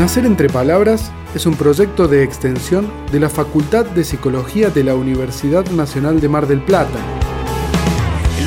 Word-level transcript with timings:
Nacer 0.00 0.24
entre 0.24 0.48
Palabras 0.48 1.12
es 1.34 1.44
un 1.44 1.56
proyecto 1.56 2.08
de 2.08 2.22
extensión 2.22 2.90
de 3.12 3.20
la 3.20 3.28
Facultad 3.28 3.84
de 3.84 4.02
Psicología 4.02 4.70
de 4.70 4.82
la 4.82 4.94
Universidad 4.94 5.66
Nacional 5.72 6.22
de 6.22 6.28
Mar 6.30 6.46
del 6.46 6.62
Plata. 6.62 6.98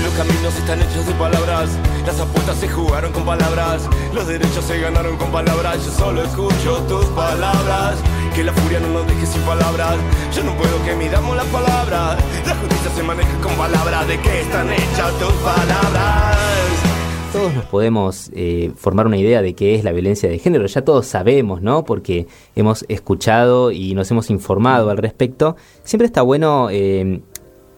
Los 0.02 0.14
caminos 0.14 0.56
están 0.58 0.82
hechos 0.82 1.06
de 1.06 1.14
palabras, 1.14 1.70
las 2.08 2.20
apuestas 2.20 2.58
se 2.58 2.68
jugaron 2.68 3.12
con 3.12 3.24
palabras, 3.24 3.84
los 4.16 4.26
derechos 4.26 4.66
se 4.66 4.80
ganaron 4.80 5.16
con 5.18 5.32
palabras, 5.32 5.86
yo 5.86 5.92
solo 5.92 6.24
escucho 6.24 6.78
tus 6.90 7.06
palabras, 7.10 7.98
que 8.34 8.44
la 8.44 8.52
furia 8.54 8.80
no 8.80 8.88
nos 8.88 9.06
deje 9.06 9.28
sin 9.28 9.42
palabras, 9.44 9.98
yo 10.36 10.44
no 10.44 10.58
puedo 10.58 10.84
que 10.84 10.96
midamos 10.96 11.38
las 11.38 11.46
palabras, 11.46 12.18
la 12.48 12.56
justicia 12.56 12.90
se 12.96 13.04
maneja 13.04 13.38
con 13.44 13.54
palabras, 13.54 14.08
¿de 14.08 14.20
qué 14.20 14.42
están 14.42 14.74
hechas 14.74 15.20
tus 15.20 15.34
palabras? 15.34 16.93
Todos 17.34 17.56
nos 17.56 17.66
podemos 17.66 18.30
eh, 18.36 18.72
formar 18.76 19.08
una 19.08 19.18
idea 19.18 19.42
de 19.42 19.56
qué 19.56 19.74
es 19.74 19.84
la 19.84 19.92
violencia 19.92 20.30
de 20.30 20.38
género, 20.38 20.68
ya 20.68 20.84
todos 20.84 21.08
sabemos, 21.08 21.64
¿no? 21.64 21.84
Porque 21.84 22.28
hemos 22.56 22.86
escuchado 22.90 23.72
y 23.72 23.96
nos 23.96 24.12
hemos 24.12 24.30
informado 24.30 24.92
al 24.92 24.98
respecto. 24.98 25.56
Siempre 25.84 26.06
está 26.06 26.22
bueno 26.22 26.70
eh, 26.70 27.22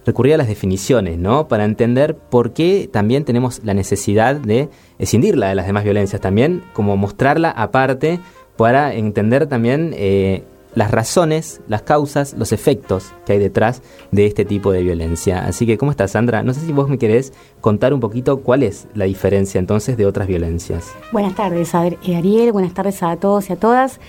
recurrir 0.06 0.34
a 0.34 0.38
las 0.38 0.50
definiciones, 0.50 1.18
¿no? 1.18 1.48
Para 1.48 1.64
entender 1.64 2.18
por 2.18 2.52
qué 2.52 2.90
también 2.92 3.24
tenemos 3.24 3.62
la 3.64 3.74
necesidad 3.74 4.36
de 4.36 4.68
escindirla 5.00 5.48
de 5.48 5.56
las 5.56 5.68
demás 5.68 5.86
violencias, 5.86 6.22
también 6.22 6.62
como 6.74 6.98
mostrarla 6.98 7.50
aparte 7.50 8.20
para 8.58 8.94
entender 8.94 9.48
también 9.48 9.94
eh, 9.96 10.44
las 10.76 10.92
razones, 10.92 11.62
las 11.68 11.82
causas, 11.82 12.36
los 12.38 12.52
efectos 12.52 13.14
que 13.26 13.34
hay 13.34 13.40
detrás 13.40 13.82
de 14.12 14.26
este 14.26 14.46
tipo 14.46 14.72
de 14.72 14.84
violencia. 14.84 15.46
Así 15.46 15.66
que, 15.66 15.78
¿cómo 15.78 15.92
estás, 15.92 16.12
Sandra? 16.12 16.44
No 16.44 16.54
sé 16.54 16.60
si 16.62 16.72
vos 16.74 16.90
me 16.90 16.98
querés 16.98 17.34
contar 17.62 17.94
un 17.94 18.00
poquito 18.00 18.42
cuál 18.42 18.62
es 18.62 18.88
la 18.94 19.06
diferencia 19.06 19.58
entonces 19.58 19.98
de 19.98 20.06
otras 20.06 20.28
violencias. 20.28 20.94
Buenas 21.12 21.34
tardes, 21.34 21.74
eh, 21.74 22.16
Ariel, 22.16 22.52
buenas 22.52 22.74
tardes 22.74 23.02
a 23.02 23.16
todos 23.16 23.50
y 23.50 23.54
a 23.54 23.56
todas. 23.56 24.00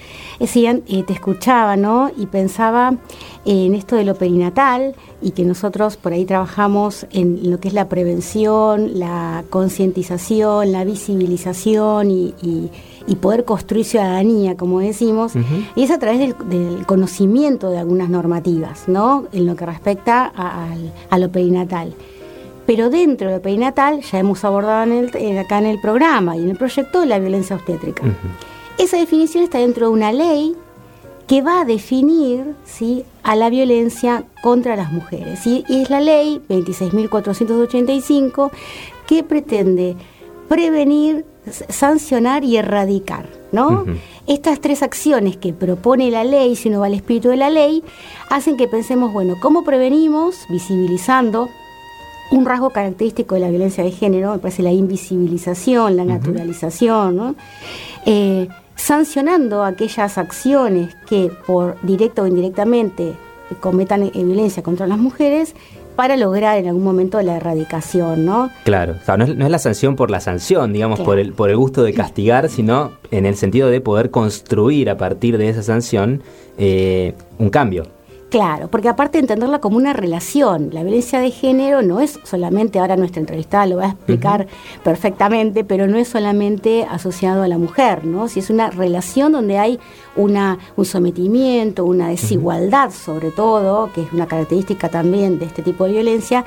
Eh, 0.40 0.82
eh, 0.88 1.02
te 1.04 1.12
escuchaba, 1.12 1.76
¿no? 1.76 2.10
Y 2.16 2.26
pensaba 2.26 2.96
en 3.44 3.74
esto 3.74 3.94
de 3.94 4.04
lo 4.04 4.16
perinatal 4.16 4.96
y 5.22 5.30
que 5.30 5.44
nosotros 5.44 5.96
por 5.96 6.12
ahí 6.12 6.24
trabajamos 6.24 7.06
en 7.12 7.50
lo 7.50 7.60
que 7.60 7.68
es 7.68 7.74
la 7.74 7.88
prevención, 7.88 8.98
la 8.98 9.44
concientización, 9.50 10.72
la 10.72 10.84
visibilización 10.84 12.10
y 12.10 12.70
y 13.06 13.16
poder 13.16 13.44
construir 13.44 13.84
ciudadanía, 13.84 14.56
como 14.56 14.80
decimos, 14.80 15.32
y 15.74 15.82
es 15.82 15.90
a 15.90 15.98
través 15.98 16.18
del, 16.18 16.34
conocimiento 16.86 17.70
de 17.70 17.78
algunas 17.78 18.08
normativas, 18.08 18.88
¿no? 18.88 19.26
En 19.32 19.46
lo 19.46 19.56
que 19.56 19.66
respecta 19.66 20.32
a, 20.34 21.18
lo 21.18 21.30
perinatal. 21.30 21.94
Pero 22.66 22.90
dentro 22.90 23.28
de 23.28 23.36
lo 23.36 23.42
perinatal, 23.42 24.02
ya 24.02 24.18
hemos 24.18 24.44
abordado 24.44 24.92
en 24.92 25.38
acá 25.38 25.58
en 25.58 25.66
el 25.66 25.80
programa 25.80 26.36
y 26.36 26.42
en 26.42 26.50
el 26.50 26.56
proyecto 26.56 27.04
la 27.04 27.18
violencia 27.18 27.56
obstétrica. 27.56 28.02
Esa 28.78 28.98
definición 28.98 29.44
está 29.44 29.58
dentro 29.58 29.86
de 29.86 29.92
una 29.92 30.12
ley 30.12 30.54
que 31.26 31.42
va 31.42 31.62
a 31.62 31.64
definir 31.64 32.54
¿sí? 32.64 33.04
a 33.22 33.34
la 33.36 33.50
violencia 33.50 34.24
contra 34.42 34.76
las 34.76 34.92
mujeres. 34.92 35.46
Y 35.46 35.64
es 35.68 35.90
la 35.90 36.00
ley 36.00 36.40
26.485 36.48 38.50
que 39.06 39.22
pretende 39.24 39.96
prevenir, 40.48 41.26
sancionar 41.68 42.44
y 42.44 42.56
erradicar, 42.56 43.28
¿no? 43.52 43.84
Estas 44.26 44.60
tres 44.60 44.82
acciones 44.82 45.36
que 45.36 45.52
propone 45.52 46.10
la 46.10 46.24
ley, 46.24 46.56
si 46.56 46.68
uno 46.68 46.80
va 46.80 46.86
al 46.86 46.94
espíritu 46.94 47.28
de 47.28 47.36
la 47.36 47.48
ley, 47.48 47.84
hacen 48.28 48.56
que 48.56 48.66
pensemos, 48.66 49.12
bueno, 49.12 49.36
¿cómo 49.40 49.62
prevenimos? 49.62 50.46
Visibilizando 50.48 51.48
un 52.32 52.44
rasgo 52.44 52.70
característico 52.70 53.36
de 53.36 53.42
la 53.42 53.50
violencia 53.50 53.84
de 53.84 53.92
género, 53.92 54.32
me 54.32 54.38
parece 54.38 54.62
la 54.62 54.72
invisibilización, 54.72 55.96
la 55.96 56.04
naturalización, 56.04 57.16
¿no? 57.16 57.34
Eh, 58.04 58.48
sancionando 58.74 59.64
aquellas 59.64 60.18
acciones 60.18 60.94
que 61.08 61.30
por 61.46 61.80
directo 61.82 62.22
o 62.22 62.26
indirectamente 62.26 63.14
cometan 63.60 64.10
violencia 64.12 64.62
contra 64.62 64.86
las 64.86 64.98
mujeres 64.98 65.54
para 65.96 66.16
lograr 66.16 66.58
en 66.58 66.68
algún 66.68 66.84
momento 66.84 67.20
la 67.22 67.36
erradicación, 67.36 68.24
¿no? 68.24 68.50
Claro, 68.64 68.96
no, 69.16 69.24
es, 69.24 69.50
la 69.50 69.58
sanción 69.58 69.96
por 69.96 70.10
la 70.10 70.20
sanción, 70.20 70.72
digamos, 70.72 71.00
por, 71.00 71.18
el, 71.18 71.32
por 71.32 71.50
el 71.50 71.56
gusto 71.56 71.82
de 71.82 71.94
castigar, 71.94 72.48
sino 72.48 72.92
en 73.10 73.26
el 73.26 73.36
sentido 73.36 73.70
de 73.70 73.80
poder 73.80 74.10
construir 74.10 74.90
a 74.90 74.96
partir 74.96 75.38
de 75.38 75.48
esa 75.48 75.62
sanción 75.62 76.22
eh, 76.58 77.14
un 77.38 77.50
cambio. 77.50 77.95
Claro, 78.36 78.68
porque 78.68 78.90
aparte 78.90 79.16
de 79.16 79.22
entenderla 79.22 79.60
como 79.60 79.78
una 79.78 79.94
relación, 79.94 80.68
la 80.70 80.82
violencia 80.82 81.20
de 81.20 81.30
género 81.30 81.80
no 81.80 82.00
es 82.00 82.20
solamente, 82.22 82.78
ahora 82.78 82.94
nuestra 82.94 83.20
entrevistada 83.20 83.64
lo 83.64 83.78
va 83.78 83.86
a 83.86 83.90
explicar 83.92 84.46
perfectamente, 84.84 85.64
pero 85.64 85.86
no 85.86 85.96
es 85.96 86.08
solamente 86.08 86.84
asociado 86.84 87.44
a 87.44 87.48
la 87.48 87.56
mujer, 87.56 88.04
¿no? 88.04 88.28
Si 88.28 88.40
es 88.40 88.50
una 88.50 88.68
relación 88.68 89.32
donde 89.32 89.56
hay 89.56 89.80
una, 90.16 90.58
un 90.76 90.84
sometimiento, 90.84 91.86
una 91.86 92.08
desigualdad 92.08 92.90
sobre 92.90 93.30
todo, 93.30 93.90
que 93.94 94.02
es 94.02 94.12
una 94.12 94.26
característica 94.26 94.90
también 94.90 95.38
de 95.38 95.46
este 95.46 95.62
tipo 95.62 95.84
de 95.84 95.92
violencia, 95.92 96.44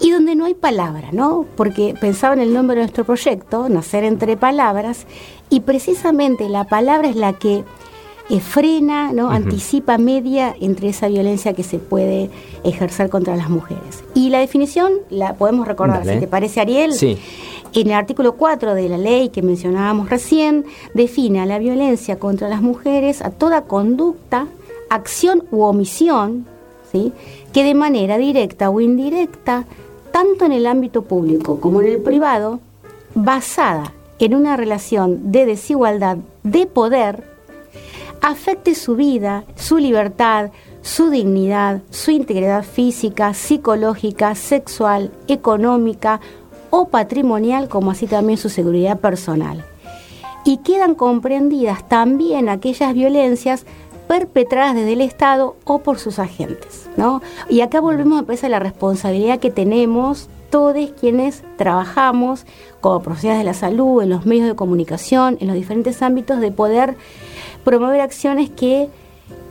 y 0.00 0.12
donde 0.12 0.34
no 0.34 0.46
hay 0.46 0.54
palabra, 0.54 1.10
¿no? 1.12 1.44
Porque 1.56 1.94
pensaba 2.00 2.32
en 2.32 2.40
el 2.40 2.54
nombre 2.54 2.76
de 2.76 2.84
nuestro 2.84 3.04
proyecto, 3.04 3.68
Nacer 3.68 4.04
entre 4.04 4.38
Palabras, 4.38 5.04
y 5.50 5.60
precisamente 5.60 6.48
la 6.48 6.64
palabra 6.64 7.06
es 7.06 7.16
la 7.16 7.34
que 7.34 7.64
frena, 8.40 9.12
¿no? 9.12 9.30
anticipa, 9.30 9.96
media 9.96 10.54
entre 10.60 10.90
esa 10.90 11.08
violencia 11.08 11.54
que 11.54 11.62
se 11.62 11.78
puede 11.78 12.30
ejercer 12.62 13.08
contra 13.08 13.36
las 13.36 13.48
mujeres. 13.48 14.04
Y 14.14 14.28
la 14.28 14.38
definición 14.38 14.92
la 15.08 15.34
podemos 15.34 15.66
recordar, 15.66 16.04
si 16.04 16.20
te 16.20 16.26
parece, 16.26 16.60
Ariel. 16.60 16.92
Sí. 16.92 17.18
En 17.74 17.88
el 17.88 17.94
artículo 17.94 18.32
4 18.34 18.74
de 18.74 18.88
la 18.88 18.98
ley 18.98 19.28
que 19.30 19.42
mencionábamos 19.42 20.10
recién, 20.10 20.64
define 20.94 21.40
a 21.40 21.46
la 21.46 21.58
violencia 21.58 22.18
contra 22.18 22.48
las 22.48 22.62
mujeres 22.62 23.22
a 23.22 23.30
toda 23.30 23.62
conducta, 23.62 24.46
acción 24.90 25.44
u 25.50 25.62
omisión, 25.62 26.46
¿sí? 26.92 27.12
que 27.52 27.64
de 27.64 27.74
manera 27.74 28.18
directa 28.18 28.70
o 28.70 28.80
indirecta, 28.80 29.64
tanto 30.12 30.44
en 30.44 30.52
el 30.52 30.66
ámbito 30.66 31.02
público 31.02 31.60
como 31.60 31.80
en 31.80 31.88
el 31.88 31.98
privado, 31.98 32.60
basada 33.14 33.92
en 34.18 34.34
una 34.34 34.56
relación 34.56 35.30
de 35.30 35.46
desigualdad 35.46 36.18
de 36.42 36.66
poder, 36.66 37.24
afecte 38.20 38.74
su 38.74 38.96
vida, 38.96 39.44
su 39.56 39.78
libertad, 39.78 40.50
su 40.82 41.10
dignidad, 41.10 41.82
su 41.90 42.10
integridad 42.10 42.64
física, 42.64 43.34
psicológica, 43.34 44.34
sexual, 44.34 45.10
económica 45.26 46.20
o 46.70 46.88
patrimonial, 46.88 47.68
como 47.68 47.90
así 47.90 48.06
también 48.06 48.38
su 48.38 48.48
seguridad 48.48 48.98
personal. 48.98 49.64
Y 50.44 50.58
quedan 50.58 50.94
comprendidas 50.94 51.88
también 51.88 52.48
aquellas 52.48 52.94
violencias 52.94 53.66
perpetradas 54.06 54.74
desde 54.74 54.94
el 54.94 55.02
Estado 55.02 55.56
o 55.64 55.80
por 55.80 55.98
sus 55.98 56.18
agentes. 56.18 56.88
¿no? 56.96 57.22
Y 57.48 57.60
acá 57.60 57.80
volvemos 57.80 58.24
a 58.42 58.48
la 58.48 58.58
responsabilidad 58.58 59.38
que 59.38 59.50
tenemos 59.50 60.28
todos 60.50 60.90
quienes 60.98 61.42
trabajamos 61.56 62.44
como 62.80 63.02
profesionales 63.02 63.44
de 63.44 63.50
la 63.50 63.54
salud, 63.54 64.02
en 64.02 64.10
los 64.10 64.26
medios 64.26 64.46
de 64.46 64.54
comunicación, 64.54 65.36
en 65.40 65.48
los 65.48 65.56
diferentes 65.56 66.02
ámbitos, 66.02 66.40
de 66.40 66.50
poder 66.50 66.96
promover 67.64 68.00
acciones 68.00 68.50
que 68.50 68.88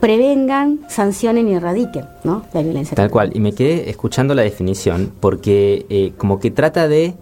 prevengan, 0.00 0.80
sancionen 0.88 1.48
y 1.48 1.54
erradiquen 1.54 2.06
¿no? 2.24 2.44
la 2.52 2.62
violencia. 2.62 2.94
Tal 2.94 3.10
cual, 3.10 3.30
y 3.34 3.40
me 3.40 3.52
quedé 3.52 3.90
escuchando 3.90 4.34
la 4.34 4.42
definición 4.42 5.12
porque 5.20 5.86
eh, 5.88 6.12
como 6.16 6.40
que 6.40 6.50
trata 6.50 6.88
de, 6.88 7.14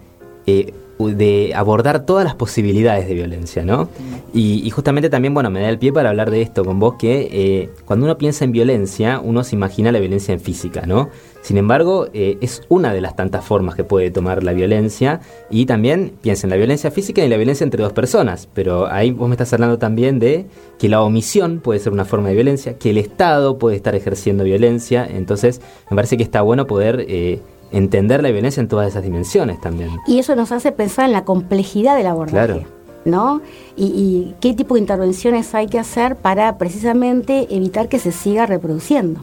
eh, 0.46 0.72
de 0.98 1.52
abordar 1.54 2.06
todas 2.06 2.24
las 2.24 2.34
posibilidades 2.34 3.06
de 3.06 3.14
violencia, 3.14 3.64
¿no? 3.64 3.88
Y, 4.32 4.68
justamente 4.70 5.10
también, 5.10 5.34
bueno, 5.34 5.50
me 5.50 5.60
da 5.60 5.68
el 5.68 5.78
pie 5.78 5.92
para 5.92 6.10
hablar 6.10 6.30
de 6.30 6.42
esto 6.42 6.64
con 6.64 6.78
vos, 6.78 6.94
que 6.98 7.28
eh, 7.30 7.70
cuando 7.84 8.06
uno 8.06 8.18
piensa 8.18 8.44
en 8.44 8.52
violencia, 8.52 9.20
uno 9.22 9.44
se 9.44 9.56
imagina 9.56 9.92
la 9.92 9.98
violencia 9.98 10.32
en 10.34 10.40
física, 10.40 10.84
¿no? 10.86 11.10
Sin 11.42 11.58
embargo, 11.58 12.08
eh, 12.12 12.38
es 12.40 12.62
una 12.68 12.92
de 12.92 13.00
las 13.00 13.14
tantas 13.14 13.44
formas 13.44 13.76
que 13.76 13.84
puede 13.84 14.10
tomar 14.10 14.42
la 14.42 14.52
violencia 14.52 15.20
y 15.48 15.66
también 15.66 16.12
piensa 16.20 16.46
en 16.46 16.50
la 16.50 16.56
violencia 16.56 16.90
física 16.90 17.24
y 17.24 17.28
la 17.28 17.36
violencia 17.36 17.62
entre 17.62 17.82
dos 17.82 17.92
personas, 17.92 18.48
pero 18.52 18.88
ahí 18.88 19.12
vos 19.12 19.28
me 19.28 19.34
estás 19.34 19.52
hablando 19.52 19.78
también 19.78 20.18
de 20.18 20.46
que 20.78 20.88
la 20.88 21.02
omisión 21.02 21.60
puede 21.60 21.78
ser 21.78 21.92
una 21.92 22.04
forma 22.04 22.28
de 22.28 22.34
violencia, 22.34 22.78
que 22.78 22.90
el 22.90 22.98
Estado 22.98 23.58
puede 23.58 23.76
estar 23.76 23.94
ejerciendo 23.94 24.42
violencia, 24.42 25.06
entonces 25.08 25.60
me 25.88 25.94
parece 25.94 26.16
que 26.16 26.24
está 26.24 26.42
bueno 26.42 26.66
poder... 26.66 27.04
Eh, 27.08 27.40
entender 27.72 28.22
la 28.22 28.30
violencia 28.30 28.60
en 28.60 28.68
todas 28.68 28.88
esas 28.88 29.02
dimensiones 29.02 29.60
también. 29.60 29.90
Y 30.06 30.18
eso 30.18 30.34
nos 30.36 30.52
hace 30.52 30.72
pensar 30.72 31.06
en 31.06 31.12
la 31.12 31.24
complejidad 31.24 31.96
del 31.96 32.06
abordaje. 32.06 32.66
¿no? 33.04 33.40
y, 33.76 34.34
qué 34.40 34.52
tipo 34.52 34.74
de 34.74 34.80
intervenciones 34.80 35.54
hay 35.54 35.68
que 35.68 35.78
hacer 35.78 36.16
para 36.16 36.58
precisamente 36.58 37.46
evitar 37.54 37.88
que 37.88 38.00
se 38.00 38.10
siga 38.10 38.46
reproduciendo 38.46 39.20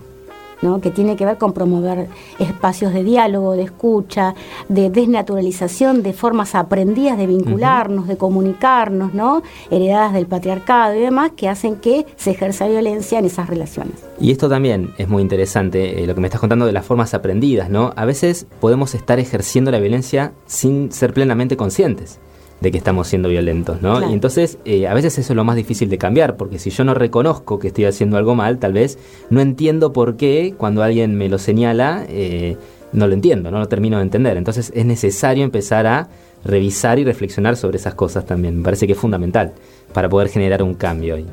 que 0.82 0.92
tiene 0.92 1.16
que 1.16 1.26
ver 1.26 1.38
con 1.38 1.54
promover 1.54 2.08
espacios 2.40 2.94
de 2.94 3.04
diálogo, 3.04 3.54
de 3.54 3.64
escucha, 3.64 4.34
de 4.70 4.90
desnaturalización 4.90 6.04
de 6.04 6.14
formas 6.14 6.56
aprendidas 6.56 7.18
de 7.18 7.28
vincularnos, 7.28 8.08
de 8.08 8.18
comunicarnos, 8.18 9.14
¿no? 9.14 9.44
heredadas 9.70 10.14
del 10.14 10.26
patriarcado 10.26 10.96
y 10.96 11.02
demás, 11.02 11.32
que 11.36 11.50
hacen 11.50 11.76
que 11.76 12.06
se 12.16 12.32
ejerza 12.32 12.68
violencia 12.68 13.20
en 13.20 13.26
esas 13.26 13.48
relaciones. 13.48 13.94
Y 14.20 14.32
esto 14.32 14.50
también 14.50 14.94
es 14.98 15.10
muy 15.10 15.22
interesante, 15.22 16.04
eh, 16.04 16.08
lo 16.08 16.16
que 16.16 16.22
me 16.22 16.28
estás 16.28 16.40
contando 16.40 16.66
de 16.66 16.72
las 16.72 16.86
formas 16.86 17.14
aprendidas, 17.14 17.70
¿no? 17.70 17.94
A 17.96 18.06
veces 18.06 18.48
podemos 18.60 18.96
estar 18.96 19.20
ejerciendo 19.20 19.72
la 19.72 19.80
violencia 19.80 20.34
sin 20.46 20.92
ser 20.92 21.14
plenamente 21.14 21.58
conscientes. 21.58 22.20
De 22.64 22.72
que 22.72 22.78
estamos 22.78 23.10
siendo 23.10 23.28
violentos, 23.28 23.82
¿no? 23.82 24.10
Y 24.10 24.14
entonces 24.14 24.58
eh, 24.64 24.88
a 24.88 24.94
veces 24.94 25.18
eso 25.18 25.34
es 25.34 25.36
lo 25.36 25.44
más 25.44 25.58
difícil 25.58 25.90
de 25.90 25.98
cambiar, 25.98 26.38
porque 26.38 26.60
si 26.60 26.70
yo 26.70 26.86
no 26.86 26.94
reconozco 26.94 27.60
que 27.60 27.68
estoy 27.68 27.84
haciendo 27.84 28.16
algo 28.16 28.36
mal, 28.36 28.58
tal 28.58 28.72
vez 28.72 28.98
no 29.30 29.42
entiendo 29.42 29.92
por 29.92 30.16
qué 30.16 30.56
cuando 30.58 30.82
alguien 30.82 31.18
me 31.18 31.28
lo 31.28 31.40
señala, 31.40 32.06
eh, 32.08 32.56
no 32.94 33.06
lo 33.08 33.14
entiendo, 33.16 33.52
no 33.52 33.60
lo 33.60 33.68
termino 33.68 33.98
de 33.98 34.04
entender. 34.04 34.38
Entonces 34.38 34.72
es 34.74 34.86
necesario 34.86 35.44
empezar 35.44 35.86
a 35.88 36.08
revisar 36.46 37.00
y 37.00 37.04
reflexionar 37.04 37.58
sobre 37.58 37.76
esas 37.76 37.96
cosas 37.96 38.26
también. 38.26 38.60
Me 38.60 38.64
parece 38.64 38.88
que 38.88 38.94
es 38.94 39.00
fundamental 39.00 39.52
para 39.92 40.08
poder 40.08 40.30
generar 40.30 40.64
un 40.64 40.76
cambio 40.76 41.16
ahí. 41.16 41.26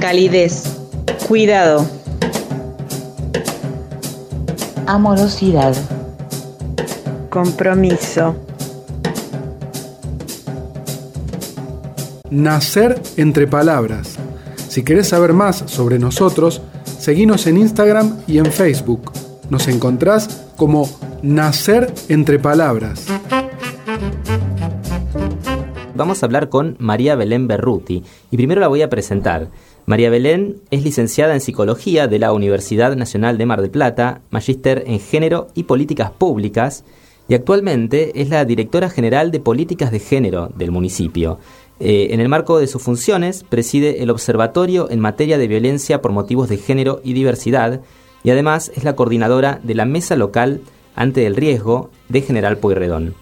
Calidez, 0.00 0.80
cuidado, 1.28 1.86
amorosidad, 4.86 5.76
compromiso. 7.28 8.34
Nacer 12.30 13.02
entre 13.16 13.48
palabras. 13.48 14.16
Si 14.68 14.84
querés 14.84 15.08
saber 15.08 15.32
más 15.32 15.64
sobre 15.66 15.98
nosotros, 15.98 16.62
seguinos 16.84 17.48
en 17.48 17.56
Instagram 17.56 18.20
y 18.28 18.38
en 18.38 18.46
Facebook. 18.46 19.10
Nos 19.50 19.66
encontrás 19.66 20.46
como 20.56 20.88
Nacer 21.22 21.92
entre 22.08 22.38
palabras. 22.38 23.06
Vamos 25.96 26.22
a 26.22 26.26
hablar 26.26 26.48
con 26.48 26.76
María 26.78 27.16
Belén 27.16 27.48
Berruti 27.48 28.04
y 28.30 28.36
primero 28.36 28.60
la 28.60 28.68
voy 28.68 28.82
a 28.82 28.90
presentar. 28.90 29.48
María 29.86 30.08
Belén 30.08 30.58
es 30.70 30.84
licenciada 30.84 31.34
en 31.34 31.40
Psicología 31.40 32.06
de 32.06 32.20
la 32.20 32.32
Universidad 32.32 32.94
Nacional 32.94 33.38
de 33.38 33.46
Mar 33.46 33.60
del 33.60 33.72
Plata, 33.72 34.20
magíster 34.30 34.84
en 34.86 35.00
Género 35.00 35.48
y 35.54 35.64
Políticas 35.64 36.12
Públicas 36.12 36.84
y 37.28 37.34
actualmente 37.34 38.20
es 38.20 38.28
la 38.28 38.44
directora 38.44 38.88
general 38.88 39.30
de 39.30 39.40
Políticas 39.40 39.90
de 39.90 39.98
Género 39.98 40.48
del 40.54 40.70
municipio. 40.70 41.38
Eh, 41.80 42.08
en 42.10 42.20
el 42.20 42.28
marco 42.28 42.58
de 42.58 42.66
sus 42.66 42.82
funciones, 42.82 43.42
preside 43.42 44.02
el 44.02 44.10
Observatorio 44.10 44.90
en 44.90 45.00
materia 45.00 45.38
de 45.38 45.48
violencia 45.48 46.02
por 46.02 46.12
motivos 46.12 46.48
de 46.50 46.58
género 46.58 47.00
y 47.02 47.14
diversidad 47.14 47.80
y 48.22 48.30
además 48.30 48.70
es 48.76 48.84
la 48.84 48.94
coordinadora 48.94 49.60
de 49.62 49.74
la 49.74 49.86
Mesa 49.86 50.14
Local 50.14 50.60
ante 50.94 51.26
el 51.26 51.36
Riesgo 51.36 51.90
de 52.10 52.20
General 52.20 52.58
Pueyrredón. 52.58 53.14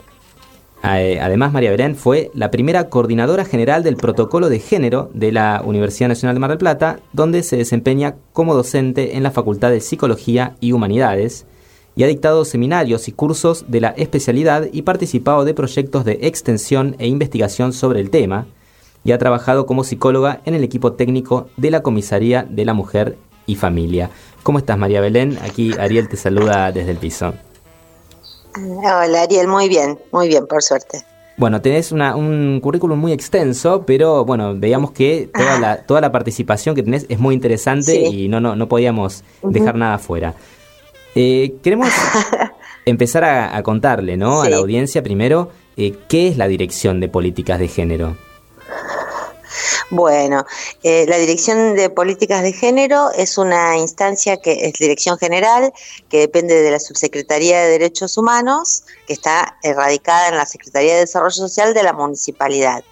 Eh, 0.84 1.18
además, 1.20 1.52
María 1.52 1.70
Belén 1.70 1.96
fue 1.96 2.30
la 2.34 2.50
primera 2.50 2.88
coordinadora 2.88 3.44
general 3.44 3.82
del 3.82 3.96
protocolo 3.96 4.48
de 4.48 4.60
género 4.60 5.10
de 5.12 5.32
la 5.32 5.62
Universidad 5.64 6.08
Nacional 6.08 6.34
de 6.34 6.40
Mar 6.40 6.50
del 6.50 6.58
Plata, 6.58 7.00
donde 7.12 7.42
se 7.42 7.56
desempeña 7.56 8.16
como 8.32 8.54
docente 8.54 9.16
en 9.16 9.22
la 9.22 9.32
Facultad 9.32 9.70
de 9.70 9.80
Psicología 9.80 10.56
y 10.60 10.72
Humanidades, 10.72 11.46
y 11.98 12.04
ha 12.04 12.06
dictado 12.06 12.44
seminarios 12.44 13.08
y 13.08 13.12
cursos 13.12 13.64
de 13.66 13.80
la 13.80 13.88
especialidad 13.88 14.68
y 14.70 14.82
participado 14.82 15.44
de 15.44 15.52
proyectos 15.52 16.04
de 16.04 16.20
extensión 16.22 16.94
e 17.00 17.08
investigación 17.08 17.72
sobre 17.72 17.98
el 17.98 18.10
tema, 18.10 18.46
y 19.02 19.10
ha 19.10 19.18
trabajado 19.18 19.66
como 19.66 19.82
psicóloga 19.82 20.40
en 20.44 20.54
el 20.54 20.62
equipo 20.62 20.92
técnico 20.92 21.48
de 21.56 21.72
la 21.72 21.82
Comisaría 21.82 22.46
de 22.48 22.64
la 22.64 22.72
Mujer 22.72 23.18
y 23.46 23.56
Familia. 23.56 24.10
¿Cómo 24.44 24.58
estás, 24.58 24.78
María 24.78 25.00
Belén? 25.00 25.40
Aquí 25.42 25.72
Ariel 25.76 26.08
te 26.08 26.16
saluda 26.16 26.70
desde 26.70 26.92
el 26.92 26.98
piso. 26.98 27.34
Hola, 28.56 29.22
Ariel, 29.22 29.48
muy 29.48 29.68
bien, 29.68 29.98
muy 30.12 30.28
bien, 30.28 30.46
por 30.46 30.62
suerte. 30.62 31.04
Bueno, 31.36 31.60
tenés 31.60 31.90
un 31.90 32.60
currículum 32.62 32.96
muy 32.96 33.10
extenso, 33.10 33.82
pero 33.84 34.24
bueno, 34.24 34.54
veíamos 34.56 34.92
que 34.92 35.28
toda 35.34 35.58
la, 35.58 35.82
toda 35.86 36.00
la 36.00 36.12
participación 36.12 36.76
que 36.76 36.84
tenés 36.84 37.06
es 37.08 37.18
muy 37.18 37.34
interesante 37.34 37.96
y 37.96 38.28
no, 38.28 38.38
no, 38.40 38.54
no 38.54 38.68
podíamos 38.68 39.24
dejar 39.42 39.74
nada 39.74 39.98
fuera. 39.98 40.36
Eh, 41.14 41.54
queremos 41.62 41.88
empezar 42.84 43.24
a, 43.24 43.62
contarle 43.62 44.16
¿no? 44.16 44.42
a 44.42 44.48
la 44.48 44.56
audiencia 44.56 45.02
primero 45.02 45.50
eh, 45.76 45.94
qué 46.08 46.28
es 46.28 46.36
la 46.36 46.48
Dirección 46.48 47.00
de 47.00 47.08
Políticas 47.08 47.58
de 47.58 47.68
Género. 47.68 48.16
Bueno, 49.90 50.44
eh, 50.82 51.06
la 51.08 51.16
Dirección 51.16 51.74
de 51.74 51.88
Políticas 51.88 52.42
de 52.42 52.52
Género 52.52 53.10
es 53.16 53.38
una 53.38 53.78
instancia 53.78 54.36
que 54.36 54.66
es 54.66 54.74
Dirección 54.74 55.16
General, 55.16 55.72
que 56.10 56.18
depende 56.18 56.60
de 56.60 56.70
la 56.70 56.78
Subsecretaría 56.78 57.62
de 57.62 57.70
Derechos 57.70 58.18
Humanos, 58.18 58.84
que 59.06 59.14
está 59.14 59.56
erradicada 59.62 60.28
en 60.28 60.36
la 60.36 60.44
Secretaría 60.44 60.92
de 60.92 61.00
Desarrollo 61.00 61.30
Social 61.30 61.72
de 61.72 61.82
la 61.82 61.94
Municipalidad. 61.94 62.84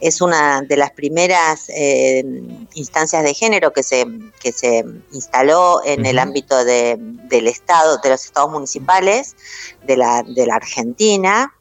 Es 0.00 0.22
una 0.22 0.62
de 0.62 0.78
las 0.78 0.92
primeras 0.92 1.68
eh, 1.68 2.24
instancias 2.72 3.22
de 3.24 3.34
género 3.34 3.74
que 3.74 3.82
se, 3.82 4.06
que 4.40 4.52
se 4.52 4.86
instaló 5.12 5.84
en 5.84 6.06
el 6.06 6.18
ámbito 6.18 6.64
de, 6.64 6.96
del 6.98 7.46
Estado, 7.46 7.98
de 7.98 8.08
los 8.08 8.24
estados 8.24 8.50
municipales 8.50 9.36
de 9.86 9.98
la, 9.98 10.22
de 10.22 10.46
la 10.46 10.54
Argentina. 10.54 11.52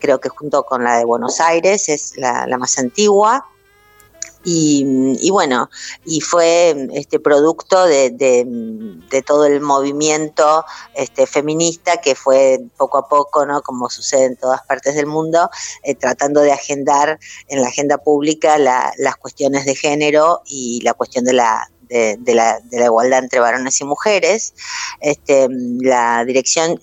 Creo 0.00 0.18
que 0.18 0.30
junto 0.30 0.64
con 0.64 0.82
la 0.82 0.98
de 0.98 1.04
Buenos 1.04 1.40
Aires 1.40 1.88
es 1.88 2.16
la, 2.16 2.44
la 2.48 2.58
más 2.58 2.76
antigua 2.76 3.46
y, 4.48 5.28
bueno, 5.30 5.68
y 6.04 6.20
fue 6.20 6.88
este 6.92 7.18
producto 7.18 7.84
de, 7.84 8.10
de, 8.10 9.22
todo 9.22 9.44
el 9.44 9.60
movimiento 9.60 10.64
este, 10.94 11.26
feminista 11.26 11.96
que 11.96 12.14
fue 12.14 12.60
poco 12.76 12.98
a 12.98 13.08
poco, 13.08 13.44
¿no? 13.44 13.60
como 13.62 13.90
sucede 13.90 14.26
en 14.26 14.36
todas 14.36 14.62
partes 14.62 14.94
del 14.94 15.06
mundo, 15.06 15.50
eh, 15.82 15.96
tratando 15.96 16.42
de 16.42 16.52
agendar 16.52 17.18
en 17.48 17.60
la 17.60 17.68
agenda 17.68 17.98
pública 17.98 18.56
las 18.58 19.16
cuestiones 19.16 19.64
de 19.64 19.74
género 19.74 20.42
y 20.46 20.80
la 20.82 20.94
cuestión 20.94 21.24
de 21.24 21.32
la, 21.32 21.68
de, 21.88 22.16
la, 22.26 22.60
de 22.60 22.78
la 22.78 22.84
igualdad 22.84 23.24
entre 23.24 23.40
varones 23.40 23.80
y 23.80 23.84
mujeres. 23.84 24.54
Este, 25.00 25.48
la 25.50 26.24
dirección 26.24 26.80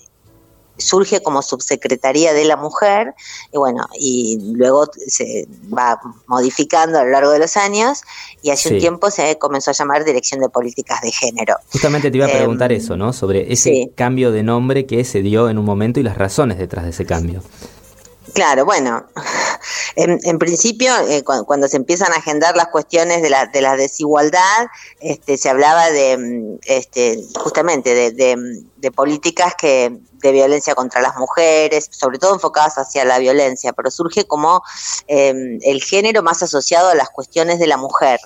surge 0.78 1.22
como 1.22 1.42
subsecretaría 1.42 2.34
de 2.34 2.46
la 2.46 2.58
mujer 2.58 3.14
y 3.52 3.58
bueno, 3.58 3.88
y 4.00 4.40
luego 4.56 4.90
se 5.08 5.48
va 5.76 6.00
modificando 6.28 7.00
a 7.00 7.04
lo 7.04 7.12
largo 7.12 7.32
de 7.32 7.40
los 7.40 7.58
años 7.58 8.02
y 8.42 8.50
hace 8.50 8.74
un 8.74 8.80
tiempo 8.80 9.12
se 9.12 9.38
comenzó 9.38 9.72
a 9.72 9.74
llamar 9.74 10.04
Dirección 10.04 10.42
de 10.42 10.50
Políticas 10.50 11.02
de 11.02 11.12
Género. 11.12 11.56
Justamente 11.72 12.12
te 12.12 12.18
iba 12.18 12.26
a 12.26 12.30
em, 12.30 12.38
preguntar 12.38 12.72
eso, 12.72 12.98
¿no? 12.98 13.14
Sobre 13.14 13.52
ese 13.54 13.92
cambio 13.96 14.32
de 14.32 14.44
nombre 14.44 14.86
que 14.86 15.04
se 15.04 15.22
dio 15.22 15.50
en 15.50 15.58
un 15.58 15.66
momento 15.66 16.00
y 16.00 16.04
las 16.04 16.18
razones 16.18 16.58
detrás 16.58 16.86
de 16.86 16.92
ese 16.92 17.06
cambio. 17.06 17.44
Claro, 18.34 18.66
bueno, 18.66 19.06
en, 19.96 20.40
principio, 20.40 20.92
eh, 21.08 21.24
cuando, 21.24 21.68
se 21.68 21.78
empiezan 21.78 22.12
a 22.14 22.16
agendar 22.16 22.56
las 22.56 22.68
cuestiones 22.68 23.22
de 23.22 23.30
la, 23.30 23.46
de 23.46 23.62
la 23.62 23.76
desigualdad, 23.76 24.68
este, 25.00 25.38
se 25.38 25.50
hablaba 25.50 25.92
de, 25.92 26.18
mm, 26.18 26.60
este, 26.66 27.24
justamente 27.36 27.94
de, 27.94 28.12
de, 28.76 28.92
políticas 28.92 29.54
que 29.56 29.98
de 30.24 30.32
violencia 30.32 30.74
contra 30.74 31.02
las 31.02 31.16
mujeres, 31.16 31.88
sobre 31.92 32.18
todo 32.18 32.34
enfocadas 32.34 32.78
hacia 32.78 33.06
la 33.06 33.20
violencia, 33.20 33.72
pero 33.74 33.92
surge 33.92 34.26
como 34.26 34.64
em, 35.08 35.60
el 35.62 35.82
género 35.84 36.24
más 36.24 36.42
asociado 36.44 36.90
a 36.90 36.96
las 36.96 37.10
cuestiones 37.10 37.60
de 37.60 37.68
la 37.68 37.78
mujer, 37.78 38.20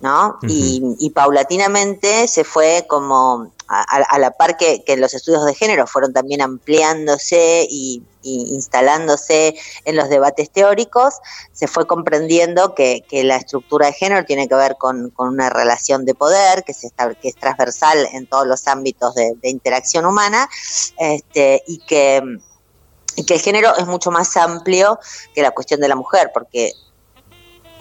¿no? 0.00 0.38
y, 0.42 1.10
paulatinamente 1.10 2.26
se 2.26 2.44
fue 2.44 2.86
como 2.88 3.52
a, 3.68 4.18
la 4.18 4.32
par 4.32 4.56
que, 4.56 4.82
los 4.96 5.14
estudios 5.14 5.44
de 5.44 5.54
género 5.54 5.86
fueron 5.86 6.12
también 6.12 6.42
ampliándose 6.42 7.66
y, 7.70 8.02
instalándose 8.22 9.54
en 9.84 9.96
los 9.96 10.08
debates 10.08 10.50
teóricos, 10.50 11.14
se 11.52 11.66
fue 11.66 11.86
comprendiendo 11.86 12.74
que, 12.74 13.04
la 13.24 13.36
estructura 13.36 13.86
de 13.86 13.92
género 13.92 14.24
tiene 14.24 14.48
que 14.48 14.54
ver 14.54 14.76
con, 14.78 15.12
una 15.16 15.50
relación 15.50 16.04
de 16.04 16.14
poder 16.14 16.64
que, 16.64 16.74
se 16.74 16.86
está, 16.86 17.12
es 17.22 17.36
transversal 17.36 18.08
en 18.12 18.26
todos 18.26 18.46
los 18.46 18.66
ámbitos 18.68 19.14
de, 19.14 19.36
interacción 19.42 20.06
humana 20.06 20.48
este, 20.98 21.62
y 21.66 21.78
que 21.86 22.22
el 23.16 23.40
género 23.40 23.76
es 23.76 23.86
mucho 23.86 24.10
más 24.10 24.36
amplio 24.36 24.98
que 25.34 25.42
la 25.42 25.50
cuestión 25.50 25.80
de 25.80 25.88
la 25.88 25.96
mujer, 25.96 26.30
porque 26.32 26.72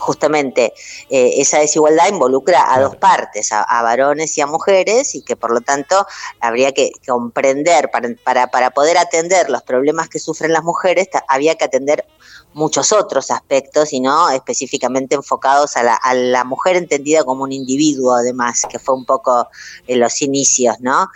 justamente 0.01 0.73
eh, 1.09 1.33
esa 1.37 1.59
desigualdad 1.59 2.09
involucra 2.09 2.73
a 2.73 2.81
dos 2.81 2.95
partes, 2.95 3.51
a, 3.51 3.81
varones 3.83 4.37
y 4.37 4.41
a 4.41 4.47
mujeres, 4.47 5.15
y 5.15 5.21
que 5.21 5.35
por 5.35 5.51
lo 5.51 5.61
tanto 5.61 6.05
habría 6.39 6.71
que 6.71 6.91
comprender, 7.07 7.89
para, 7.91 8.09
para, 8.23 8.47
para 8.47 8.71
poder 8.71 8.97
atender 8.97 9.49
los 9.49 9.61
problemas 9.63 10.09
que 10.09 10.19
sufren 10.19 10.51
las 10.51 10.63
mujeres, 10.63 11.07
había 11.27 11.55
que 11.55 11.65
atender 11.65 12.05
muchos 12.53 12.91
otros 12.91 13.31
aspectos 13.31 13.93
y 13.93 13.99
no 13.99 14.29
específicamente 14.29 15.15
enfocados 15.15 15.77
a 15.77 15.83
la, 15.83 15.95
a 15.95 16.13
la 16.13 16.43
mujer 16.43 16.75
entendida 16.75 17.23
como 17.23 17.43
un 17.43 17.51
individuo 17.51 18.13
además, 18.13 18.63
que 18.69 18.79
fue 18.79 18.95
un 18.95 19.05
poco 19.05 19.47
en 19.87 19.99
los 19.99 20.21
inicios, 20.21 20.75
¿no? 20.79 21.09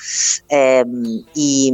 Em, 0.49 1.23
y, 1.33 1.73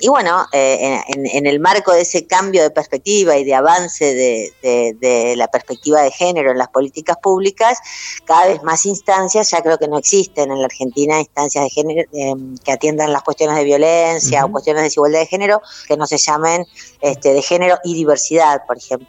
y, 0.00 0.08
bueno, 0.08 0.46
eh, 0.52 1.02
en, 1.08 1.26
en, 1.26 1.46
el 1.46 1.60
marco 1.60 1.92
de 1.92 2.02
ese 2.02 2.26
cambio 2.26 2.62
de 2.62 2.70
perspectiva 2.70 3.36
y 3.36 3.44
de 3.44 3.54
avance 3.54 4.14
de, 4.14 4.52
de, 4.62 4.96
de, 5.00 5.36
la 5.36 5.48
perspectiva 5.48 6.00
de 6.00 6.10
género 6.10 6.50
en 6.50 6.58
las 6.58 6.68
políticas 6.68 7.16
públicas, 7.22 7.78
cada 8.24 8.46
vez 8.46 8.62
más 8.62 8.86
instancias, 8.86 9.50
ya 9.50 9.60
creo 9.62 9.78
que 9.78 9.88
no 9.88 9.98
existen 9.98 10.50
en 10.50 10.58
la 10.58 10.66
Argentina 10.66 11.20
instancias 11.20 11.64
de 11.64 11.70
género 11.70 12.08
em, 12.12 12.56
que 12.58 12.72
atiendan 12.72 13.12
las 13.12 13.22
cuestiones 13.22 13.56
de 13.56 13.64
violencia 13.64 14.44
o 14.44 14.52
cuestiones 14.52 14.82
de 14.82 14.84
desigualdad 14.84 15.20
de 15.20 15.26
género 15.26 15.60
que 15.86 15.96
no 15.96 16.06
se 16.06 16.16
llamen 16.16 16.66
este, 17.00 17.34
de 17.34 17.42
género 17.42 17.78
y 17.84 17.94
diversidad, 17.94 18.62
por 18.66 18.78
ejemplo 18.78 19.01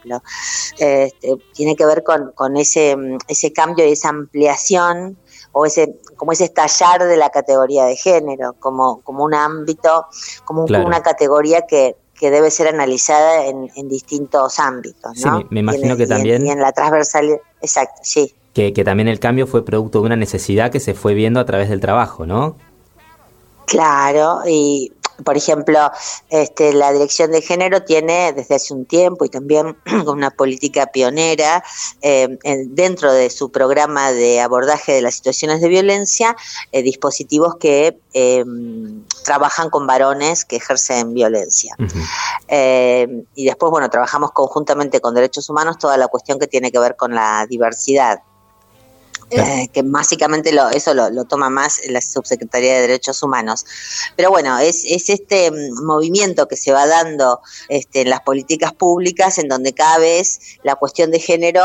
este, 0.78 1.36
tiene 1.52 1.76
que 1.76 1.86
ver 1.86 2.02
con, 2.02 2.32
con 2.32 2.56
ese, 2.56 2.96
ese 3.28 3.52
cambio 3.52 3.86
y 3.86 3.92
esa 3.92 4.08
ampliación 4.08 5.16
o 5.52 5.66
ese 5.66 5.96
como 6.16 6.32
ese 6.32 6.44
estallar 6.44 7.04
de 7.04 7.16
la 7.16 7.30
categoría 7.30 7.84
de 7.84 7.96
género, 7.96 8.54
como, 8.58 9.00
como 9.02 9.24
un 9.24 9.34
ámbito, 9.34 10.06
como 10.44 10.64
una 10.64 11.02
categoría 11.02 11.62
que, 11.62 11.96
que 12.18 12.30
debe 12.30 12.50
ser 12.50 12.68
analizada 12.68 13.46
en, 13.46 13.88
distintos 13.88 14.58
ámbitos. 14.58 15.18
¿no? 15.24 15.38
Sí, 15.40 15.46
me 15.50 15.60
imagino 15.60 15.96
que 15.96 16.06
también... 16.06 16.46
Y 16.46 16.50
en, 16.50 16.60
la 16.60 16.72
transversalidad, 16.72 17.38
exacto, 17.60 18.00
sí. 18.02 18.34
Que, 18.52 18.72
que 18.72 18.84
también 18.84 19.08
el 19.08 19.18
cambio 19.18 19.46
fue 19.46 19.64
producto 19.64 20.00
de 20.00 20.06
una 20.06 20.16
necesidad 20.16 20.70
que 20.70 20.80
se 20.80 20.94
fue 20.94 21.14
viendo 21.14 21.40
a 21.40 21.44
través 21.44 21.68
del 21.68 21.80
trabajo, 21.80 22.24
¿no? 22.24 22.56
Claro, 23.66 24.40
y 24.46 24.92
por 25.22 25.36
ejemplo, 25.36 25.90
este, 26.30 26.72
la 26.72 26.92
Dirección 26.92 27.30
de 27.30 27.42
Género 27.42 27.82
tiene 27.82 28.32
desde 28.32 28.56
hace 28.56 28.74
un 28.74 28.84
tiempo 28.84 29.24
y 29.24 29.28
también 29.28 29.76
con 30.04 30.08
una 30.16 30.30
política 30.30 30.86
pionera 30.86 31.62
eh, 32.02 32.38
dentro 32.68 33.12
de 33.12 33.30
su 33.30 33.50
programa 33.50 34.12
de 34.12 34.40
abordaje 34.40 34.92
de 34.92 35.02
las 35.02 35.14
situaciones 35.14 35.60
de 35.60 35.68
violencia, 35.68 36.36
eh, 36.72 36.82
dispositivos 36.82 37.56
que 37.56 37.98
em, 38.12 39.04
trabajan 39.24 39.70
con 39.70 39.86
varones 39.86 40.44
que 40.44 40.56
ejercen 40.56 41.14
violencia. 41.14 41.76
Eh, 42.48 43.24
y 43.34 43.44
después, 43.44 43.70
bueno, 43.70 43.88
trabajamos 43.90 44.32
conjuntamente 44.32 45.00
con 45.00 45.14
derechos 45.14 45.48
humanos 45.48 45.78
toda 45.78 45.96
la 45.96 46.08
cuestión 46.08 46.38
que 46.38 46.46
tiene 46.46 46.72
que 46.72 46.78
ver 46.78 46.96
con 46.96 47.14
la 47.14 47.46
diversidad. 47.48 48.20
Eh, 49.36 49.68
que 49.72 49.82
básicamente 49.82 50.52
lo, 50.52 50.68
eso 50.70 50.94
lo, 50.94 51.24
toma 51.24 51.50
más 51.50 51.80
la 51.88 52.00
Subsecretaría 52.00 52.74
de 52.74 52.80
Derechos 52.82 53.22
Humanos. 53.22 53.64
Pero 54.16 54.30
bueno, 54.30 54.58
es, 54.58 54.84
es 54.86 55.10
este 55.10 55.50
mm, 55.50 55.84
movimiento 55.84 56.46
que 56.48 56.56
se 56.56 56.72
va 56.72 56.86
dando 56.86 57.40
este, 57.68 58.02
en 58.02 58.10
las 58.10 58.20
políticas 58.20 58.72
públicas 58.72 59.38
en 59.38 59.48
donde 59.48 59.72
cada 59.72 59.98
vez 59.98 60.58
la 60.62 60.76
cuestión 60.76 61.10
de 61.10 61.20
género... 61.20 61.62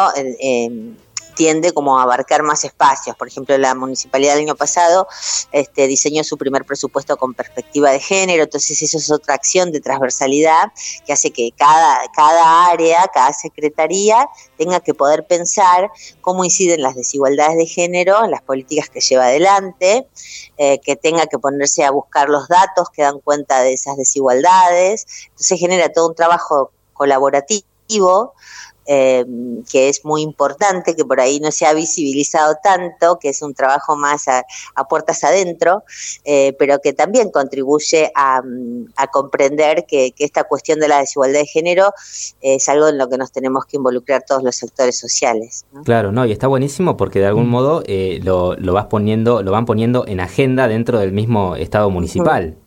tiende 1.40 1.72
como 1.72 1.98
a 1.98 2.04
abarcar 2.04 2.44
más 2.44 2.66
espacios. 2.66 3.16
Por 3.16 3.30
ejemplo, 3.30 3.58
la 3.58 3.74
municipalidad 3.74 4.34
del 4.34 4.44
año 4.44 4.56
pasado 4.58 5.08
este, 5.54 5.88
diseñó 5.88 6.22
su 6.26 6.38
primer 6.38 6.66
presupuesto 6.66 7.16
con 7.16 7.34
perspectiva 7.34 7.92
de 7.92 8.02
género, 8.02 8.44
entonces 8.44 8.82
eso 8.82 8.98
es 8.98 9.10
otra 9.10 9.36
acción 9.36 9.72
de 9.72 9.80
transversalidad 9.80 10.74
que 11.06 11.14
hace 11.14 11.32
que 11.32 11.54
cada, 11.56 12.02
cada 12.14 12.66
área, 12.66 13.10
cada 13.14 13.32
secretaría 13.32 14.28
tenga 14.58 14.82
que 14.82 14.94
poder 14.94 15.28
pensar 15.28 15.90
cómo 16.20 16.44
inciden 16.44 16.82
las 16.82 16.96
desigualdades 16.96 17.56
de 17.56 17.68
género 17.68 18.22
en 18.26 18.32
las 18.32 18.42
políticas 18.42 18.90
que 18.90 19.00
lleva 19.00 19.28
adelante, 19.28 20.08
eh, 20.58 20.82
que 20.82 20.98
tenga 20.98 21.28
que 21.28 21.40
ponerse 21.40 21.86
a 21.86 21.92
buscar 21.92 22.28
los 22.28 22.50
datos 22.50 22.90
que 22.90 23.04
dan 23.04 23.22
cuenta 23.22 23.62
de 23.62 23.72
esas 23.72 23.96
desigualdades. 23.96 25.06
Entonces 25.30 25.58
genera 25.58 25.88
todo 25.88 26.10
un 26.10 26.16
trabajo 26.16 26.74
colaborativo 26.92 28.34
eh, 28.92 29.24
que 29.72 29.88
es 29.88 30.04
muy 30.04 30.24
importante, 30.24 30.96
que 30.96 31.06
por 31.06 31.20
ahí 31.20 31.40
no 31.40 31.52
se 31.52 31.68
ha 31.68 31.74
visibilizado 31.76 32.56
tanto, 32.64 33.20
que 33.20 33.30
es 33.30 33.44
un 33.44 33.54
trabajo 33.54 33.96
más 33.96 34.28
a, 34.28 34.44
puertas 34.90 35.24
adentro, 35.24 35.84
eh, 36.26 36.56
pero 36.58 36.80
que 36.80 36.94
también 36.94 37.30
contribuye 37.30 38.12
a, 38.16 38.42
comprender 39.12 39.86
que, 39.88 40.16
esta 40.18 40.46
cuestión 40.46 40.80
de 40.80 40.88
la 40.88 41.02
desigualdad 41.02 41.42
de 41.42 41.46
género 41.46 41.92
es 42.42 42.68
algo 42.68 42.88
en 42.88 42.98
lo 42.98 43.08
que 43.08 43.20
nos 43.20 43.32
tenemos 43.32 43.66
que 43.66 43.78
involucrar 43.78 44.24
todos 44.28 44.42
los 44.42 44.56
sectores 44.56 44.98
sociales. 44.98 45.66
Claro, 45.86 46.12
no, 46.12 46.26
y 46.26 46.32
está 46.32 46.48
buenísimo 46.48 46.98
porque 46.98 47.20
de 47.20 47.28
algún 47.28 47.48
mm. 47.48 47.52
modo 47.52 47.84
eh, 47.86 48.20
lo, 48.24 48.56
lo, 48.56 48.74
vas 48.74 48.88
poniendo, 48.88 49.44
lo 49.44 49.52
van 49.52 49.68
poniendo 49.68 50.08
en 50.08 50.20
agenda 50.20 50.68
dentro 50.68 50.98
del 50.98 51.12
mismo 51.12 51.56
Estado 51.56 51.92
municipal. 51.92 52.58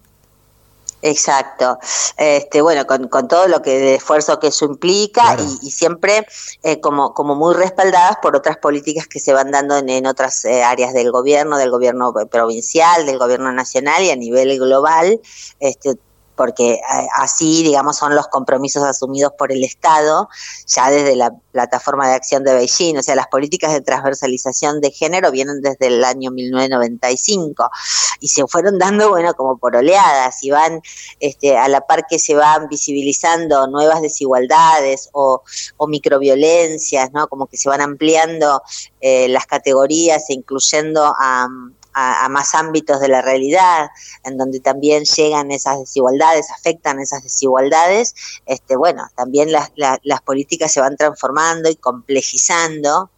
Exacto. 1.02 1.78
Este, 2.16 2.62
bueno, 2.62 2.87
con, 2.87 3.09
con 3.09 3.26
todo 3.26 3.49
lo 3.49 3.61
que 3.61 3.76
de 3.78 3.94
esfuerzo 3.97 4.38
que 4.38 4.47
eso 4.47 4.64
implica 4.64 5.37
y, 5.61 5.71
siempre 5.73 6.26
eh, 6.62 6.80
como, 6.80 7.12
como 7.12 7.35
muy 7.35 7.54
respaldadas 7.54 8.16
por 8.23 8.37
otras 8.37 8.56
políticas 8.56 9.09
que 9.09 9.18
se 9.18 9.32
van 9.32 9.50
dando 9.50 9.76
en, 9.76 9.88
en 9.88 10.06
otras 10.06 10.44
eh, 10.44 10.62
áreas 10.62 10.94
del 10.94 11.11
gobierno, 11.11 11.59
del 11.59 11.71
gobierno 11.71 12.14
provincial, 12.30 13.04
del 13.04 13.18
gobierno 13.18 13.52
nacional 13.52 14.04
y 14.04 14.11
a 14.11 14.16
nivel 14.16 14.56
global. 14.59 15.21
Este, 15.59 15.97
porque 16.42 16.72
eh, 16.72 16.80
así, 17.18 17.62
digamos, 17.62 17.96
son 17.96 18.16
los 18.16 18.26
compromisos 18.26 18.82
asumidos 18.82 19.32
por 19.38 19.52
el 19.52 19.62
Estado 19.62 20.28
ya 20.66 20.90
desde 20.90 21.14
la 21.14 21.32
plataforma 21.52 22.08
de 22.08 22.14
acción 22.14 22.42
de 22.42 22.52
Beijing. 22.52 22.99
O 22.99 23.02
sea, 23.04 23.14
las 23.14 23.28
políticas 23.28 23.72
de 23.72 23.80
transversalización 23.80 24.80
de 24.80 24.90
género 24.90 25.30
vienen 25.30 25.61
desde 25.61 25.87
el 25.87 26.02
año 26.02 26.32
1995 26.32 27.70
y 28.18 28.26
se 28.26 28.44
fueron 28.49 28.76
dando, 28.76 29.11
bueno, 29.11 29.34
como 29.34 29.56
por 29.56 29.76
oleadas 29.76 30.42
y 30.42 30.50
van 30.50 30.80
este, 31.20 31.56
a 31.56 31.68
la 31.68 31.82
par 31.82 32.06
que 32.11 32.18
se 32.18 32.34
van 32.34 32.66
visibilizando 32.66 33.68
nuevas 33.68 34.02
desigualdades 34.02 35.11
o, 35.12 35.44
o 35.76 35.87
microviolencias, 35.87 37.12
¿no? 37.12 37.28
Como 37.28 37.46
que 37.46 37.56
se 37.56 37.68
van 37.68 37.82
ampliando 37.82 38.62
eh, 39.00 39.28
las 39.28 39.46
categorías 39.46 40.28
e 40.28 40.34
incluyendo 40.34 41.14
a 41.16 41.46
a, 41.94 42.28
más 42.28 42.54
ámbitos 42.54 43.00
de 43.00 43.08
la 43.08 43.22
realidad, 43.22 43.90
en 44.25 44.38
donde 44.38 44.61
también 44.61 45.04
llegan 45.04 45.50
esas 45.50 45.78
desigualdades, 45.80 46.50
afectan 46.50 47.00
esas 47.00 47.22
desigualdades, 47.22 48.14
este, 48.46 48.76
bueno, 48.76 49.08
también 49.14 49.52
las, 49.52 49.72
las 49.76 50.20
políticas 50.22 50.72
se 50.72 50.80
van 50.80 50.96
transformando 50.96 51.70
y 51.70 51.76
complejizando. 51.76 53.11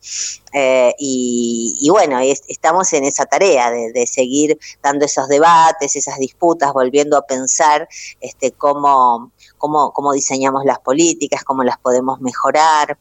Eh, 0.56 0.94
y, 0.98 1.88
bueno, 1.90 2.20
estamos 2.20 2.92
en 2.92 3.04
esa 3.04 3.26
tarea 3.26 3.70
de, 3.70 4.06
seguir 4.06 4.58
dando 4.82 5.04
esos 5.04 5.28
debates, 5.28 5.96
esas 5.96 6.18
disputas, 6.18 6.72
volviendo 6.72 7.16
a 7.16 7.22
pensar 7.22 7.88
este, 8.20 8.52
cómo, 8.52 9.32
cómo, 9.58 9.92
cómo 9.92 10.12
diseñamos 10.12 10.64
las 10.64 10.78
políticas, 10.78 11.42
cómo 11.42 11.64
las 11.64 11.78
podemos 11.78 12.20
mejorar. 12.20 12.98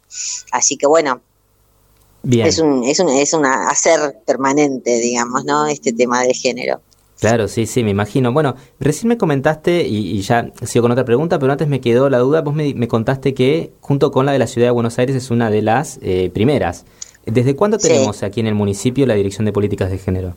Así 0.51 0.77
que 0.77 0.87
bueno, 0.87 1.21
es 2.23 2.59
un, 2.59 2.83
es 2.83 2.99
un, 2.99 3.09
es 3.09 3.33
un 3.33 3.45
hacer 3.45 4.19
permanente, 4.25 4.99
digamos, 4.99 5.45
¿no? 5.45 5.67
Este 5.67 5.91
tema 5.93 6.23
de 6.23 6.33
género. 6.33 6.81
Claro, 7.19 7.47
sí, 7.47 7.65
sí, 7.65 7.83
me 7.83 7.91
imagino. 7.91 8.33
Bueno, 8.33 8.55
recién 8.79 9.07
me 9.07 9.17
comentaste, 9.17 9.87
y, 9.87 10.21
ya 10.21 10.51
sigo 10.63 10.83
con 10.83 10.91
otra 10.91 11.05
pregunta, 11.05 11.39
pero 11.39 11.51
antes 11.51 11.67
me 11.67 11.79
quedó 11.79 12.09
la 12.09 12.19
duda, 12.19 12.41
vos 12.41 12.53
me, 12.53 12.87
contaste 12.87 13.33
que 13.33 13.71
junto 13.79 14.11
con 14.11 14.25
la 14.25 14.33
de 14.33 14.39
la 14.39 14.47
Ciudad 14.47 14.67
de 14.67 14.71
Buenos 14.71 14.99
Aires 14.99 15.15
es 15.15 15.31
una 15.31 15.49
de 15.49 15.61
las 15.61 15.99
eh, 16.01 16.31
primeras. 16.33 16.85
¿Desde 17.25 17.55
cuándo 17.55 17.77
tenemos 17.77 18.23
aquí 18.23 18.41
en 18.41 18.47
el 18.47 18.55
municipio 18.55 19.05
la 19.05 19.13
Dirección 19.13 19.45
de 19.45 19.53
Políticas 19.53 19.89
de 19.89 19.99
Género? 19.99 20.35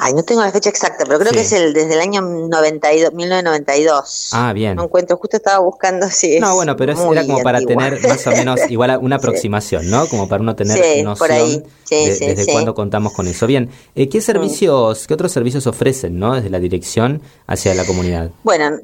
Ay, 0.00 0.14
no 0.14 0.22
tengo 0.22 0.40
la 0.42 0.52
fecha 0.52 0.70
exacta, 0.70 1.04
pero 1.04 1.18
creo 1.18 1.32
que 1.32 1.40
es 1.40 1.52
el 1.52 1.72
desde 1.72 1.94
el 1.94 2.00
año 2.00 2.20
92, 2.20 3.12
1992. 3.12 4.30
Ah, 4.32 4.52
bien. 4.52 4.76
No 4.76 4.84
encuentro, 4.84 5.16
justo 5.16 5.36
estaba 5.36 5.58
buscando 5.58 6.08
si 6.10 6.38
No, 6.38 6.54
bueno, 6.54 6.76
pero 6.76 6.92
era 6.92 7.26
como 7.26 7.42
para 7.42 7.60
tener 7.60 8.00
más 8.06 8.26
o 8.26 8.30
menos 8.30 8.60
igual 8.70 8.98
una 9.02 9.16
aproximación, 9.16 9.90
¿no? 9.90 10.06
Como 10.06 10.28
para 10.28 10.42
uno 10.42 10.54
tener 10.54 11.04
noción 11.04 11.64
de, 11.90 12.18
desde 12.18 12.46
cuándo 12.52 12.74
contamos 12.74 13.12
con 13.12 13.26
eso. 13.26 13.46
Bien, 13.46 13.70
eh, 13.94 14.08
¿qué 14.08 14.20
servicios, 14.20 15.06
qué 15.06 15.14
otros 15.14 15.32
servicios 15.32 15.66
ofrecen, 15.66 16.18
¿no? 16.18 16.34
Desde 16.34 16.50
la 16.50 16.60
dirección 16.60 17.20
hacia 17.46 17.74
la 17.74 17.84
comunidad. 17.84 18.30
Bueno, 18.44 18.78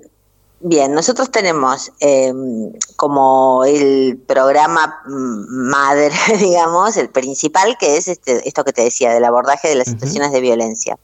Bien, 0.67 0.95
nosotros 0.95 1.31
tenemos 1.31 1.93
em, 2.01 2.73
como 2.97 3.65
el 3.67 4.17
programa 4.27 5.03
madre, 5.05 6.11
digamos, 6.39 6.97
el 6.97 7.11
principal, 7.11 7.77
que 7.79 7.99
es 7.99 8.09
este, 8.09 8.49
esto 8.49 8.65
que 8.65 8.73
te 8.73 8.81
decía, 8.81 9.13
del 9.13 9.27
abordaje 9.27 9.69
de 9.69 9.75
las 9.75 9.89
situaciones 9.89 10.33
de 10.33 10.41
violencia. 10.41 10.99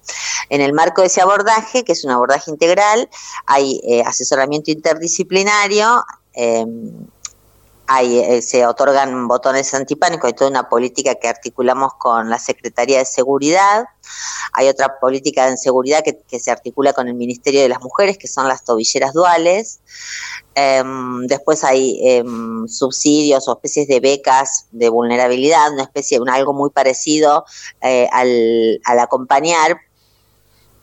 En 0.48 0.62
el 0.62 0.72
marco 0.72 1.02
de 1.02 1.08
ese 1.08 1.20
abordaje, 1.20 1.84
que 1.84 1.92
es 1.92 2.04
un 2.04 2.10
abordaje 2.10 2.50
integral, 2.50 3.10
hay 3.44 3.82
eh, 3.84 4.02
asesoramiento 4.02 4.70
interdisciplinario, 4.70 6.04
em, 7.92 8.20
eh, 8.20 8.42
se 8.42 8.64
otorgan 8.66 9.26
botones 9.26 9.74
antipánicos, 9.74 10.28
hay 10.28 10.32
toda 10.32 10.50
una 10.50 10.68
política 10.68 11.16
que 11.16 11.26
articulamos 11.28 11.94
con 11.98 12.30
la 12.30 12.38
Secretaría 12.38 12.98
de 12.98 13.04
Seguridad, 13.04 13.84
hay 14.52 14.68
otra 14.68 15.00
política 15.00 15.50
de 15.50 15.56
seguridad 15.56 16.02
que, 16.04 16.38
se 16.38 16.50
articula 16.50 16.92
con 16.92 17.08
el 17.08 17.14
Ministerio 17.14 17.62
de 17.62 17.68
las 17.68 17.80
Mujeres, 17.80 18.16
que 18.16 18.28
son 18.28 18.48
las 18.48 18.64
tobilleras 18.64 19.12
duales. 19.12 19.80
Em, 20.54 21.26
después 21.26 21.64
hay 21.64 21.98
em, 22.02 22.66
subsidios 22.68 23.48
o 23.48 23.52
especies 23.52 23.88
de 23.88 24.00
becas 24.00 24.66
de 24.70 24.88
vulnerabilidad, 24.88 25.72
una 25.72 25.82
especie, 25.82 26.20
un, 26.20 26.28
algo 26.28 26.52
muy 26.52 26.70
parecido 26.70 27.44
eh, 27.80 28.08
al 28.12 28.98
acompañar 28.98 29.80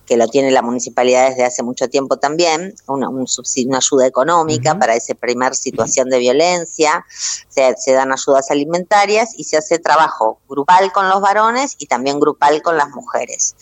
que 0.08 0.18
lo 0.18 0.28
tiene 0.28 0.52
la 0.52 0.62
municipalidad 0.62 1.30
desde 1.30 1.44
hace 1.44 1.62
mucho 1.64 1.90
tiempo 1.90 2.18
también, 2.18 2.74
una, 2.88 3.10
un 3.10 3.28
subsidio, 3.28 3.70
una 3.70 3.80
ayuda 3.80 4.08
económica 4.08 4.80
para 4.80 4.96
esa 4.96 5.14
primer 5.14 5.54
situación 5.54 6.10
de 6.10 6.18
violencia, 6.20 7.06
se, 7.50 7.76
se, 7.78 7.92
dan 7.92 8.14
ayudas 8.14 8.50
alimentarias 8.50 9.32
y 9.36 9.44
se 9.44 9.58
hace 9.58 9.80
trabajo 9.80 10.40
grupal 10.48 10.92
con 10.94 11.10
los 11.10 11.20
varones 11.20 11.76
y 11.78 11.88
también 11.88 12.20
grupal 12.20 12.62
con 12.62 12.78
las 12.78 12.90
mujeres. 12.90 13.56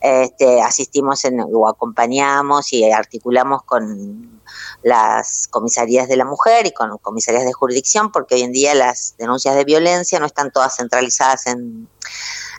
Este, 0.00 0.60
asistimos 0.60 1.24
en, 1.24 1.40
o 1.40 1.66
acompañamos 1.66 2.72
y 2.74 2.90
articulamos 2.90 3.62
con 3.62 4.36
las 4.82 5.48
comisarías 5.48 6.08
de 6.08 6.16
la 6.16 6.24
mujer 6.24 6.66
y 6.66 6.72
con 6.72 6.96
comisarías 6.98 7.44
de 7.44 7.52
jurisdicción, 7.52 8.12
porque 8.12 8.34
hoy 8.34 8.42
en 8.42 8.52
día 8.52 8.74
las 8.74 9.14
denuncias 9.18 9.56
de 9.56 9.64
violencia 9.64 10.20
no 10.20 10.26
están 10.26 10.50
todas 10.50 10.76
centralizadas 10.76 11.46
en 11.46 11.88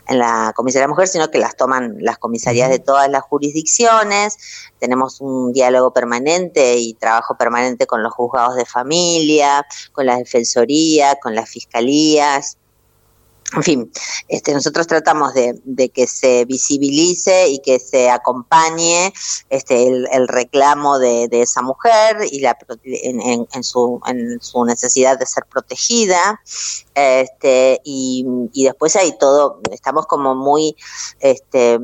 en 0.08 0.18
la 0.18 0.52
comisaría 0.56 0.86
de 0.86 0.88
mujer, 0.88 1.06
sino 1.06 1.30
que 1.30 1.38
las 1.38 1.54
toman 1.54 1.96
las 2.00 2.18
comisarías 2.18 2.70
de 2.70 2.78
todas 2.78 3.08
las 3.10 3.22
jurisdicciones. 3.22 4.38
Tenemos 4.78 5.20
un 5.20 5.52
diálogo 5.52 5.92
permanente 5.92 6.76
y 6.76 6.94
trabajo 6.94 7.36
permanente 7.36 7.86
con 7.86 8.02
los 8.02 8.12
juzgados 8.14 8.56
de 8.56 8.64
familia, 8.64 9.66
con 9.92 10.06
la 10.06 10.16
defensoría, 10.16 11.16
con 11.16 11.34
las 11.34 11.50
fiscalías. 11.50 12.56
en 13.54 13.62
fin, 13.62 13.92
este, 14.28 14.52
nosotros 14.52 14.86
tratamos 14.86 15.34
de, 15.34 15.90
que 15.90 16.06
se 16.06 16.46
visibilice 16.46 17.48
y 17.48 17.58
que 17.60 17.78
se 17.78 18.08
acompañe 18.08 19.12
este, 19.50 19.88
el, 19.88 20.28
reclamo 20.28 20.98
de, 20.98 21.28
esa 21.32 21.60
mujer 21.60 22.16
y 22.30 22.40
la, 22.40 22.56
en, 22.84 23.62
su, 23.62 24.00
en 24.06 24.40
su 24.40 24.64
necesidad 24.64 25.18
de 25.18 25.26
ser 25.26 25.44
protegida. 25.44 26.40
Este, 26.98 27.80
y, 27.84 28.24
después 28.54 28.96
hay 28.96 29.16
todo, 29.18 29.60
estamos 29.72 30.06
como 30.06 30.34
muy 30.34 30.76
este, 31.20 31.78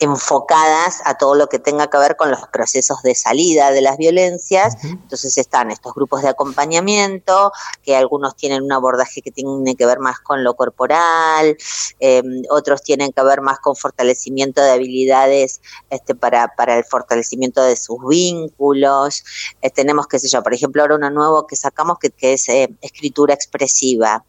enfocadas 0.00 1.00
a 1.04 1.16
todo 1.16 1.34
lo 1.34 1.48
que 1.48 1.58
tenga 1.58 1.88
que 1.88 1.98
ver 1.98 2.16
con 2.16 2.30
los 2.30 2.40
procesos 2.48 3.02
de 3.02 3.14
salida 3.14 3.70
de 3.70 3.82
las 3.82 3.96
violencias. 3.98 4.76
Entonces 4.84 5.38
están 5.38 5.70
estos 5.70 5.94
grupos 5.94 6.22
de 6.22 6.28
acompañamiento, 6.28 7.52
que 7.82 7.96
algunos 7.96 8.36
tienen 8.36 8.62
un 8.62 8.72
abordaje 8.72 9.22
que 9.22 9.30
tiene 9.30 9.76
que 9.76 9.86
ver 9.86 9.98
más 9.98 10.18
con 10.18 10.42
lo 10.42 10.54
corporal 10.54 10.72
corporal, 10.72 11.56
em, 12.00 12.42
otros 12.50 12.82
tienen 12.82 13.12
que 13.12 13.22
ver 13.22 13.40
más 13.40 13.58
con 13.60 13.76
fortalecimiento 13.76 14.62
de 14.62 14.70
habilidades 14.70 15.60
este, 15.90 16.14
para, 16.14 16.48
para 16.56 16.78
el 16.78 16.84
fortalecimiento 16.84 17.62
de 17.62 17.76
sus 17.76 17.98
vínculos. 18.08 19.22
Eh, 19.60 19.70
tenemos, 19.70 20.06
qué 20.06 20.18
sé 20.18 20.28
yo, 20.28 20.42
por 20.42 20.54
ejemplo, 20.54 20.82
ahora 20.82 20.96
uno 20.96 21.10
nuevo 21.10 21.46
que 21.46 21.56
sacamos 21.56 21.98
que, 21.98 22.12
es 22.32 22.48
eh, 22.48 22.68
escritura 22.80 23.34
expresiva. 23.34 24.21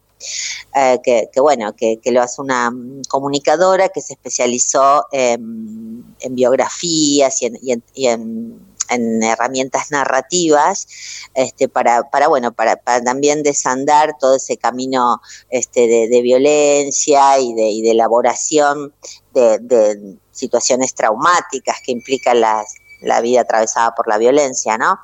Eh, 0.76 0.98
que, 1.02 1.40
bueno, 1.40 1.74
que, 1.76 2.00
lo 2.06 2.22
hace 2.22 2.40
una 2.40 2.70
mm, 2.70 3.02
comunicadora 3.08 3.88
que 3.88 4.00
se 4.00 4.14
especializó 4.14 5.06
en 5.12 6.34
biografías 6.34 7.42
y 7.42 8.06
en 8.06 8.64
en 8.90 9.22
herramientas 9.22 9.90
narrativas 9.90 10.86
este, 11.34 11.68
para, 11.68 12.10
para 12.10 12.28
bueno 12.28 12.52
para, 12.52 12.76
también 12.76 13.42
desandar 13.42 14.16
todo 14.18 14.36
ese 14.36 14.56
camino 14.56 15.20
este, 15.50 15.86
de, 16.08 16.22
violencia 16.22 17.38
y 17.38 17.54
de, 17.54 17.68
y 17.68 17.82
de 17.82 17.90
elaboración 17.92 18.92
de, 19.32 20.16
situaciones 20.30 20.94
traumáticas 20.94 21.76
que 21.84 21.92
implican 21.92 22.40
las, 22.40 22.74
la 23.04 23.20
vida 23.20 23.42
atravesada 23.42 23.94
por 23.94 24.08
la 24.08 24.18
violencia, 24.18 24.78
¿no? 24.78 24.98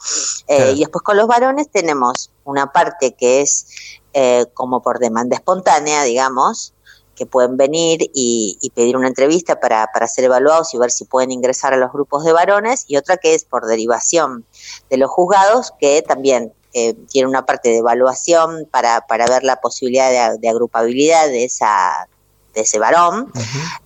Eh, 0.46 0.72
y 0.76 0.80
después 0.80 1.02
con 1.02 1.16
los 1.16 1.26
varones 1.26 1.70
tenemos 1.70 2.30
una 2.44 2.72
parte 2.72 3.12
que 3.12 3.40
es 3.40 3.66
eh, 4.12 4.46
como 4.54 4.82
por 4.82 4.98
demanda 4.98 5.36
espontánea, 5.36 6.02
digamos, 6.02 6.74
que 7.14 7.26
pueden 7.26 7.56
venir 7.56 8.10
y, 8.14 8.58
pedir 8.74 8.96
una 8.96 9.08
entrevista 9.08 9.60
para, 9.60 9.88
para, 9.92 10.06
ser 10.06 10.24
evaluados 10.24 10.72
y 10.72 10.78
ver 10.78 10.90
si 10.90 11.04
pueden 11.04 11.30
ingresar 11.30 11.74
a 11.74 11.76
los 11.76 11.92
grupos 11.92 12.24
de 12.24 12.32
varones, 12.32 12.84
y 12.88 12.96
otra 12.96 13.18
que 13.18 13.34
es 13.34 13.44
por 13.44 13.66
derivación 13.66 14.46
de 14.88 14.96
los 14.96 15.10
juzgados, 15.10 15.74
que 15.78 16.00
también 16.00 16.54
eh, 16.72 16.94
tiene 17.10 17.28
una 17.28 17.44
parte 17.44 17.68
de 17.68 17.78
evaluación 17.78 18.68
para, 18.70 19.00
para 19.08 19.26
ver 19.26 19.42
la 19.42 19.60
posibilidad 19.60 20.38
de, 20.38 20.48
agrupabilidad 20.48 21.26
de 21.26 21.44
esa 21.44 22.08
de 22.54 22.62
ese 22.62 22.78
varón, 22.78 23.32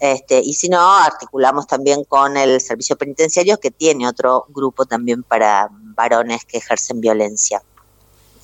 este, 0.00 0.40
y 0.40 0.54
si 0.54 0.68
no, 0.68 0.96
articulamos 0.96 1.66
también 1.66 2.04
con 2.04 2.36
el 2.36 2.60
servicio 2.60 2.96
penitenciario 2.96 3.58
que 3.58 3.70
tiene 3.70 4.08
otro 4.08 4.46
grupo 4.48 4.86
también 4.86 5.22
para 5.22 5.68
varones 5.70 6.44
que 6.44 6.58
ejercen 6.58 7.00
violencia. 7.00 7.62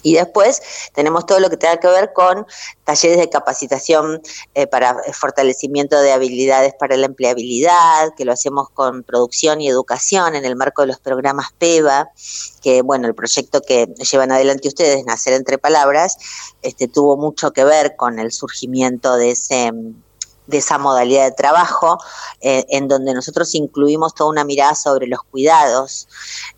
Y 0.02 0.14
después 0.14 0.62
tenemos 0.94 1.26
todo 1.26 1.40
lo 1.40 1.50
que 1.50 1.56
tenga 1.56 1.78
que 1.78 1.88
ver 1.88 2.12
con 2.12 2.46
talleres 2.84 3.18
de 3.18 3.28
capacitación 3.28 4.22
eh, 4.54 4.66
para 4.66 4.96
fortalecimiento 5.12 6.00
de 6.00 6.12
habilidades 6.12 6.74
para 6.74 6.96
la 6.96 7.06
empleabilidad, 7.06 8.14
que 8.16 8.24
lo 8.24 8.32
hacemos 8.32 8.70
con 8.70 9.02
producción 9.02 9.60
y 9.60 9.68
educación 9.68 10.34
en 10.34 10.44
el 10.44 10.56
marco 10.56 10.82
de 10.82 10.88
los 10.88 10.98
programas 10.98 11.48
PEVA, 11.58 12.10
que 12.62 12.82
bueno, 12.82 13.08
el 13.08 13.14
proyecto 13.14 13.60
que 13.60 13.86
llevan 14.10 14.32
adelante 14.32 14.68
ustedes, 14.68 15.04
Nacer 15.04 15.34
entre 15.34 15.58
Palabras, 15.58 16.16
este, 16.62 16.88
tuvo 16.88 17.16
mucho 17.16 17.52
que 17.52 17.64
ver 17.64 17.96
con 17.96 18.18
el 18.18 18.32
surgimiento 18.32 19.16
de 19.16 19.32
ese 19.32 19.72
de 20.50 20.58
esa 20.58 20.78
modalidad 20.78 21.24
de 21.24 21.32
trabajo, 21.32 21.98
eh, 22.40 22.66
en 22.68 22.88
donde 22.88 23.14
nosotros 23.14 23.54
incluimos 23.54 24.14
toda 24.14 24.30
una 24.30 24.44
mirada 24.44 24.74
sobre 24.74 25.06
los 25.06 25.22
cuidados, 25.22 26.08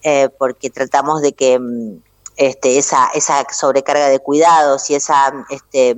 eh, 0.02 0.28
porque 0.38 0.71
tratamos 0.71 1.23
de 1.23 1.32
que 1.34 1.58
mm, 1.58 1.99
este, 2.36 2.78
esa, 2.78 3.08
esa 3.14 3.47
sobrecarga 3.52 4.08
de 4.08 4.19
cuidados 4.19 4.88
y 4.90 4.95
esa 4.95 5.32
este, 5.50 5.95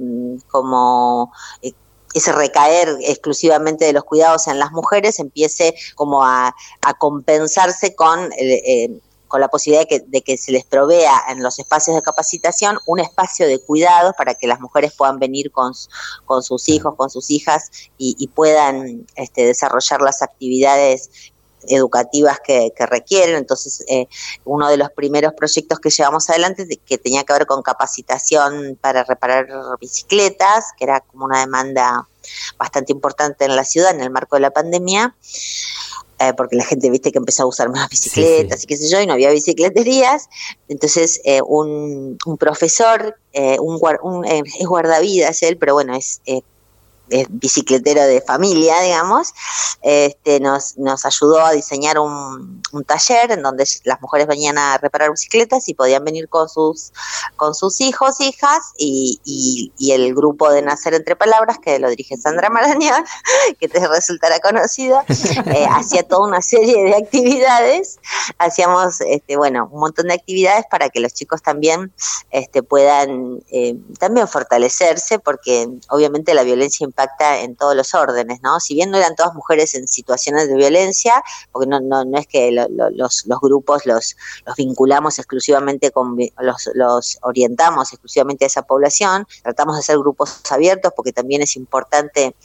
como 0.49 1.33
eh, 1.63 1.73
ese 2.13 2.33
recaer 2.33 2.97
exclusivamente 3.03 3.85
de 3.85 3.93
los 3.93 4.05
cuidados 4.05 4.47
en 4.47 4.59
las 4.59 4.73
mujeres 4.73 5.19
empiece 5.19 5.75
como 5.95 6.25
a, 6.25 6.55
compensarse 6.99 7.95
con 7.95 8.31
eh, 8.39 9.01
con 9.35 9.41
la 9.41 9.49
posibilidad 9.49 9.85
de 9.89 10.23
que, 10.23 10.39
se 10.39 10.53
les 10.53 10.65
provea 10.65 11.25
en 11.29 11.43
los 11.43 11.59
espacios 11.59 11.97
de 11.97 12.03
capacitación 12.03 12.79
un 12.87 13.01
espacio 13.01 13.49
de 13.49 13.59
cuidados 13.59 14.15
para 14.17 14.35
que 14.35 14.47
las 14.47 14.61
mujeres 14.61 14.95
puedan 14.97 15.19
venir 15.19 15.51
con, 15.51 15.73
con 16.25 16.45
sus 16.45 16.69
hijos, 16.69 16.95
con 16.95 17.11
sus 17.11 17.33
hijas 17.33 17.69
y, 17.99 18.29
puedan 18.29 19.05
este, 19.17 19.45
desarrollar 19.45 20.03
las 20.03 20.23
actividades 20.23 21.11
educativas 21.67 22.39
que, 22.47 22.73
requieren. 22.79 23.35
Entonces, 23.35 23.85
eh, 23.89 24.07
uno 24.45 24.69
de 24.69 24.77
los 24.77 24.93
primeros 24.93 25.33
proyectos 25.35 25.81
que 25.81 25.91
llevamos 25.91 26.31
adelante, 26.31 26.69
que 26.87 26.99
tenía 26.99 27.25
que 27.25 27.33
ver 27.33 27.47
con 27.47 27.61
capacitación 27.63 28.79
para 28.81 29.03
reparar 29.03 29.49
bicicletas, 29.81 30.67
que 30.79 30.85
era 30.85 31.01
como 31.01 31.25
una 31.25 31.41
demanda 31.41 32.07
bastante 32.59 32.93
importante 32.93 33.45
en 33.45 33.57
la 33.57 33.65
ciudad 33.65 33.95
en 33.95 34.01
el 34.01 34.11
marco 34.11 34.37
de 34.37 34.41
la 34.41 34.51
pandemia, 34.51 35.15
eh, 36.19 36.33
porque 36.37 36.57
la 36.57 36.65
gente 36.65 36.91
viste 36.91 37.13
que 37.13 37.19
empezó 37.19 37.43
a 37.43 37.47
usar 37.47 37.69
más 37.71 37.89
bicicletas 37.89 38.65
y 38.65 38.67
qué 38.67 38.77
sé 38.77 38.89
yo, 38.89 39.01
y 39.01 39.07
no 39.07 39.15
había 39.15 39.31
bicicleterías. 39.31 40.29
Entonces, 40.69 41.21
eh, 41.25 41.41
un, 41.43 42.19
profesor, 42.39 43.17
un, 43.61 43.81
un 44.03 44.25
es 44.25 44.67
guardavidas 44.67 45.43
él, 45.43 45.57
pero 45.57 45.75
bueno, 45.75 45.95
es 45.95 46.21
es 47.11 47.27
bicicletero 47.29 48.03
de 48.03 48.21
familia, 48.21 48.81
digamos, 48.81 49.33
este, 49.83 50.41
nos, 50.41 50.79
nos 50.79 51.05
ayudó 51.05 51.45
a 51.45 51.53
diseñar 51.53 51.99
un, 51.99 52.63
un, 52.73 52.85
taller 52.85 53.33
en 53.33 53.43
donde 53.43 53.67
las 53.85 54.01
mujeres 54.01 54.27
venían 54.27 54.57
a 54.57 54.79
reparar 54.79 55.11
bicicletas 55.11 55.69
y 55.69 55.75
podían 55.75 56.05
venir 56.05 56.29
con 56.29 56.49
sus, 56.49 56.93
con 57.37 57.55
sus 57.55 57.81
hijos, 57.81 58.21
hijas, 58.21 58.73
y, 58.79 59.21
y, 59.25 59.93
el 59.93 60.15
grupo 60.15 60.51
de 60.51 60.63
Nacer 60.63 60.95
Entre 60.95 61.15
Palabras, 61.15 61.59
que 61.63 61.79
lo 61.79 61.89
dirige 61.89 62.17
Sandra 62.17 62.49
Marañón, 62.49 63.05
que 63.61 63.69
te 63.69 63.87
resultará 63.87 64.41
conocida, 64.41 65.05
eh, 65.09 65.67
hacía 65.71 66.03
toda 66.03 66.27
una 66.27 66.41
serie 66.41 66.83
de 66.85 66.97
actividades, 66.97 67.99
hacíamos, 68.39 69.01
este, 69.03 69.37
bueno, 69.37 69.69
un 69.71 69.81
montón 69.81 70.09
de 70.09 70.15
actividades 70.15 70.65
para 70.71 70.89
que 70.89 71.01
los 71.01 71.13
chicos 71.13 71.43
también 71.43 71.93
este, 72.31 72.63
puedan 72.63 73.43
eh, 73.51 73.77
también 73.99 74.27
fortalecerse, 74.27 75.19
porque 75.19 75.69
obviamente 75.91 76.35
la 76.35 76.43
violencia 76.43 76.85
impacta 76.95 77.41
en 77.41 77.57
todos 77.57 77.75
los 77.75 77.93
órdenes, 77.95 78.41
¿no? 78.43 78.61
Si 78.61 78.75
bien 78.75 78.91
no 78.91 78.99
eran 78.99 79.17
todas 79.17 79.35
mujeres 79.35 79.75
en 79.75 79.89
situaciones 79.89 80.49
de 80.49 80.55
violencia, 80.55 81.23
porque 81.51 81.67
no, 81.69 81.81
no, 81.81 82.05
no 82.05 82.19
es 82.19 82.27
que 82.29 82.53
los, 82.53 83.27
los 83.27 83.41
grupos 83.41 83.85
los, 83.85 84.17
los 84.47 84.57
vinculamos 84.57 85.19
exclusivamente 85.19 85.91
con, 85.91 86.17
los, 86.39 86.71
los 86.75 87.19
orientamos 87.23 87.93
exclusivamente 87.93 88.45
a 88.45 88.47
esa 88.47 88.63
población, 88.63 89.27
tratamos 89.43 89.77
de 89.77 89.81
hacer 89.81 89.99
grupos 89.99 90.41
abiertos 90.51 90.93
porque 90.95 91.13
también 91.13 91.43
es 91.43 91.57
importante, 91.57 92.37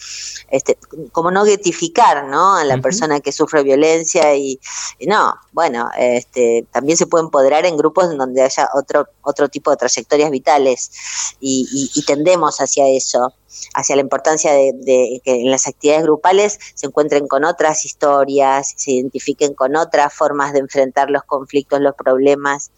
este, 0.49 0.77
como 1.11 1.29
no 1.29 1.43
guetificar, 1.43 2.25
¿no? 2.25 2.55
A 2.55 2.63
la 2.63 2.79
persona 2.79 3.19
que 3.19 3.31
sufre 3.31 3.61
violencia 3.61 4.35
y, 4.35 4.59
no, 5.07 5.35
bueno, 5.51 5.89
este, 5.97 6.65
también 6.71 6.97
se 6.97 7.05
puede 7.05 7.25
empoderar 7.25 7.65
en 7.65 7.77
grupos 7.77 8.11
en 8.11 8.17
donde 8.17 8.41
haya 8.41 8.67
otro, 8.73 9.07
otro 9.21 9.47
tipo 9.49 9.69
de 9.69 9.77
trayectorias 9.77 10.31
vitales 10.31 10.91
y, 11.39 11.91
y 11.93 12.03
tendemos 12.03 12.59
hacia 12.59 12.87
eso 12.87 13.33
hacia 13.73 13.95
la 13.95 14.01
importancia 14.01 14.53
de, 14.53 15.21
que 15.23 15.41
en 15.41 15.51
las 15.51 15.67
actividades 15.67 16.03
grupales 16.03 16.59
se 16.75 16.87
encuentren 16.87 17.27
con 17.27 17.45
otras 17.45 17.85
historias, 17.85 18.73
se 18.75 18.91
identifiquen 18.91 19.53
con 19.53 19.75
otras 19.75 20.13
formas 20.13 20.53
de 20.53 20.59
enfrentar 20.59 21.09
los 21.09 21.23
conflictos, 21.23 21.79
los 21.81 21.95
problemas. 21.95 22.71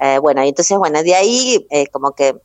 Eh, 0.00 0.18
bueno, 0.18 0.44
y 0.44 0.48
entonces, 0.48 0.76
bueno, 0.78 1.02
de 1.02 1.14
ahí 1.14 1.66
eh, 1.70 1.86
como 1.88 2.12
que 2.12 2.36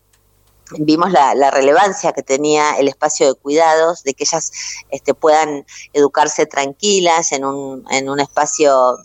vimos 0.80 1.12
la, 1.12 1.52
relevancia 1.52 2.14
que 2.14 2.24
tenía 2.24 2.78
el 2.78 2.88
espacio 2.88 3.28
de 3.28 3.40
cuidados, 3.40 4.04
de 4.04 4.14
que 4.14 4.24
ellas 4.24 4.52
este, 4.90 5.14
puedan 5.14 5.66
educarse 5.94 6.46
tranquilas 6.46 7.32
en 7.32 7.46
un, 7.46 7.86
en 7.92 8.10
un 8.10 8.20
espacio 8.20 8.98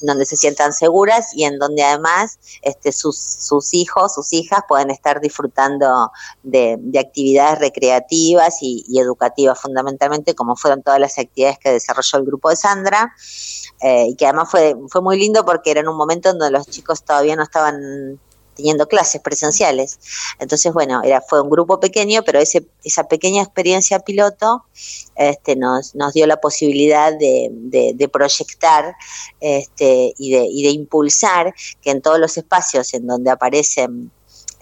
donde 0.00 0.26
se 0.26 0.36
sientan 0.36 0.72
seguras 0.72 1.34
y 1.34 1.44
en 1.44 1.58
donde 1.58 1.82
además 1.82 2.38
este, 2.62 2.92
sus, 2.92 3.18
sus 3.18 3.74
hijos, 3.74 4.14
sus 4.14 4.32
hijas 4.32 4.60
pueden 4.68 4.90
estar 4.90 5.20
disfrutando 5.20 6.10
de, 6.42 6.78
actividades 6.98 7.58
recreativas 7.58 8.56
y, 8.60 8.84
educativas 8.98 9.60
fundamentalmente, 9.60 10.34
como 10.34 10.56
fueron 10.56 10.82
todas 10.82 11.00
las 11.00 11.18
actividades 11.18 11.58
que 11.58 11.72
desarrolló 11.72 12.18
el 12.18 12.24
grupo 12.24 12.50
de 12.50 12.56
Sandra. 12.56 13.12
Eh, 13.80 14.06
y 14.10 14.16
que 14.16 14.24
además 14.24 14.50
fue, 14.50 14.76
fue 14.88 15.02
muy 15.02 15.18
lindo 15.18 15.44
porque 15.44 15.72
era 15.72 15.80
en 15.80 15.88
un 15.88 15.96
momento 15.96 16.30
donde 16.30 16.50
los 16.50 16.66
chicos 16.68 17.02
todavía 17.02 17.36
no 17.36 17.42
estaban 17.42 18.18
teniendo 18.54 18.86
clases 18.88 19.20
presenciales. 19.20 19.98
Entonces, 20.38 20.72
bueno, 20.72 21.02
era, 21.04 21.20
fue 21.20 21.40
un 21.42 21.50
grupo 21.50 21.80
pequeño, 21.80 22.22
pero 22.24 22.38
ese, 22.38 22.66
esa 22.82 23.04
pequeña 23.04 23.42
experiencia 23.42 23.98
piloto 24.00 24.64
este, 25.16 25.56
nos, 25.56 25.94
nos 25.94 26.12
dio 26.12 26.26
la 26.26 26.40
posibilidad 26.40 27.12
de, 27.16 27.48
de, 27.50 28.08
proyectar 28.08 28.94
este, 29.40 30.14
y, 30.18 30.32
de, 30.32 30.46
y 30.50 30.62
de 30.64 30.70
impulsar 30.70 31.54
que 31.82 31.90
en 31.90 32.02
todos 32.02 32.18
los 32.18 32.36
espacios 32.36 32.94
en 32.94 33.06
donde 33.06 33.30
aparecen 33.30 34.10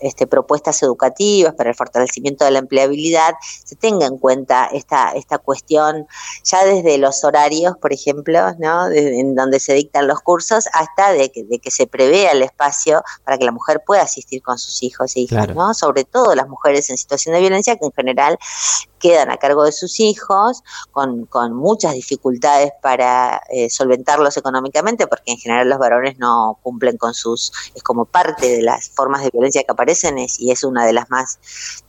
este, 0.02 0.26
propuestas 0.26 0.82
educativas 0.82 1.54
para 1.54 1.70
el 1.70 1.76
fortalecimiento 1.76 2.44
de 2.44 2.50
la 2.50 2.58
empleabilidad, 2.58 3.34
se 3.64 3.76
tenga 3.76 4.06
en 4.06 4.18
cuenta 4.18 4.66
esta, 4.72 5.12
esta 5.12 5.38
cuestión 5.38 6.06
ya 6.44 6.64
desde 6.64 6.98
los 6.98 7.24
horarios, 7.24 7.76
por 7.78 7.92
ejemplo, 7.92 8.38
¿no? 8.58 8.90
en 8.90 9.34
donde 9.34 9.60
se 9.60 9.74
dictan 9.74 10.06
los 10.06 10.20
cursos, 10.20 10.68
hasta 10.72 11.12
de 11.12 11.30
que, 11.30 11.44
de 11.44 11.58
que 11.58 11.70
se 11.70 11.86
prevea 11.86 12.32
el 12.32 12.42
espacio 12.42 13.02
para 13.24 13.38
que 13.38 13.44
la 13.44 13.52
mujer 13.52 13.82
pueda 13.86 14.02
asistir 14.02 14.42
con 14.42 14.58
sus 14.58 14.82
hijos 14.82 15.16
e 15.16 15.20
hijas, 15.20 15.48
¿no? 15.54 15.72
sobre 15.74 16.04
todo 16.04 16.34
las 16.34 16.48
mujeres 16.48 16.90
en 16.90 16.96
situación 16.96 17.34
de 17.34 17.40
violencia 17.40 17.76
que 17.76 17.86
en 17.86 17.92
general 17.92 18.38
quedan 19.02 19.30
a 19.30 19.36
cargo 19.36 19.64
de 19.64 19.72
sus 19.72 19.98
hijos 19.98 20.62
con, 20.92 21.26
con 21.26 21.52
muchas 21.54 21.94
dificultades 21.94 22.70
para 22.80 23.42
eh, 23.50 23.68
solventarlos 23.68 24.36
económicamente, 24.36 25.08
porque 25.08 25.32
en 25.32 25.38
general 25.38 25.68
los 25.68 25.78
varones 25.80 26.18
no 26.18 26.58
cumplen 26.62 26.96
con 26.96 27.12
sus, 27.12 27.52
es 27.74 27.82
como 27.82 28.04
parte 28.04 28.48
de 28.48 28.62
las 28.62 28.90
formas 28.90 29.24
de 29.24 29.30
violencia 29.30 29.64
que 29.64 29.72
aparecen 29.72 30.18
es, 30.18 30.38
y 30.38 30.52
es 30.52 30.62
una 30.62 30.86
de 30.86 30.92
las 30.92 31.10
más, 31.10 31.40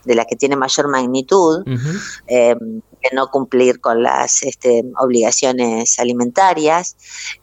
de 0.04 0.16
las 0.16 0.26
que 0.26 0.36
tiene 0.36 0.56
mayor 0.56 0.88
magnitud, 0.88 1.64
eh, 2.28 2.56
de 2.60 3.16
no 3.16 3.30
cumplir 3.30 3.80
con 3.80 4.02
las 4.02 4.42
este, 4.42 4.84
obligaciones 4.98 6.00
alimentarias. 6.00 6.96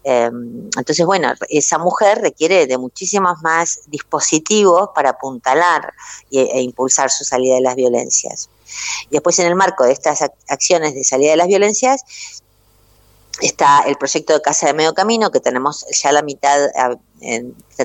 Eh, 0.03 0.31
entonces, 0.77 1.07
bueno, 1.07 1.33
esa 1.49 1.79
mujer 1.79 2.19
requiere 2.23 2.67
de 2.67 2.77
muchísimos 2.77 3.41
más 3.43 3.83
dispositivos 3.87 4.89
para 4.97 5.11
apuntalar 5.11 5.93
e 6.33 6.61
impulsar 6.61 7.11
su 7.11 7.23
salida 7.25 7.55
de 7.55 7.61
las 7.61 7.77
violencias. 7.77 8.49
Y 9.07 9.13
después 9.13 9.39
en 9.39 9.47
el 9.47 9.55
marco 9.55 9.85
de 9.85 9.93
estas 9.93 10.23
acciones 10.49 10.95
de 10.95 11.05
salida 11.05 11.31
de 11.33 11.37
las 11.37 11.49
violencias 11.49 12.03
está 13.41 13.83
el 13.87 13.97
proyecto 13.97 14.35
de 14.35 14.43
Casa 14.43 14.67
de 14.67 14.75
Medio 14.75 14.95
Camino, 14.95 15.31
que 15.31 15.41
tenemos 15.41 15.87
ya 15.91 16.13
la 16.13 16.23
mitad 16.23 16.69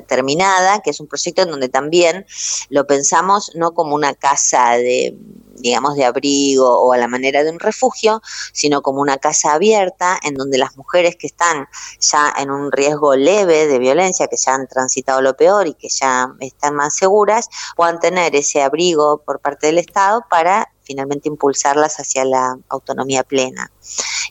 terminada, 0.07 0.81
que 0.81 0.89
es 0.89 0.99
un 0.99 1.07
proyecto 1.07 1.43
en 1.43 1.51
donde 1.51 1.69
también 1.69 2.25
lo 2.69 2.85
pensamos 2.87 3.51
no 3.55 3.73
como 3.73 3.95
una 3.95 4.13
casa 4.13 4.71
de 4.71 5.15
digamos, 5.57 5.95
de 5.95 6.05
abrigo 6.05 6.81
o 6.81 6.93
a 6.93 6.97
la 6.97 7.07
manera 7.07 7.43
de 7.43 7.49
un 7.49 7.59
refugio, 7.59 8.21
sino 8.51 8.81
como 8.81 9.01
una 9.01 9.17
casa 9.17 9.53
abierta 9.53 10.19
en 10.21 10.35
donde 10.35 10.57
las 10.57 10.75
mujeres 10.77 11.15
que 11.15 11.27
están 11.27 11.67
ya 11.99 12.33
en 12.37 12.51
un 12.51 12.71
riesgo 12.71 13.15
leve 13.15 13.67
de 13.67 13.79
violencia, 13.79 14.27
que 14.27 14.37
ya 14.37 14.53
han 14.53 14.67
transitado 14.67 15.21
lo 15.21 15.35
peor 15.35 15.67
y 15.67 15.73
que 15.73 15.89
ya 15.89 16.33
están 16.39 16.75
más 16.75 16.95
seguras, 16.95 17.49
puedan 17.75 17.99
tener 17.99 18.35
ese 18.35 18.61
abrigo 18.61 19.23
por 19.25 19.39
parte 19.39 19.67
del 19.67 19.77
Estado 19.77 20.23
para 20.29 20.69
finalmente 20.85 21.27
impulsarlas 21.27 21.99
hacia 21.99 22.23
la 22.25 22.57
autonomía 22.69 23.23
plena. 23.23 23.71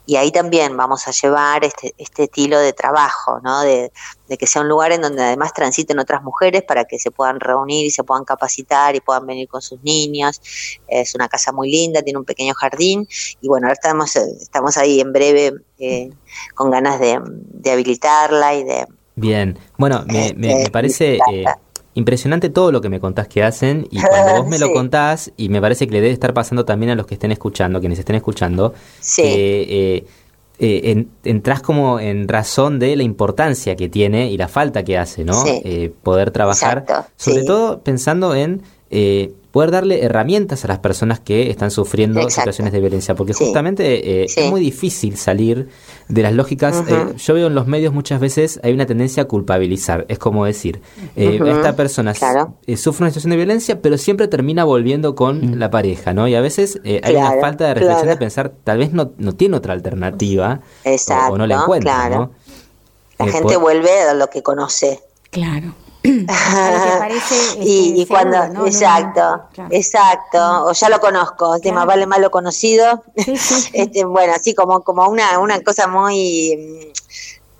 Y 0.06 0.16
ahí 0.16 0.30
también 0.30 0.76
vamos 0.76 1.06
a 1.08 1.10
llevar 1.10 1.64
este, 1.64 1.94
este 1.98 2.24
estilo 2.24 2.58
de 2.58 2.72
trabajo, 2.72 3.40
¿no? 3.42 3.62
De, 3.62 3.90
de 4.28 4.36
que 4.36 4.46
sea 4.46 4.62
un 4.62 4.68
lugar 4.68 4.92
en 4.92 5.02
donde 5.02 5.22
además 5.22 5.52
transiten 5.52 5.98
otras 5.98 6.22
mujeres 6.22 6.62
para 6.62 6.84
que 6.84 6.98
se 6.98 7.10
puedan 7.10 7.40
reunir 7.40 7.86
y 7.86 7.90
se 7.90 8.04
puedan 8.04 8.24
capacitar 8.24 8.96
y 8.96 9.00
puedan 9.00 9.26
venir 9.26 9.48
con 9.48 9.62
sus 9.62 9.82
niños. 9.82 10.40
Es 10.88 11.14
una 11.14 11.28
casa 11.28 11.52
muy 11.52 11.70
linda, 11.70 12.02
tiene 12.02 12.18
un 12.18 12.24
pequeño 12.24 12.54
jardín 12.54 13.06
y 13.40 13.48
bueno, 13.48 13.66
ahora 13.66 13.74
estamos, 13.74 14.16
estamos 14.16 14.76
ahí 14.76 15.00
en 15.00 15.12
breve 15.12 15.52
eh, 15.78 16.10
con 16.54 16.70
ganas 16.70 17.00
de, 17.00 17.20
habilitarla 17.70 18.54
y 18.54 18.64
de... 18.64 18.86
Bien, 19.16 19.58
bueno, 19.78 20.04
me, 20.06 20.34
me, 20.34 20.58
este, 20.58 20.70
parece... 20.70 21.18
Eh, 21.30 21.44
impresionante 21.94 22.50
todo 22.50 22.72
lo 22.72 22.80
que 22.80 22.88
me 22.88 23.00
contás 23.00 23.28
que 23.28 23.42
hacen 23.42 23.86
y 23.90 24.00
cuando 24.00 24.42
vos 24.42 24.46
me 24.48 24.58
lo 24.58 24.72
contás 24.74 25.32
y 25.36 25.48
me 25.48 25.60
parece 25.60 25.86
que 25.86 25.92
le 25.92 26.00
debe 26.00 26.12
estar 26.12 26.34
pasando 26.34 26.64
también 26.64 26.90
a 26.90 26.94
los 26.94 27.06
que 27.06 27.14
estén 27.14 27.32
escuchando, 27.32 27.80
quienes 27.80 27.98
estén 27.98 28.16
escuchando, 28.16 28.74
que 29.16 29.62
eh, 29.62 30.06
eh, 30.58 31.06
entras 31.24 31.62
como 31.62 31.98
en 31.98 32.28
razón 32.28 32.78
de 32.78 32.94
la 32.94 33.02
importancia 33.02 33.74
que 33.74 33.88
tiene 33.88 34.30
y 34.30 34.36
la 34.36 34.46
falta 34.46 34.84
que 34.84 34.96
hace, 34.96 35.24
¿no? 35.24 35.42
Eh, 35.46 35.92
poder 36.02 36.30
trabajar, 36.30 36.84
sobre 37.16 37.42
todo 37.42 37.80
pensando 37.80 38.36
en 38.36 38.62
eh, 38.90 39.32
poder 39.54 39.70
darle 39.70 40.02
herramientas 40.02 40.64
a 40.64 40.68
las 40.68 40.80
personas 40.80 41.20
que 41.20 41.48
están 41.48 41.70
sufriendo 41.70 42.28
situaciones 42.28 42.72
de 42.72 42.80
violencia, 42.80 43.14
porque 43.14 43.34
justamente 43.34 44.22
eh, 44.22 44.26
es 44.26 44.50
muy 44.50 44.60
difícil 44.60 45.16
salir 45.16 45.68
de 46.08 46.22
las 46.22 46.32
lógicas. 46.32 46.82
yo 47.16 47.34
veo 47.34 47.46
en 47.46 47.54
los 47.54 47.68
medios 47.68 47.94
muchas 47.94 48.18
veces 48.18 48.58
hay 48.64 48.72
una 48.72 48.84
tendencia 48.84 49.22
a 49.22 49.26
culpabilizar, 49.26 50.06
es 50.08 50.18
como 50.18 50.44
decir, 50.44 50.82
esta 51.14 51.76
persona 51.76 52.14
sufre 52.14 53.04
una 53.04 53.10
situación 53.10 53.30
de 53.30 53.36
violencia, 53.36 53.80
pero 53.80 53.96
siempre 53.96 54.26
termina 54.26 54.64
volviendo 54.64 55.14
con 55.14 55.60
la 55.60 55.70
pareja, 55.70 56.12
¿no? 56.12 56.26
Y 56.26 56.34
a 56.34 56.40
veces 56.40 56.80
hay 56.84 57.14
una 57.14 57.34
falta 57.40 57.68
de 57.68 57.74
reflexión 57.74 58.08
de 58.08 58.16
pensar, 58.16 58.52
tal 58.64 58.78
vez 58.78 58.92
no, 58.92 59.12
no 59.18 59.34
tiene 59.34 59.56
otra 59.56 59.72
alternativa 59.72 60.62
o, 61.30 61.38
no 61.38 61.46
la 61.46 61.62
encuentra, 61.62 62.08
¿no? 62.10 62.32
La 63.20 63.28
gente 63.28 63.56
vuelve 63.56 64.00
a 64.00 64.14
lo 64.14 64.28
que 64.30 64.42
conoce. 64.42 64.98
Claro. 65.30 65.74
Y, 66.04 68.02
este, 68.02 68.06
cuando, 68.06 68.66
exacto, 68.66 69.44
exacto, 69.70 70.66
o 70.66 70.72
ya 70.72 70.90
lo 70.90 71.00
conozco, 71.00 71.56
el 71.56 71.72
más 71.72 71.86
vale 71.86 72.06
malo 72.06 72.30
conocido, 72.30 73.02
este, 73.72 74.04
bueno, 74.04 74.34
así 74.36 74.54
como, 74.54 74.82
como 74.82 75.08
una, 75.08 75.38
una 75.38 75.60
cosa 75.62 75.86
muy 75.86 76.92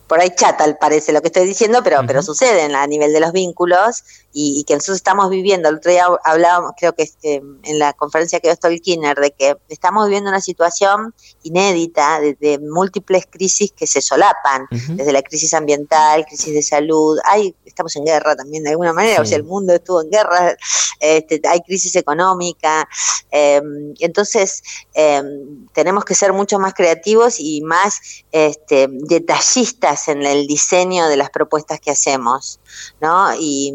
por 0.07 0.21
ahí 0.21 0.31
chata 0.37 0.77
parece 0.79 1.13
lo 1.13 1.23
que 1.23 1.29
estoy 1.29 1.47
diciendo, 1.47 1.81
pero, 1.83 2.01
pero 2.07 2.23
sucede 2.23 2.63
a 2.75 2.87
nivel 2.87 3.13
de 3.13 3.21
los 3.21 3.33
vínculos 3.33 4.05
y, 4.37 4.65
que 4.65 4.75
nosotros 4.75 4.97
estamos 4.97 5.31
viviendo. 5.31 5.69
El 5.69 5.77
otro 5.77 5.93
día 5.93 6.07
hablábamos, 6.25 6.73
creo 6.77 6.93
que 6.93 7.09
eh, 7.23 7.41
en 7.63 7.79
la 7.79 7.93
conferencia 7.93 8.41
que 8.41 8.49
dio 8.49 8.57
Stolkiner, 8.57 9.17
de 9.17 9.31
que 9.31 9.57
estamos 9.69 10.07
viviendo 10.07 10.29
una 10.29 10.41
situación 10.41 11.15
inédita 11.45 12.21
de, 12.21 12.59
múltiples 12.59 13.27
crisis 13.31 13.73
que 13.73 13.87
se 13.87 14.01
solapan, 14.01 14.67
desde 14.71 15.13
la 15.13 15.23
crisis 15.23 15.55
ambiental, 15.55 16.25
crisis 16.27 16.53
de 16.53 16.63
salud, 16.63 17.19
hay, 17.25 17.55
estamos 17.65 17.95
en 17.95 18.05
guerra 18.05 18.35
también 18.35 18.65
de 18.65 18.71
alguna 18.71 18.93
manera, 18.93 19.23
o 19.23 19.25
sea, 19.25 19.37
el 19.37 19.45
mundo 19.45 19.73
estuvo 19.75 20.03
en 20.03 20.11
guerra, 20.11 20.57
este, 20.99 21.41
hay 21.49 21.61
crisis 21.61 21.95
económica, 21.95 22.89
em, 23.31 23.95
entonces 24.01 24.63
em, 24.95 25.67
tenemos 25.73 26.05
que 26.05 26.15
ser 26.15 26.33
mucho 26.33 26.59
más 26.59 26.75
creativos 26.75 27.37
y 27.39 27.61
más 27.63 28.01
este, 28.33 28.89
detallistas 28.91 30.09
en 30.09 30.23
el 30.23 30.47
diseño 30.47 31.07
de 31.09 31.17
las 31.17 31.31
propuestas 31.31 31.79
que 31.81 31.91
hacemos, 31.91 32.59
¿no? 33.01 33.35
Y, 33.39 33.73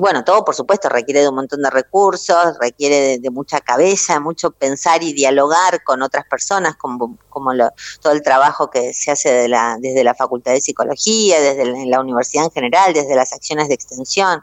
bueno, 0.00 0.24
todo 0.24 0.44
por 0.44 0.54
supuesto 0.54 0.88
requiere 0.88 1.20
de 1.20 1.28
un 1.28 1.36
montón 1.36 1.62
de 1.62 1.70
recursos, 1.70 2.56
requiere 2.60 3.18
de, 3.18 3.30
mucha 3.30 3.60
cabeza, 3.60 4.20
mucho 4.20 4.50
pensar 4.50 5.02
y 5.02 5.12
dialogar 5.12 5.82
con 5.82 6.02
otras 6.02 6.24
personas, 6.26 6.76
como, 6.76 7.18
como 7.28 7.52
todo 8.00 8.12
el 8.12 8.22
trabajo 8.22 8.70
que 8.70 8.92
se 8.92 9.10
hace 9.10 9.32
de 9.32 9.48
la, 9.48 9.76
desde 9.80 10.04
la 10.04 10.14
Facultad 10.14 10.52
de 10.52 10.60
Psicología, 10.60 11.40
desde 11.40 11.86
la, 11.86 12.00
universidad 12.00 12.44
en 12.44 12.50
general, 12.50 12.92
desde 12.92 13.14
las 13.14 13.32
acciones 13.32 13.68
de 13.68 13.74
extensión. 13.74 14.42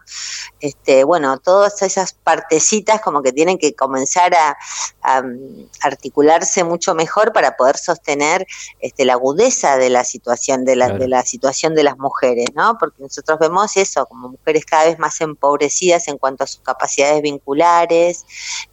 Este, 0.59 1.03
bueno, 1.03 1.37
todas 1.37 1.81
esas 1.81 2.13
partecitas 2.13 3.01
como 3.01 3.21
que 3.21 3.31
tienen 3.31 3.57
que 3.57 3.73
comenzar 3.73 4.33
a, 4.35 4.57
articularse 5.81 6.63
mucho 6.63 6.93
mejor 6.93 7.33
para 7.33 7.57
poder 7.57 7.77
sostener 7.77 8.45
este, 8.79 9.05
la 9.05 9.13
agudeza 9.13 9.77
de 9.77 9.89
la 9.89 10.03
situación 10.03 10.63
de 10.65 10.75
la, 10.75 10.89
de 10.89 11.07
la 11.07 11.23
situación 11.23 11.75
de 11.75 11.83
las 11.83 11.97
mujeres, 11.97 12.47
¿no? 12.53 12.77
Porque 12.79 13.01
nosotros 13.01 13.39
vemos 13.39 13.75
eso, 13.81 14.05
como 14.05 14.29
mujeres 14.29 14.65
cada 14.65 14.85
vez 14.85 14.99
más 14.99 15.19
empobrecidas 15.21 16.07
en 16.07 16.17
cuanto 16.17 16.43
a 16.43 16.47
sus 16.47 16.61
capacidades 16.61 17.21
vinculares, 17.21 18.25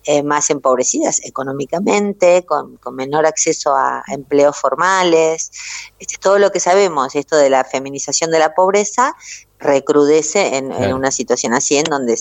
eh, 0.05 0.23
más 0.23 0.51
empobrecidas 0.51 1.21
económicamente, 1.25 2.45
con, 2.45 2.79
menor 2.93 3.27
acceso 3.27 3.75
a 3.75 4.03
empleos 4.09 4.57
formales. 4.57 5.51
Este, 5.99 6.17
todo 6.19 6.39
lo 6.39 6.51
que 6.51 6.61
sabemos, 6.61 7.15
esto 7.15 7.37
de 7.37 7.51
la 7.51 7.65
feminización 7.65 8.31
de 8.31 8.39
la 8.39 8.55
pobreza, 8.55 9.15
recrudece 9.59 10.57
en, 10.57 10.73
en 10.73 10.95
una 10.95 11.11
situación 11.11 11.53
así 11.53 11.77
en 11.77 11.85
donde 11.85 12.17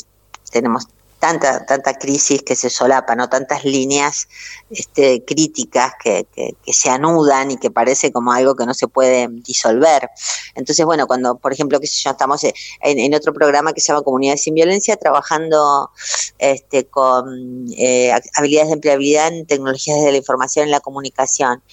tenemos 0.51 0.87
tanta, 1.19 1.65
tanta 1.65 1.95
crisis 1.95 2.43
que 2.43 2.55
se 2.55 2.69
solapa, 2.69 3.15
¿no? 3.15 3.29
Tantas 3.29 3.65
líneas 3.65 4.27
este, 4.69 5.23
críticas 5.25 5.93
que, 6.01 6.27
que, 6.33 6.73
se 6.73 6.89
anudan 6.89 7.51
y 7.51 7.57
que 7.57 7.71
parece 7.71 8.11
como 8.11 8.31
algo 8.31 8.55
que 8.55 8.65
no 8.65 8.73
se 8.73 8.87
puede 8.87 9.27
disolver. 9.29 10.09
Entonces, 10.55 10.85
bueno, 10.85 11.07
cuando, 11.07 11.37
por 11.37 11.53
ejemplo, 11.53 11.79
que 11.79 11.87
yo, 11.87 12.11
estamos 12.11 12.41
en, 12.43 13.13
otro 13.15 13.33
programa 13.33 13.73
que 13.73 13.81
se 13.81 13.87
llama 13.87 14.03
Comunidades 14.03 14.43
sin 14.43 14.53
Violencia, 14.53 14.95
trabajando 14.97 15.89
este, 16.37 16.85
con 16.85 17.65
eh, 17.77 18.11
habilidades 18.35 18.69
de 18.69 18.73
empleabilidad 18.73 19.27
en 19.29 19.45
tecnologías 19.47 20.01
de 20.03 20.11
la 20.11 20.17
información 20.17 20.67
y 20.67 20.71
la 20.71 20.81
comunicación. 20.81 21.63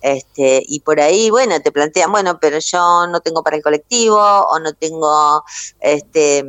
Este, 0.00 0.62
y 0.66 0.80
por 0.80 1.00
ahí, 1.00 1.30
bueno, 1.30 1.60
te 1.60 1.72
plantean, 1.72 2.10
bueno, 2.10 2.38
pero 2.40 2.58
yo 2.58 3.06
no 3.08 3.20
tengo 3.20 3.42
para 3.42 3.56
el 3.56 3.62
colectivo 3.62 4.18
o 4.18 4.58
no 4.60 4.72
tengo 4.72 5.44
este 5.80 6.44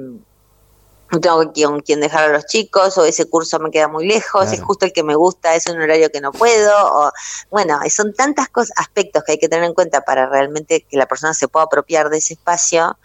no 1.15 1.21
tengo 1.21 1.51
quien, 1.53 1.79
quien 1.81 1.99
dejar 1.99 2.29
a 2.29 2.33
los 2.33 2.45
chicos, 2.45 2.97
o 2.97 3.05
ese 3.05 3.25
curso 3.25 3.59
me 3.59 3.71
queda 3.71 3.87
muy 3.87 4.05
lejos, 4.05 4.51
es 4.51 4.61
justo 4.61 4.85
el 4.85 4.93
que 4.93 5.03
me 5.03 5.15
gusta, 5.15 5.55
es 5.55 5.65
un 5.67 5.81
horario 5.81 6.11
que 6.11 6.21
no 6.21 6.31
puedo, 6.31 6.71
o 6.93 7.11
bueno, 7.49 7.79
son 7.89 8.13
tantas 8.13 8.49
cosas, 8.49 8.71
aspectos 8.77 9.23
que 9.23 9.33
hay 9.33 9.37
que 9.37 9.49
tener 9.49 9.65
en 9.65 9.73
cuenta 9.73 10.01
para 10.01 10.27
realmente 10.27 10.81
que 10.81 10.97
la 10.97 11.07
persona 11.07 11.33
se 11.33 11.47
pueda 11.47 11.65
apropiar 11.65 12.09
de 12.09 12.17
ese 12.17 12.33
espacio, 12.33 12.97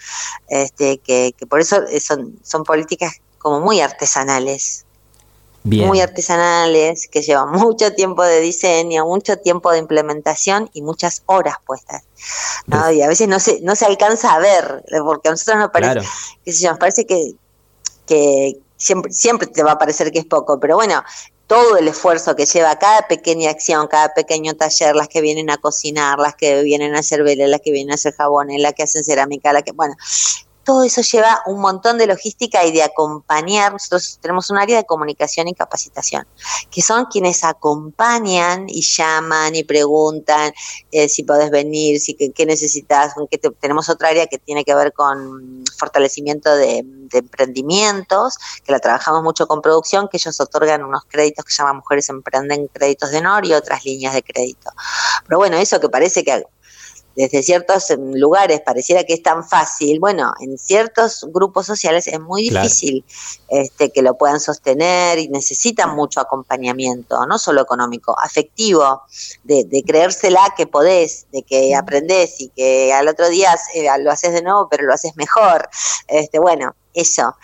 este, 0.49 0.99
que, 0.99 1.35
por 1.49 1.61
eso 1.61 1.81
son, 2.01 2.39
son 2.43 2.65
políticas 2.65 3.15
como 3.39 3.61
muy 3.61 3.81
artesanales. 3.81 4.85
Muy 5.63 6.01
artesanales, 6.01 7.07
que 7.07 7.21
llevan 7.21 7.51
mucho 7.53 7.93
tiempo 7.93 8.23
de 8.25 8.41
diseño, 8.41 9.05
mucho 9.05 9.37
tiempo 9.37 9.71
de 9.71 9.79
implementación 9.79 10.71
y 10.73 10.81
muchas 10.81 11.23
horas 11.27 11.57
puestas. 11.67 12.03
Y 12.93 13.03
a 13.03 13.09
veces 13.09 13.29
no 13.29 13.39
se, 13.39 13.61
no 13.61 13.77
se 13.77 13.85
alcanza 13.85 14.35
a 14.35 14.39
ver, 14.39 14.83
porque 15.05 15.29
a 15.29 15.33
nosotros 15.33 15.59
nos 15.59 15.71
parece, 15.71 16.01
nos 16.67 16.79
parece 16.79 17.05
que, 17.05 17.35
que, 18.11 18.57
siempre, 18.77 19.13
siempre 19.13 19.47
te 19.47 19.63
va 19.63 19.73
a 19.73 19.79
parecer 19.79 20.11
que 20.11 20.19
es 20.19 20.25
poco, 20.25 20.59
pero 20.59 20.75
bueno, 20.75 21.05
todo 21.47 21.77
el 21.77 21.87
esfuerzo 21.87 22.35
que 22.35 22.45
lleva 22.45 22.77
cada 22.77 23.07
pequeña 23.07 23.51
acción, 23.51 23.87
cada 23.87 24.13
pequeño 24.15 24.55
taller, 24.55 24.97
las 24.97 25.07
que 25.07 25.21
vienen 25.21 25.49
a 25.49 25.59
cocinar, 25.59 26.19
las 26.19 26.35
que 26.35 26.63
vienen 26.65 26.97
a 26.97 27.01
hacer 27.01 27.23
velas, 27.23 27.49
las 27.49 27.61
que 27.61 27.71
vienen 27.71 27.93
a 27.93 27.95
hacer 27.95 28.15
jabones, 28.15 28.61
las 28.61 28.73
que 28.73 28.83
hacen 28.83 29.05
cerámica, 29.05 29.53
las 29.53 29.63
que, 29.63 29.71
bueno, 29.71 29.95
todo 30.65 30.83
eso 30.83 31.01
lleva 31.03 31.43
un 31.47 31.61
montón 31.61 31.99
de 31.99 32.07
logística 32.07 32.65
y 32.65 32.73
de 32.73 32.83
acompañar. 32.83 33.73
Nosotros 33.73 34.19
tenemos 34.21 34.51
un 34.51 34.59
área 34.59 34.77
de 34.77 34.85
comunicación 34.85 35.49
y 35.49 35.55
capacitación, 35.55 36.27
que 36.71 36.83
son 36.83 37.07
quienes 37.07 37.45
acompañan 37.45 38.67
y 38.69 38.83
llaman 38.83 39.55
y 39.55 39.65
preguntan 39.65 40.53
eh, 40.93 41.09
si 41.09 41.23
podés 41.23 41.51
venir, 41.51 42.01
si 42.01 42.15
qué, 42.15 42.47
necesitas. 42.47 43.15
tenemos 43.61 43.89
otra 43.89 44.09
área 44.09 44.27
que 44.27 44.39
tiene 44.39 44.65
que 44.65 44.75
ver 44.75 44.93
con 44.93 45.65
fortalecimiento 45.79 46.55
de, 46.55 46.85
emprendimientos, 47.13 48.39
que 48.65 48.71
la 48.71 48.79
trabajamos 48.79 49.25
mucho 49.25 49.49
con 49.49 49.61
producción, 49.63 50.09
que 50.09 50.17
ellos 50.17 50.41
otorgan 50.41 50.85
unos 50.85 51.03
créditos 51.09 51.45
que 51.45 51.53
llaman 51.53 51.77
Mujeres 51.77 52.09
Emprenden 52.09 52.69
Créditos 52.69 53.11
de 53.11 53.19
Honor 53.19 53.45
y 53.47 53.55
otras 53.55 53.85
líneas 53.85 54.15
de 54.15 54.23
crédito. 54.23 54.71
Pero 55.27 55.39
bueno, 55.39 55.57
eso 55.57 55.81
que 55.81 55.89
parece 55.89 56.23
que 56.23 56.45
desde 57.17 57.43
ciertos 57.43 57.91
em, 57.91 58.13
lugares 58.15 58.61
pareciera 58.65 59.05
que 59.05 59.15
es 59.15 59.23
tan 59.23 59.47
fácil, 59.47 60.01
bueno, 60.01 60.33
en 60.41 60.59
ciertos 60.59 61.27
grupos 61.33 61.67
sociales 61.67 62.07
es 62.07 62.21
muy 62.21 62.49
difícil 62.49 63.05
este, 63.49 63.91
que 63.91 64.03
lo 64.03 64.17
puedan 64.17 64.41
sostener 64.41 65.19
y 65.19 65.29
necesitan 65.29 65.95
mucho 65.95 66.21
acompañamiento, 66.21 67.27
no 67.27 67.39
solo 67.39 67.61
económico, 67.63 68.17
afectivo, 68.23 69.03
de, 69.45 69.67
creérsela 69.87 70.55
que 70.57 70.67
podés, 70.67 71.27
de 71.33 71.43
que 71.43 71.75
aprendés 71.75 72.41
y 72.41 72.49
que 72.49 72.93
al 72.93 73.09
otro 73.09 73.29
día 73.29 73.57
eh, 73.75 73.89
lo 74.01 74.11
haces 74.11 74.33
de 74.33 74.43
nuevo, 74.43 74.69
pero 74.71 74.85
lo 74.85 74.95
haces 74.95 75.17
mejor. 75.17 75.69
Este, 76.09 76.39
bueno, 76.39 76.75
eso. 76.95 77.35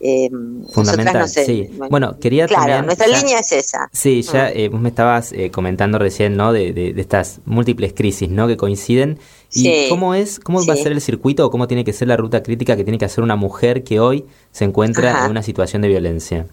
Eh, 0.00 0.28
Fundamental, 0.72 1.28
sí. 1.28 1.70
Bueno, 1.90 2.18
quería 2.20 2.46
claro, 2.46 2.84
nuestra 2.84 3.06
línea 3.06 3.38
es 3.38 3.52
esa. 3.52 3.88
Sí, 3.92 4.22
ya 4.22 4.46
mm. 4.46 4.58
eh, 4.58 4.68
vos 4.68 4.80
me 4.80 4.90
estabas 4.90 5.32
eh, 5.32 5.50
comentando 5.50 5.98
recién, 5.98 6.36
¿no? 6.36 6.52
De, 6.52 6.72
de, 6.72 6.94
estas 7.00 7.40
múltiples 7.46 7.92
crisis, 7.94 8.28
¿no? 8.28 8.46
Que 8.46 8.56
coinciden. 8.56 9.18
¿Y 9.52 9.88
cómo 9.88 10.14
es, 10.14 10.38
cómo 10.38 10.64
va 10.66 10.74
a 10.74 10.76
ser 10.76 10.92
el 10.92 11.00
circuito 11.00 11.46
o 11.46 11.50
cómo 11.50 11.66
tiene 11.66 11.84
que 11.84 11.92
ser 11.92 12.08
la 12.08 12.16
ruta 12.16 12.42
crítica 12.42 12.76
que 12.76 12.84
tiene 12.84 12.98
que 12.98 13.06
hacer 13.06 13.24
una 13.24 13.36
mujer 13.36 13.84
que 13.84 14.00
hoy 14.00 14.26
se 14.52 14.64
encuentra 14.64 15.24
en 15.24 15.30
una 15.30 15.42
situación 15.42 15.80
de 15.82 15.88
violencia? 15.88 16.46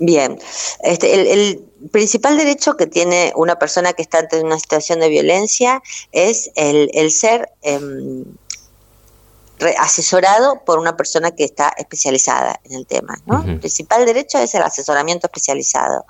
Bien, 0.00 0.38
este, 0.82 1.32
el, 1.32 1.64
principal 1.92 2.36
derecho 2.36 2.76
que 2.76 2.88
tiene 2.88 3.32
una 3.36 3.56
persona 3.56 3.92
que 3.92 4.02
está 4.02 4.18
ante 4.18 4.42
una 4.42 4.58
situación 4.58 4.98
de 4.98 5.08
violencia 5.08 5.80
es 6.10 6.50
el, 6.56 6.90
el 6.92 7.12
ser 7.12 7.50
em, 7.62 8.24
asesorado 9.78 10.64
por 10.64 10.78
una 10.78 10.96
persona 10.96 11.32
que 11.32 11.44
está 11.44 11.72
especializada 11.76 12.60
en 12.64 12.74
el 12.74 12.86
tema. 12.86 13.18
¿no? 13.26 13.42
El 13.44 13.58
principal 13.58 14.06
derecho 14.06 14.38
es 14.38 14.54
el 14.54 14.62
asesoramiento 14.62 15.26
especializado 15.26 16.04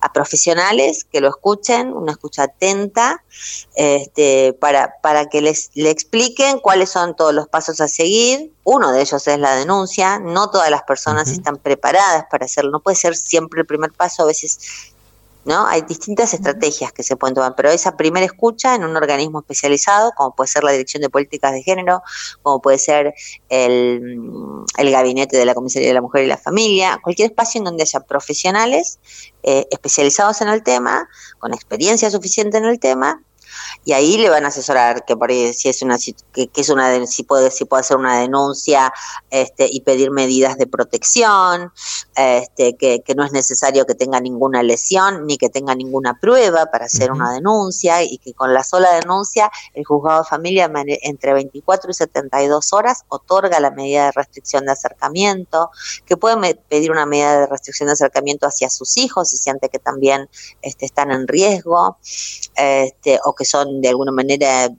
a 0.00 0.12
profesionales 0.12 1.04
que 1.04 1.20
lo 1.20 1.28
escuchen, 1.28 1.92
una 1.92 2.12
escucha 2.12 2.44
atenta, 2.44 3.22
este, 3.74 4.54
para, 4.60 4.94
para 5.02 5.26
que 5.26 5.40
les 5.40 5.70
le 5.74 5.90
expliquen 5.90 6.58
cuáles 6.58 6.90
son 6.90 7.14
todos 7.16 7.34
los 7.34 7.48
pasos 7.48 7.80
a 7.80 7.88
seguir. 7.88 8.52
Uno 8.64 8.92
de 8.92 9.00
ellos 9.02 9.26
es 9.26 9.38
la 9.38 9.56
denuncia. 9.56 10.18
No 10.18 10.50
todas 10.50 10.70
las 10.70 10.82
personas 10.82 11.28
están 11.28 11.56
preparadas 11.56 12.24
para 12.30 12.44
hacerlo. 12.44 12.70
No 12.70 12.80
puede 12.80 12.96
ser 12.96 13.16
siempre 13.16 13.60
el 13.60 13.66
primer 13.66 13.92
paso. 13.92 14.22
A 14.22 14.26
veces 14.26 14.89
¿no? 15.44 15.66
Hay 15.66 15.82
distintas 15.82 16.34
estrategias 16.34 16.92
que 16.92 17.02
se 17.02 17.16
pueden 17.16 17.34
tomar, 17.34 17.54
pero 17.56 17.70
esa 17.70 17.96
primera 17.96 18.26
escucha 18.26 18.74
en 18.74 18.84
un 18.84 18.96
organismo 18.96 19.40
especializado, 19.40 20.12
como 20.16 20.34
puede 20.34 20.48
ser 20.48 20.64
la 20.64 20.72
Dirección 20.72 21.02
de 21.02 21.10
Políticas 21.10 21.52
de 21.52 21.62
Género, 21.62 22.02
como 22.42 22.60
puede 22.60 22.78
ser 22.78 23.14
el, 23.48 24.18
el 24.76 24.90
Gabinete 24.90 25.36
de 25.36 25.44
la 25.44 25.54
Comisaría 25.54 25.88
de 25.88 25.94
la 25.94 26.02
Mujer 26.02 26.24
y 26.24 26.26
la 26.26 26.36
Familia, 26.36 27.00
cualquier 27.02 27.30
espacio 27.30 27.58
en 27.58 27.64
donde 27.64 27.82
haya 27.82 28.00
profesionales 28.00 28.98
eh, 29.42 29.66
especializados 29.70 30.40
en 30.42 30.48
el 30.48 30.62
tema, 30.62 31.08
con 31.38 31.54
experiencia 31.54 32.10
suficiente 32.10 32.58
en 32.58 32.64
el 32.66 32.78
tema, 32.78 33.22
y 33.84 33.92
ahí 33.92 34.16
le 34.18 34.30
van 34.30 34.44
a 34.44 34.48
asesorar 34.48 35.04
que 35.04 35.16
por 35.16 35.30
si 35.30 35.68
es 35.68 35.82
una 35.82 35.96
que, 36.32 36.50
es 36.54 36.68
una 36.68 37.06
si 37.06 37.22
puede 37.22 37.50
si 37.50 37.64
puede 37.64 37.80
hacer 37.80 37.96
una 37.96 38.18
denuncia 38.18 38.92
este 39.30 39.68
y 39.70 39.80
pedir 39.80 40.10
medidas 40.10 40.56
de 40.58 40.66
protección 40.66 41.72
este 42.16 42.76
que, 42.76 43.00
que 43.00 43.14
no 43.14 43.24
es 43.24 43.32
necesario 43.32 43.86
que 43.86 43.94
tenga 43.94 44.20
ninguna 44.20 44.62
lesión 44.62 45.26
ni 45.26 45.38
que 45.38 45.48
tenga 45.48 45.74
ninguna 45.74 46.18
prueba 46.20 46.66
para 46.66 46.86
hacer 46.86 47.12
una 47.12 47.32
denuncia 47.32 48.02
y 48.02 48.18
que 48.18 48.34
con 48.34 48.52
la 48.52 48.64
sola 48.64 48.92
denuncia 48.94 49.50
el 49.74 49.84
juzgado 49.84 50.22
de 50.22 50.28
familia 50.28 50.70
entre 51.02 51.32
24 51.32 51.90
y 51.90 51.94
72 51.94 52.72
horas 52.72 53.04
otorga 53.08 53.60
la 53.60 53.70
medida 53.70 54.06
de 54.06 54.12
restricción 54.12 54.64
de 54.66 54.72
acercamiento 54.72 55.70
que 56.06 56.16
puede 56.16 56.54
pedir 56.54 56.90
una 56.90 57.06
medida 57.06 57.40
de 57.40 57.46
restricción 57.46 57.86
de 57.88 57.94
acercamiento 57.94 58.46
hacia 58.46 58.70
sus 58.70 58.96
hijos 58.96 59.30
si 59.30 59.36
siente 59.36 59.68
que 59.68 59.78
también 59.78 60.28
este, 60.62 60.86
están 60.86 61.10
en 61.10 61.26
riesgo 61.26 61.98
este, 62.56 63.20
o 63.24 63.34
que 63.34 63.44
son 63.50 63.80
de 63.80 63.88
alguna 63.88 64.12
manera 64.12 64.70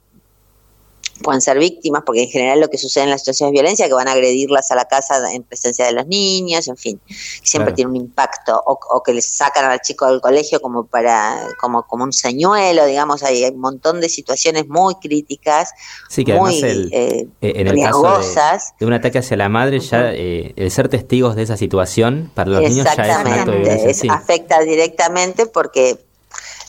pueden 1.22 1.42
ser 1.42 1.58
víctimas, 1.60 2.04
porque 2.06 2.24
en 2.24 2.30
general 2.30 2.60
lo 2.60 2.70
que 2.70 2.78
sucede 2.78 3.06
en 3.06 3.10
las 3.12 3.22
situaciones 3.22 3.52
de 3.52 3.54
violencia 3.54 3.86
es 3.86 3.90
que 3.90 3.96
van 3.96 4.08
a 4.08 4.12
agredirlas 4.12 4.72
a 4.72 4.76
la 4.76 4.86
casa 4.86 5.34
en 5.34 5.44
presencia 5.44 5.86
de 5.86 5.94
los 5.94 6.08
niños, 6.08 6.68
en 6.68 6.78
fin, 6.78 7.00
siempre 7.44 7.74
tiene 7.74 7.92
un 7.92 7.98
impacto, 7.98 8.62
o, 8.66 9.02
que 9.04 9.14
les 9.14 9.26
sacan 9.26 9.66
al 9.66 9.80
chico 9.82 10.08
del 10.08 10.22
colegio 10.22 10.60
como 10.60 10.86
para, 10.86 11.48
como, 11.60 11.84
como 11.84 12.04
un 12.04 12.14
señuelo, 12.14 12.86
digamos, 12.86 13.24
hay, 13.24 13.46
un 13.46 13.60
montón 13.60 14.02
de 14.02 14.10
situaciones 14.10 14.68
muy 14.68 14.96
críticas, 14.96 15.72
sí, 16.10 16.26
que 16.26 16.34
muy 16.34 16.60
el, 16.62 16.90
eh, 16.92 17.28
eh, 17.42 17.54
en 17.56 17.68
el 17.68 17.74
riesgosas. 17.74 18.74
de, 18.80 18.86
un 18.86 18.94
ataque 18.94 19.20
hacia 19.20 19.38
la 19.38 19.50
madre, 19.50 19.80
ya 19.80 20.12
eh, 20.12 20.54
el 20.56 20.72
ser 20.72 20.90
testigos 20.90 21.36
de 21.36 21.44
esa 21.44 21.58
situación 21.58 22.32
para 22.34 22.50
los 22.50 22.62
niños 22.62 22.88
ya 22.96 23.04
es 23.04 23.26
un 23.26 23.28
acto 23.28 23.52
de 23.52 23.58
violencia. 23.60 24.14
afecta 24.14 24.60
directamente 24.62 25.46
porque 25.46 25.98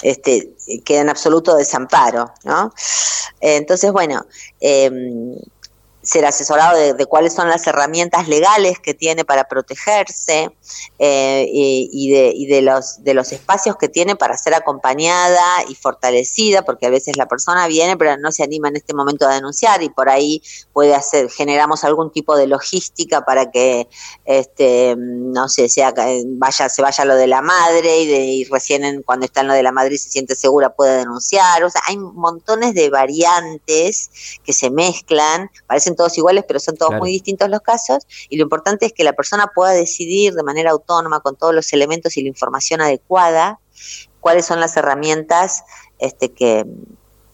este, 0.02 0.54
queda 0.84 1.00
en 1.02 1.08
absoluto 1.08 1.56
desamparo, 1.56 2.32
¿no? 2.44 2.74
Entonces, 3.40 3.92
bueno, 3.92 4.26
eh, 4.60 4.90
ser 6.02 6.24
asesorado 6.24 6.94
de, 6.94 7.06
cuáles 7.06 7.32
son 7.32 7.48
las 7.48 7.66
herramientas 7.66 8.26
legales 8.28 8.78
que 8.80 8.94
tiene 8.94 9.24
para 9.24 9.44
protegerse 9.44 10.50
eh, 10.98 11.46
y, 11.48 12.10
de, 12.10 12.32
y, 12.34 12.46
de, 12.46 12.62
los, 12.62 13.02
de 13.04 13.14
los 13.14 13.32
espacios 13.32 13.76
que 13.76 13.88
tiene 13.88 14.16
para 14.16 14.36
ser 14.36 14.54
acompañada 14.54 15.62
y 15.68 15.74
fortalecida, 15.74 16.62
porque 16.62 16.86
a 16.86 16.90
veces 16.90 17.16
la 17.16 17.26
persona 17.26 17.66
viene 17.68 17.96
pero 17.96 18.16
no 18.16 18.32
se 18.32 18.42
anima 18.42 18.68
en 18.68 18.76
este 18.76 18.94
momento 18.94 19.26
a 19.26 19.34
denunciar 19.34 19.82
y 19.82 19.90
por 19.90 20.08
ahí 20.08 20.42
puede 20.72 20.94
hacer, 20.94 21.30
generamos 21.30 21.84
algún 21.84 22.10
tipo 22.10 22.36
de 22.36 22.48
logística 22.48 23.24
para 23.24 23.50
que, 23.50 23.88
este, 24.24 24.96
no 24.98 25.48
sé, 25.48 25.68
sea, 25.68 25.94
vaya, 26.26 26.68
se 26.68 26.82
vaya 26.82 27.04
lo 27.04 27.14
de 27.14 27.26
la 27.28 27.42
madre 27.42 28.00
y, 28.00 28.06
de, 28.06 28.24
y 28.24 28.44
recién 28.44 29.02
cuando 29.02 29.26
está 29.26 29.42
en 29.42 29.48
lo 29.48 29.54
de 29.54 29.62
la 29.62 29.72
madre 29.72 29.94
y 29.94 29.98
se 29.98 30.08
siente 30.08 30.34
segura 30.34 30.74
puede 30.74 30.98
denunciar, 30.98 31.62
o 31.62 31.70
sea, 31.70 31.80
hay 31.86 31.96
montones 31.96 32.74
de 32.74 32.90
variantes 32.90 34.10
que 34.44 34.52
se 34.52 34.70
mezclan, 34.70 35.50
parecen 35.66 35.91
todos 35.96 36.16
iguales, 36.18 36.44
pero 36.46 36.60
son 36.60 36.76
todos 36.76 36.94
muy 36.94 37.10
distintos 37.10 37.48
los 37.48 37.60
casos, 37.60 38.06
y 38.28 38.36
lo 38.36 38.44
importante 38.44 38.86
es 38.86 38.92
que 38.92 39.04
la 39.04 39.12
persona 39.12 39.50
pueda 39.54 39.72
decidir 39.72 40.34
de 40.34 40.42
manera 40.42 40.70
autónoma, 40.70 41.20
con 41.20 41.36
todos 41.36 41.54
los 41.54 41.72
elementos 41.72 42.16
y 42.16 42.22
la 42.22 42.28
información 42.28 42.80
adecuada, 42.80 43.60
cuáles 44.20 44.46
son 44.46 44.60
las 44.60 44.76
herramientas 44.76 45.64
este, 45.98 46.32
que, 46.32 46.66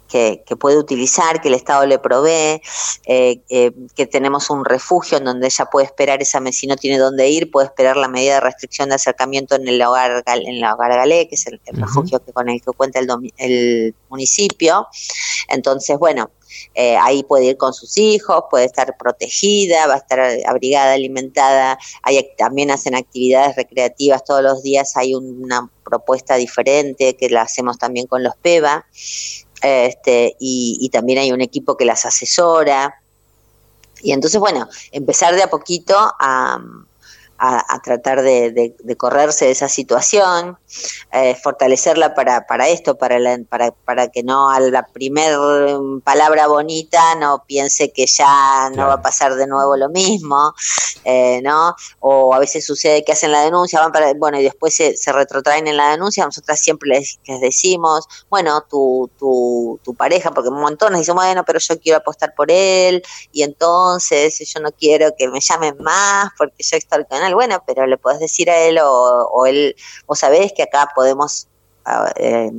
que, 0.08 0.56
puede 0.58 0.78
utilizar, 0.78 1.40
que 1.40 1.48
el 1.48 1.54
Estado 1.54 1.86
le 1.86 1.98
provee, 1.98 2.60
eh, 3.06 3.40
eh, 3.48 3.72
que 3.94 4.06
tenemos 4.06 4.50
un 4.50 4.64
refugio 4.64 5.18
en 5.18 5.24
donde 5.24 5.46
ella 5.46 5.66
puede 5.66 5.86
esperar 5.86 6.22
esa 6.22 6.40
si 6.50 6.66
no 6.66 6.76
tiene 6.76 6.98
dónde 6.98 7.28
ir, 7.28 7.50
puede 7.50 7.66
esperar 7.66 7.96
la 7.96 8.08
medida 8.08 8.34
de 8.34 8.40
restricción 8.40 8.88
de 8.88 8.94
acercamiento 8.94 9.54
en 9.54 9.68
el 9.68 9.80
hogar 9.82 10.22
en 10.26 10.56
el 10.56 10.64
hogar 10.64 10.94
Galé, 10.94 11.28
que 11.28 11.34
es 11.34 11.46
el, 11.46 11.60
refugio 11.66 12.24
que, 12.24 12.32
con 12.32 12.48
el 12.48 12.60
que 12.62 12.72
cuenta 12.72 12.98
el, 12.98 13.08
el 13.36 13.94
municipio. 14.08 14.88
Entonces, 15.48 15.98
bueno, 15.98 16.30
eh, 16.74 16.96
ahí 16.96 17.22
puede 17.22 17.46
ir 17.46 17.56
con 17.56 17.74
sus 17.74 17.96
hijos, 17.98 18.44
puede 18.50 18.64
estar 18.64 18.96
protegida, 18.96 19.86
va 19.86 19.94
a 19.94 19.98
estar 19.98 20.20
abrigada, 20.46 20.92
alimentada. 20.92 21.78
Hay, 22.02 22.28
también 22.36 22.70
hacen 22.70 22.94
actividades 22.94 23.56
recreativas 23.56 24.24
todos 24.24 24.42
los 24.42 24.62
días, 24.62 24.96
hay 24.96 25.14
una 25.14 25.70
propuesta 25.84 26.36
diferente 26.36 27.16
que 27.16 27.28
la 27.30 27.42
hacemos 27.42 27.78
también 27.78 28.06
con 28.06 28.22
los 28.22 28.36
PEVA. 28.36 28.86
Este, 29.62 30.36
y, 30.38 30.88
también 30.92 31.18
hay 31.18 31.32
un 31.32 31.40
equipo 31.40 31.76
que 31.76 31.84
las 31.84 32.04
asesora. 32.04 33.02
Y 34.02 34.12
entonces, 34.12 34.38
bueno, 34.38 34.68
empezar 34.92 35.34
de 35.34 35.42
a 35.42 35.50
poquito 35.50 35.96
a, 35.98 36.60
tratar 37.82 38.22
de, 38.22 38.74
correrse 38.96 39.46
de 39.46 39.52
esa 39.52 39.68
situación. 39.68 40.58
eh, 41.12 41.34
fortalecerla 41.42 42.14
para, 42.14 42.46
para 42.46 42.68
esto, 42.68 42.98
para, 42.98 43.18
la, 43.18 43.38
para, 43.48 43.70
para 43.70 44.08
que 44.08 44.22
no 44.22 44.50
a 44.50 44.60
la 44.60 44.86
primer 44.86 45.36
palabra 46.04 46.46
bonita 46.46 47.14
no 47.16 47.44
piense 47.46 47.92
que 47.92 48.06
ya 48.06 48.70
no 48.74 48.88
va 48.88 48.94
a 48.94 49.02
pasar 49.02 49.34
de 49.34 49.46
nuevo 49.46 49.76
lo 49.76 49.88
mismo, 49.88 50.54
eh, 51.04 51.40
¿no? 51.42 51.74
O 52.00 52.34
a 52.34 52.38
veces 52.38 52.66
sucede 52.66 53.04
que 53.04 53.12
hacen 53.12 53.32
la 53.32 53.42
denuncia, 53.42 53.80
van 53.80 53.92
para, 53.92 54.12
bueno, 54.14 54.38
y 54.38 54.42
después 54.42 54.74
se, 54.74 54.96
se 54.96 55.12
retrotraen 55.12 55.66
en 55.66 55.76
la 55.76 55.90
denuncia, 55.90 56.24
nosotras 56.24 56.60
siempre 56.60 56.90
les, 56.90 57.18
les 57.26 57.40
decimos, 57.40 58.06
bueno, 58.28 58.62
tu, 58.68 59.10
tu, 59.18 59.80
tu 59.82 59.94
pareja, 59.94 60.30
porque 60.32 60.50
un 60.50 60.60
montón 60.60 60.92
nos 60.92 61.00
dicen, 61.00 61.14
bueno, 61.14 61.44
pero 61.44 61.58
yo 61.58 61.78
quiero 61.80 61.98
apostar 61.98 62.34
por 62.34 62.50
él, 62.50 63.02
y 63.32 63.42
entonces 63.42 64.38
yo 64.52 64.60
no 64.60 64.72
quiero 64.72 65.14
que 65.16 65.28
me 65.28 65.40
llamen 65.40 65.76
más 65.80 66.30
porque 66.36 66.62
yo 66.62 66.76
estoy 66.76 67.06
al 67.27 67.27
bueno, 67.34 67.62
pero 67.66 67.86
le 67.86 67.98
puedes 67.98 68.20
decir 68.20 68.50
a 68.50 68.58
él 68.58 68.78
o, 68.78 69.28
o 69.32 69.46
él, 69.46 69.74
vos 70.06 70.18
sabés 70.18 70.52
que 70.52 70.62
acá 70.62 70.90
podemos 70.94 71.48
eh, 72.16 72.50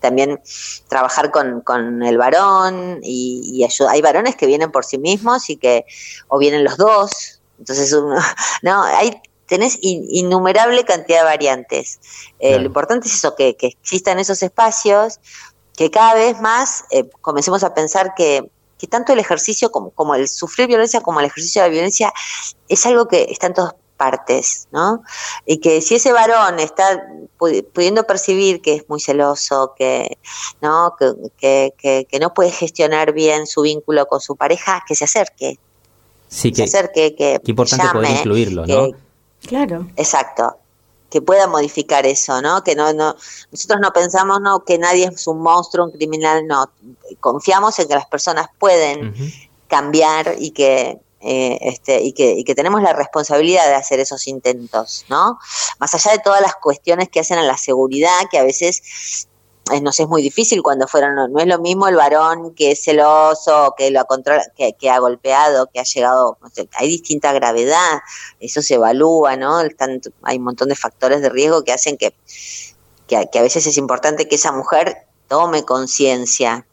también 0.00 0.40
trabajar 0.88 1.30
con, 1.30 1.60
con 1.62 2.02
el 2.02 2.18
varón 2.18 3.00
y, 3.02 3.42
y 3.52 3.64
ayuda. 3.64 3.92
Hay 3.92 4.02
varones 4.02 4.36
que 4.36 4.46
vienen 4.46 4.70
por 4.70 4.84
sí 4.84 4.98
mismos 4.98 5.50
y 5.50 5.56
que, 5.56 5.84
o 6.28 6.38
vienen 6.38 6.64
los 6.64 6.76
dos, 6.76 7.40
entonces 7.58 7.92
uno, 7.92 8.16
no, 8.62 8.82
hay 8.82 9.20
tenés 9.46 9.78
in, 9.80 10.04
innumerable 10.10 10.84
cantidad 10.84 11.20
de 11.20 11.24
variantes. 11.24 11.98
Eh, 12.38 12.48
Claro. 12.50 12.58
Lo 12.60 12.66
importante 12.66 13.08
es 13.08 13.14
eso, 13.14 13.34
que, 13.34 13.56
que 13.56 13.68
existan 13.68 14.18
esos 14.18 14.42
espacios, 14.42 15.20
que 15.74 15.90
cada 15.90 16.14
vez 16.14 16.40
más 16.40 16.84
eh, 16.90 17.08
comencemos 17.20 17.64
a 17.64 17.74
pensar 17.74 18.14
que, 18.14 18.50
que 18.78 18.86
tanto 18.86 19.12
el 19.12 19.18
ejercicio 19.18 19.72
como, 19.72 19.90
como 19.90 20.14
el 20.14 20.28
sufrir 20.28 20.68
violencia 20.68 21.00
como 21.00 21.20
el 21.20 21.26
ejercicio 21.26 21.62
de 21.62 21.68
la 21.68 21.72
violencia 21.72 22.12
es 22.68 22.86
algo 22.86 23.08
que 23.08 23.26
está 23.30 23.48
en 23.48 23.54
todas 23.54 23.74
partes, 23.98 24.68
¿no? 24.70 25.02
Y 25.44 25.58
que 25.58 25.82
si 25.82 25.96
ese 25.96 26.12
varón 26.12 26.58
está 26.60 27.04
pu- 27.38 27.66
pudiendo 27.74 28.04
percibir 28.04 28.62
que 28.62 28.76
es 28.76 28.88
muy 28.88 29.00
celoso, 29.00 29.74
que 29.76 30.16
no, 30.62 30.94
que, 30.98 31.12
que, 31.36 31.74
que- 31.76 32.06
que 32.10 32.18
no 32.18 32.32
puede 32.32 32.50
gestionar 32.50 33.12
bien 33.12 33.46
su 33.46 33.60
vínculo 33.62 34.06
con 34.06 34.20
su 34.20 34.36
pareja, 34.36 34.82
que 34.88 34.94
se 34.94 35.04
acerque, 35.04 35.58
Sí, 36.28 36.50
se 36.50 36.52
que, 36.54 36.62
acerque, 36.64 37.14
que 37.16 37.40
qué 37.44 37.50
importante 37.50 37.84
llame, 37.86 38.00
poder 38.00 38.16
incluirlo, 38.18 38.64
que- 38.64 38.72
¿no? 38.72 38.88
Claro. 39.46 39.86
Exacto. 39.96 40.56
Que 41.10 41.22
pueda 41.22 41.46
modificar 41.46 42.04
eso, 42.06 42.42
¿no? 42.42 42.62
Que 42.62 42.74
no, 42.74 42.92
no, 42.92 43.16
nosotros 43.50 43.80
no 43.80 43.92
pensamos, 43.92 44.40
no, 44.42 44.60
que 44.64 44.76
nadie 44.78 45.06
es 45.06 45.26
un 45.26 45.40
monstruo, 45.40 45.86
un 45.86 45.92
criminal, 45.92 46.46
no. 46.46 46.70
Confiamos 47.20 47.78
en 47.78 47.88
que 47.88 47.94
las 47.94 48.06
personas 48.06 48.48
pueden 48.58 49.14
cambiar 49.68 50.34
y 50.38 50.50
que, 50.50 50.98
eh, 51.20 51.58
este, 51.62 52.00
y 52.02 52.12
que, 52.12 52.30
y 52.32 52.44
que 52.44 52.54
tenemos 52.54 52.80
la 52.82 52.92
responsabilidad 52.92 53.66
de 53.66 53.74
hacer 53.74 53.98
esos 54.00 54.26
intentos, 54.28 55.04
¿no? 55.08 55.38
Más 55.80 55.94
allá 55.94 56.12
de 56.12 56.18
todas 56.20 56.40
las 56.40 56.54
cuestiones 56.54 57.08
que 57.08 57.20
hacen 57.20 57.38
a 57.38 57.42
la 57.42 57.56
seguridad, 57.56 58.20
que 58.30 58.38
a 58.38 58.44
veces 58.44 59.26
eh, 59.72 59.80
nos 59.80 59.98
es 60.00 60.06
muy 60.08 60.22
difícil 60.22 60.62
cuando 60.62 60.86
fueron, 60.86 61.14
no, 61.32 61.40
es 61.40 61.46
lo 61.46 61.58
mismo 61.58 61.88
el 61.88 61.96
varón 61.96 62.54
que 62.54 62.70
es 62.70 62.84
celoso, 62.84 63.74
que 63.76 63.90
lo 63.90 64.00
ha 64.00 64.04
controla, 64.04 64.44
que, 64.56 64.74
que 64.74 64.90
ha 64.90 64.98
golpeado, 65.00 65.66
que 65.66 65.80
ha 65.80 65.84
llegado, 65.84 66.38
hay 66.76 66.88
distinta 66.88 67.32
gravedad, 67.32 67.98
eso 68.38 68.62
se 68.62 68.74
evalúa, 68.74 69.36
¿no? 69.36 69.60
Están- 69.60 70.00
hay 70.22 70.38
un 70.38 70.44
montón 70.44 70.68
de 70.68 70.76
factores 70.76 71.20
de 71.20 71.30
riesgo 71.30 71.64
que 71.64 71.72
hacen 71.72 71.96
que, 71.98 72.14
que 73.08 73.38
a 73.38 73.42
veces 73.42 73.66
es 73.66 73.76
importante 73.76 74.28
que 74.28 74.36
esa 74.36 74.52
mujer 74.52 74.98
tome 75.26 75.64
conciencia 75.64 76.64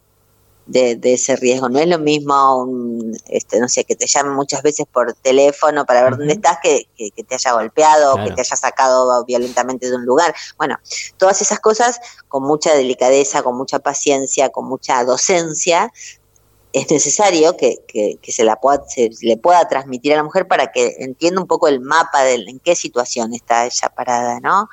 de, 0.66 0.96
de 0.96 1.14
ese 1.14 1.36
riesgo. 1.36 1.70
No 1.70 1.80
es 1.80 1.88
lo 1.88 2.00
mismo, 2.00 2.64
un, 2.64 3.18
este, 3.28 3.60
no 3.60 3.68
sé, 3.68 3.84
que 3.84 3.96
te 3.96 4.08
llamen 4.08 4.34
muchas 4.34 4.64
veces 4.64 4.86
por 4.92 5.14
teléfono 5.14 5.86
para 5.86 6.04
ver 6.04 6.18
dónde 6.18 6.34
estás, 6.34 6.58
que, 6.62 6.88
que, 6.98 7.12
que 7.12 7.24
te 7.24 7.36
haya 7.36 7.54
golpeado, 7.54 8.16
que 8.24 8.32
te 8.32 8.42
haya 8.42 8.56
sacado 8.56 9.24
violentamente 9.26 9.90
de 9.90 9.96
un 9.96 10.06
lugar. 10.06 10.34
Bueno, 10.58 10.78
todas 11.18 11.42
esas 11.42 11.60
cosas 11.60 12.00
con 12.28 12.44
mucha 12.44 12.74
delicadeza, 12.74 13.44
con 13.44 13.58
mucha 13.58 13.80
paciencia, 13.80 14.50
con 14.50 14.66
mucha 14.66 15.04
docencia, 15.04 15.92
es 16.74 16.92
necesario 16.92 17.56
que, 17.56 17.78
que, 17.88 18.18
que 18.22 18.34
se, 18.34 18.44
la 18.44 18.58
pueda, 18.58 18.84
se 18.90 19.10
le 19.22 19.38
pueda 19.38 19.66
transmitir 19.70 20.12
a 20.12 20.18
la 20.18 20.24
mujer 20.24 20.46
para 20.46 20.74
que 20.74 20.98
entienda 21.00 21.40
un 21.40 21.48
poco 21.48 21.70
el 21.70 21.80
mapa 21.80 22.24
de 22.24 22.34
en 22.36 22.60
qué 22.60 22.76
situación 22.76 23.34
está 23.34 23.66
ella 23.66 23.88
parada, 23.96 24.42
¿no? 24.42 24.68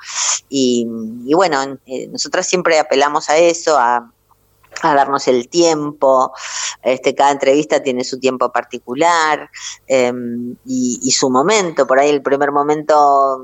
Y, 0.49 0.85
y 1.25 1.33
bueno, 1.33 1.79
eh, 1.85 2.07
nosotras 2.07 2.45
siempre 2.45 2.77
apelamos 2.77 3.29
a 3.29 3.37
eso, 3.37 3.77
a, 3.77 4.12
a 4.81 4.95
darnos 4.95 5.27
el 5.27 5.47
tiempo, 5.49 6.33
este, 6.81 7.15
cada 7.15 7.31
entrevista 7.31 7.81
tiene 7.81 8.03
su 8.03 8.19
tiempo 8.19 8.51
particular 8.51 9.49
eh, 9.87 10.11
y, 10.65 11.11
su 11.11 11.29
momento, 11.29 11.87
por 11.87 11.99
ahí 11.99 12.09
el 12.09 12.21
primer 12.21 12.51
momento 12.51 13.43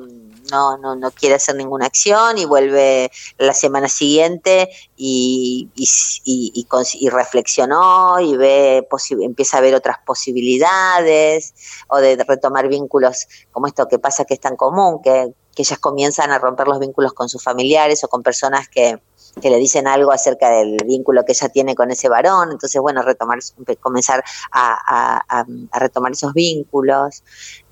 no, 0.52 0.78
no, 0.78 0.96
no 0.96 1.12
quiere 1.12 1.36
hacer 1.36 1.56
ninguna 1.56 1.86
acción 1.86 2.38
y 2.38 2.46
vuelve 2.46 3.12
la 3.38 3.54
semana 3.54 3.88
siguiente 3.88 4.70
y, 4.98 5.70
y, 5.76 7.10
reflexionó 7.10 8.20
y 8.20 8.36
ve 8.36 8.88
empieza 9.22 9.58
a 9.58 9.62
ver 9.62 9.76
otras 9.76 9.98
posibilidades 10.06 11.54
o 11.88 11.98
de 11.98 12.24
retomar 12.28 12.68
vínculos 12.68 13.28
como 13.52 13.68
esto 13.68 13.88
que 13.88 14.00
pasa 14.00 14.26
que 14.26 14.34
es 14.34 14.40
tan 14.40 14.56
común, 14.56 15.02
que, 15.04 15.34
que 15.56 15.62
ellas 15.62 15.80
comienzan 15.80 16.32
a 16.32 16.40
romper 16.40 16.68
los 16.68 16.80
vínculos 16.80 17.14
con 17.14 17.30
sus 17.30 17.44
familiares 17.44 18.04
o 18.04 18.08
con 18.08 18.24
personas 18.24 18.68
que, 18.68 19.00
que 19.40 19.50
le 19.50 19.58
dicen 19.58 19.88
algo 19.88 20.12
acerca 20.12 20.50
del 20.50 20.78
vínculo 20.86 21.24
que 21.26 21.34
ella 21.34 21.50
tiene 21.50 21.76
con 21.76 21.92
ese 21.92 22.10
varón, 22.10 22.52
entonces 22.52 22.80
bueno, 22.82 23.02
retomar, 23.02 23.40
comenzar 23.80 24.24
a- 24.52 25.46
a 25.72 25.80
retomar 25.80 26.12
esos 26.12 26.34
vínculos, 26.34 27.24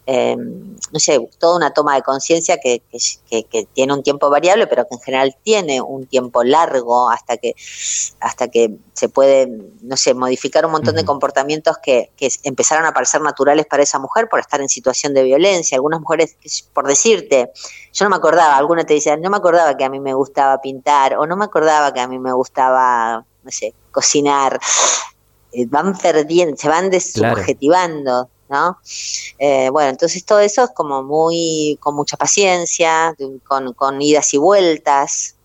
eh, 0.10 0.38
no 0.38 1.00
sé, 1.00 1.20
toda 1.38 1.58
una 1.58 1.74
toma 1.74 1.96
de 1.96 2.02
conciencia 2.02 2.58
que, 2.63 2.82
que, 3.30 3.67
tiene 3.74 3.93
un 3.93 4.04
tiempo 4.04 4.30
variable, 4.30 4.65
pero 4.65 4.88
que 4.88 4.96
en 4.96 5.02
general 5.02 5.36
tiene 5.43 5.82
un 5.82 6.06
tiempo 6.06 6.46
largo 6.46 7.10
hasta 7.10 7.36
que, 7.36 7.56
hasta 8.22 8.48
que 8.48 8.78
se 8.93 9.10
puede, 9.10 9.50
no 9.82 9.98
sé, 9.98 10.13
modificar 10.13 10.65
un 10.65 10.72
montón 10.72 10.96
de 10.96 11.04
comportamientos 11.04 11.78
que, 11.84 12.10
que 12.15 12.30
empezaron 12.43 12.86
a 12.86 12.93
parecer 12.93 13.20
naturales 13.20 13.65
para 13.65 13.84
esa 13.84 14.00
mujer 14.00 14.30
por 14.30 14.39
estar 14.39 14.62
en 14.62 14.70
situación 14.70 15.13
de 15.13 15.24
violencia. 15.24 15.76
Algunas 15.76 16.00
mujeres, 16.00 16.38
por 16.74 16.88
decirte, 16.88 17.52
yo 17.91 18.06
no 18.06 18.10
me 18.10 18.15
acordaba, 18.15 18.56
alguna 18.56 18.86
te 18.86 18.93
dice, 18.93 19.17
no 19.17 19.30
me 19.30 19.38
acordaba 19.38 19.76
que 19.76 19.84
a 19.84 19.89
mí 19.89 20.00
me 20.00 20.13
gustaba 20.13 20.62
pintar, 20.62 21.17
o 21.17 21.28
no 21.28 21.36
me 21.36 21.43
acordaba 21.43 21.93
que 21.93 22.00
a 22.00 22.08
mí 22.08 22.17
me 22.17 22.32
gustaba, 22.32 23.26
no 23.43 23.52
sé, 23.52 23.74
cocinar. 23.91 24.58
Eh, 25.52 25.65
van 25.67 25.98
perdiendo, 25.98 26.56
se 26.56 26.70
van 26.70 26.89
desubjetivando, 26.89 28.30
¿no? 28.49 28.77
Eh, 29.39 29.69
bueno, 29.69 29.89
entonces 29.89 30.23
todo 30.25 30.39
eso 30.39 30.63
es 30.65 30.69
como 30.71 31.03
muy, 31.03 31.77
con 31.79 31.95
mucha 31.95 32.17
paciencia, 32.17 33.15
con, 33.45 33.73
con 33.73 34.01
idas 34.01 34.33
y 34.33 34.38
vueltas, 34.38 35.36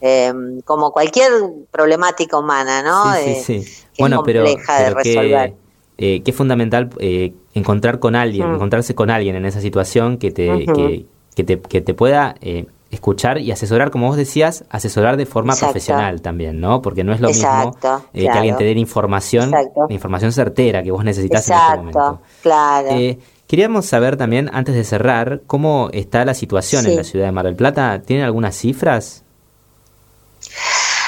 eh, 0.00 0.32
como 0.64 0.92
cualquier 0.92 1.30
problemática 1.70 2.38
humana, 2.38 2.82
¿no? 2.82 3.14
Sí, 3.14 3.30
Eh, 3.30 3.42
sí, 3.44 3.62
sí. 3.62 3.72
que 3.94 4.02
Bueno, 4.02 4.16
es 4.16 4.22
pero, 4.24 4.44
compleja 4.44 4.78
de 4.78 4.84
pero 4.84 4.96
que, 5.02 5.14
resolver. 5.14 5.54
eh, 5.98 6.22
que 6.22 6.30
es 6.30 6.36
fundamental 6.36 6.90
eh, 6.98 7.32
encontrar 7.54 8.00
con 8.00 8.14
alguien, 8.16 8.50
Mm. 8.50 8.54
encontrarse 8.56 8.94
con 8.94 9.10
alguien 9.10 9.36
en 9.36 9.46
esa 9.46 9.60
situación 9.60 10.18
que 10.18 10.30
te, 10.30 10.66
que, 10.66 11.06
que 11.34 11.44
te, 11.44 11.60
que 11.60 11.80
te 11.80 11.94
pueda 11.94 12.34
eh, 12.40 12.66
escuchar 12.94 13.38
y 13.38 13.52
asesorar, 13.52 13.90
como 13.90 14.08
vos 14.08 14.16
decías, 14.16 14.64
asesorar 14.70 15.16
de 15.16 15.26
forma 15.26 15.52
Exacto. 15.52 15.72
profesional 15.72 16.22
también, 16.22 16.60
¿no? 16.60 16.80
Porque 16.82 17.04
no 17.04 17.12
es 17.12 17.20
lo 17.20 17.28
Exacto, 17.28 17.68
mismo 17.68 18.04
eh, 18.12 18.20
que 18.20 18.20
claro. 18.22 18.38
alguien 18.38 18.56
te 18.56 18.64
dé 18.64 18.72
información, 18.72 19.44
Exacto. 19.54 19.86
la 19.88 19.94
información 19.94 20.32
certera 20.32 20.82
que 20.82 20.90
vos 20.90 21.04
necesitas 21.04 21.48
en 21.48 21.56
este 21.56 21.76
momento. 21.76 22.20
claro. 22.42 22.88
Eh, 22.90 23.18
queríamos 23.46 23.86
saber 23.86 24.16
también, 24.16 24.50
antes 24.52 24.74
de 24.74 24.84
cerrar, 24.84 25.42
cómo 25.46 25.90
está 25.92 26.24
la 26.24 26.34
situación 26.34 26.86
en 26.86 26.96
la 26.96 27.04
ciudad 27.04 27.26
de 27.26 27.32
Mar 27.32 27.44
del 27.44 27.56
Plata. 27.56 28.02
¿Tienen 28.04 28.24
algunas 28.24 28.56
cifras? 28.56 29.24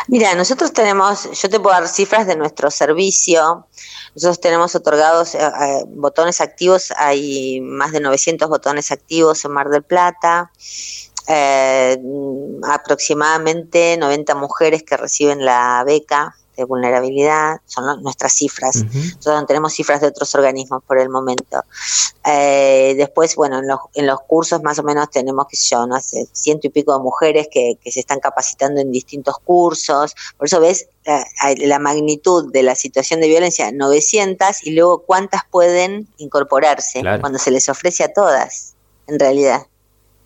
Mira, 0.09 0.35
nosotros 0.37 0.73
tenemos, 0.73 1.29
yo 1.33 1.49
te 1.49 1.59
puedo 1.59 1.75
dar 1.75 1.89
cifras 1.89 2.29
de 2.29 2.37
nuestro 2.37 2.71
servicio. 2.71 3.67
Nosotros 4.15 4.41
tenemos 4.41 4.75
otorgados 4.77 5.35
eh, 5.35 5.39
eh, 5.41 5.85
botones 5.89 6.41
activos, 6.41 6.93
hay 6.97 7.61
más 7.61 7.91
de 7.91 8.01
900 8.01 8.49
botones 8.49 8.93
activos 8.93 9.45
en 9.45 9.51
Mar 9.51 9.69
del 9.69 9.83
Plata. 9.83 10.53
Eh, 11.29 11.99
aproximadamente 12.63 13.97
90 13.99 14.35
mujeres 14.35 14.83
que 14.83 14.97
reciben 14.97 15.45
la 15.45 15.83
beca 15.85 16.37
de 16.57 16.65
vulnerabilidad, 16.65 17.59
son 17.67 18.03
nuestras 18.03 18.33
cifras. 18.33 18.77
Nosotros 18.77 19.41
no 19.43 19.47
tenemos 19.47 19.75
cifras 19.75 20.01
de 20.01 20.07
otros 20.07 20.35
organismos 20.35 20.83
por 20.87 20.99
el 20.99 21.11
momento. 21.11 21.63
Eh, 22.25 22.95
después, 22.97 23.37
bueno, 23.37 23.59
en 23.59 23.69
los, 23.69 23.79
en 23.95 24.07
los 24.07 24.21
cursos 24.27 24.63
más 24.63 24.79
o 24.79 24.83
menos 24.83 25.11
tenemos, 25.11 25.47
sé 25.51 25.75
yo, 25.75 25.87
no 25.87 26.01
sé, 26.01 26.27
ciento 26.33 26.67
y 26.67 26.71
pico 26.71 26.97
de 26.97 27.03
mujeres 27.03 27.49
que, 27.51 27.77
que 27.83 27.93
se 27.93 28.01
están 28.01 28.21
capacitando 28.21 28.81
en 28.81 28.91
distintos 28.91 29.37
cursos. 29.45 30.15
Por 30.39 30.47
eso 30.47 30.59
ves 30.59 30.89
la, 31.05 31.27
la 31.59 31.79
magnitud 31.79 32.51
de 32.51 32.63
la 32.63 32.75
situación 32.75 33.21
de 33.21 33.29
violencia, 33.29 33.71
900, 33.71 34.67
y 34.67 34.71
luego 34.71 35.03
cuántas 35.03 35.43
pueden 35.51 36.09
incorporarse 36.17 37.01
Claro. 37.01 37.21
cuando 37.21 37.39
se 37.39 37.51
les 37.51 37.69
ofrece 37.69 38.03
a 38.03 38.13
todas, 38.15 38.77
en 39.09 39.19
realidad. 39.19 39.67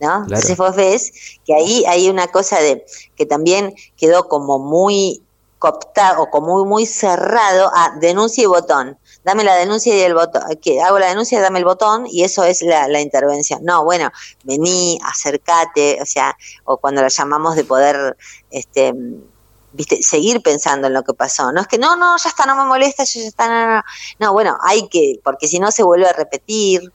¿No? 0.00 0.22
Entonces 0.22 0.56
vos 0.56 0.74
ves 0.74 1.12
que 1.44 1.55
ahí 1.55 1.84
hay 1.86 2.09
una 2.09 2.28
cosa 2.28 2.61
de 2.61 2.84
que 3.16 3.26
también 3.26 3.74
quedó 3.96 4.28
como 4.28 4.59
muy 4.59 5.22
cooptado 5.61 6.22
o 6.22 6.30
como 6.30 6.59
muy, 6.59 6.64
muy 6.64 6.86
cerrado 6.86 7.70
a 7.74 7.90
denuncia 8.01 8.42
y 8.42 8.46
botón. 8.46 8.98
Dame 9.24 9.44
la 9.44 9.55
denuncia 9.55 9.94
y 9.94 10.01
el 10.01 10.14
botón. 10.14 10.42
que 10.61 10.80
Hago 10.80 10.98
la 10.98 11.09
denuncia, 11.09 11.40
dame 11.40 11.59
el 11.59 11.66
botón 11.66 12.07
y 12.11 12.24
eso 12.24 12.42
es 12.44 12.62
la, 12.62 12.88
la 12.88 13.01
intervención. 13.01 13.62
No, 13.62 13.84
bueno, 13.84 14.11
vení, 14.42 14.98
acércate, 15.05 15.98
o 16.01 16.07
sea, 16.07 16.36
o 16.64 16.78
cuando 16.78 17.03
la 17.03 17.09
llamamos 17.09 17.57
de 17.57 17.64
poder, 17.64 18.16
este, 18.51 18.94
viste, 19.72 20.03
seguir 20.03 20.42
pensando 20.42 20.86
en 20.86 20.94
lo 20.94 21.05
que 21.05 21.12
pasó. 21.12 21.53
No 21.53 21.61
es 21.61 21.66
que 21.66 21.78
no, 21.78 21.94
no, 21.94 22.16
ya 22.16 22.30
está, 22.30 22.46
no 22.46 22.57
me 22.57 22.64
molesta, 22.64 23.05
ya 23.05 23.20
está, 23.20 23.48
no, 23.48 23.76
no. 23.76 23.82
No, 24.18 24.32
bueno, 24.32 24.57
hay 24.62 24.88
que, 24.88 25.20
porque 25.22 25.46
si 25.46 25.59
no 25.59 25.70
se 25.70 25.82
vuelve 25.82 26.09
a 26.09 26.14
repetir, 26.14 26.90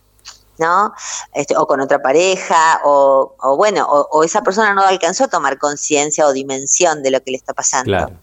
¿no? 0.57 0.93
Este, 1.33 1.55
o 1.57 1.67
con 1.67 1.81
otra 1.81 2.01
pareja, 2.01 2.81
o, 2.83 3.35
o 3.39 3.57
bueno, 3.57 3.87
o, 3.89 4.07
o 4.11 4.23
esa 4.23 4.41
persona 4.41 4.73
no 4.73 4.81
alcanzó 4.81 5.25
a 5.25 5.27
tomar 5.27 5.57
conciencia 5.57 6.25
o 6.27 6.33
dimensión 6.33 7.03
de 7.03 7.11
lo 7.11 7.21
que 7.21 7.31
le 7.31 7.37
está 7.37 7.53
pasando. 7.53 7.85
Claro. 7.85 8.13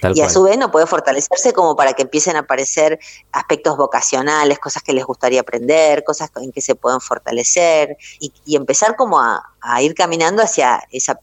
Tal 0.00 0.16
y 0.16 0.22
a 0.22 0.30
su 0.30 0.42
vez 0.42 0.56
no 0.56 0.70
puede 0.70 0.86
fortalecerse 0.86 1.52
como 1.52 1.76
para 1.76 1.92
que 1.92 2.02
empiecen 2.02 2.36
a 2.36 2.40
aparecer 2.40 2.98
aspectos 3.32 3.76
vocacionales, 3.76 4.58
cosas 4.58 4.82
que 4.82 4.92
les 4.92 5.04
gustaría 5.04 5.40
aprender, 5.40 6.02
cosas 6.04 6.30
en 6.36 6.52
que 6.52 6.60
se 6.60 6.74
pueden 6.74 7.00
fortalecer 7.00 7.96
y, 8.20 8.32
y 8.44 8.56
empezar 8.56 8.96
como 8.96 9.20
a, 9.20 9.42
a 9.60 9.82
ir 9.82 9.94
caminando 9.94 10.42
hacia 10.42 10.82
esa 10.90 11.18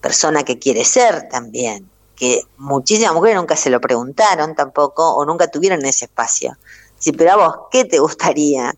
persona 0.00 0.42
que 0.42 0.58
quiere 0.58 0.84
ser 0.84 1.28
también, 1.28 1.88
que 2.16 2.42
muchísimas 2.58 3.14
mujeres 3.14 3.36
nunca 3.36 3.56
se 3.56 3.70
lo 3.70 3.80
preguntaron 3.80 4.54
tampoco 4.54 5.14
o 5.14 5.24
nunca 5.24 5.50
tuvieron 5.50 5.84
ese 5.84 6.06
espacio. 6.06 6.56
Sí, 6.98 7.12
pero 7.12 7.32
a 7.32 7.36
vos, 7.36 7.54
¿qué 7.70 7.84
te 7.84 7.98
gustaría? 7.98 8.74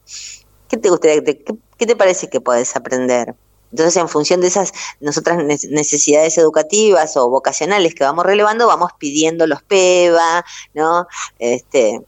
¿Qué 0.75 0.81
te 0.81 0.91
gustaría? 0.91 1.23
¿Qué, 1.23 1.45
qué 1.79 1.87
te 1.87 1.95
parece 1.95 2.29
que 2.29 2.41
podés 2.41 2.75
aprender? 2.75 3.37
Entonces, 3.71 3.97
en 3.97 4.09
función 4.09 4.41
de 4.41 4.49
esas 4.49 4.73
nosotras 4.99 5.37
ne- 5.39 5.57
necesidades 5.71 6.37
educativas 6.37 7.17
o 7.17 7.31
vocacionales 7.31 7.95
que 7.95 8.03
vamos 8.03 8.27
relevando, 8.27 8.67
vamos 8.67 8.91
pidiendo 8.99 9.47
los 9.47 9.63
PEVA, 9.63 10.45
¿no? 10.75 11.07
Este, 11.39 12.01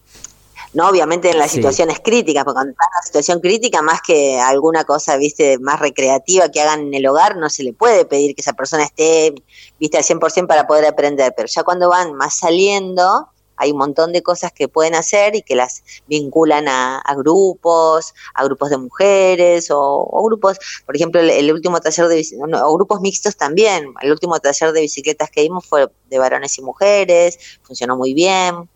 no 0.72 0.88
obviamente 0.88 1.30
en 1.30 1.38
las 1.38 1.50
Sí. 1.52 1.58
situaciones 1.58 1.98
críticas, 2.02 2.42
porque 2.42 2.56
cuando 2.56 2.72
está 2.72 2.84
en 2.84 2.90
una 2.96 3.06
situación 3.06 3.40
crítica, 3.40 3.82
más 3.82 4.00
que 4.04 4.40
alguna 4.40 4.82
cosa, 4.82 5.16
viste, 5.16 5.58
más 5.60 5.78
recreativa 5.78 6.48
que 6.48 6.60
hagan 6.60 6.80
en 6.88 6.94
el 6.94 7.06
hogar, 7.06 7.36
no 7.36 7.48
se 7.50 7.62
le 7.62 7.72
puede 7.72 8.04
pedir 8.04 8.34
que 8.34 8.40
esa 8.40 8.52
persona 8.54 8.82
esté, 8.82 9.32
viste, 9.78 9.96
al 9.96 10.02
100% 10.04 10.48
para 10.48 10.66
poder 10.66 10.86
aprender, 10.86 11.32
pero 11.36 11.46
ya 11.46 11.62
cuando 11.62 11.88
van 11.88 12.14
más 12.14 12.36
saliendo, 12.36 13.28
hay 13.56 13.72
un 13.72 13.78
montón 13.78 14.12
de 14.12 14.22
cosas 14.22 14.52
que 14.52 14.68
pueden 14.68 14.94
hacer 14.94 15.34
y 15.34 15.42
que 15.42 15.56
las 15.56 15.82
vinculan 16.06 16.66
a, 16.68 17.02
grupos, 17.16 18.14
a 18.34 18.44
grupos 18.44 18.70
de 18.70 18.78
mujeres 18.78 19.68
o, 19.70 20.22
grupos, 20.24 20.58
por 20.84 20.96
ejemplo, 20.96 21.20
el, 21.20 21.52
último 21.52 21.80
taller 21.80 22.08
de 22.08 22.26
no, 22.46 22.66
o 22.66 22.74
grupos 22.74 23.00
mixtos 23.00 23.36
también. 23.36 23.92
El 24.02 24.12
último 24.12 24.38
taller 24.40 24.72
de 24.72 24.82
bicicletas 24.82 25.30
que 25.30 25.42
dimos 25.42 25.66
fue 25.66 25.88
de 26.10 26.18
varones 26.18 26.58
y 26.58 26.62
mujeres, 26.62 27.38
funcionó 27.62 27.96
muy 27.96 28.14
bien. 28.14 28.68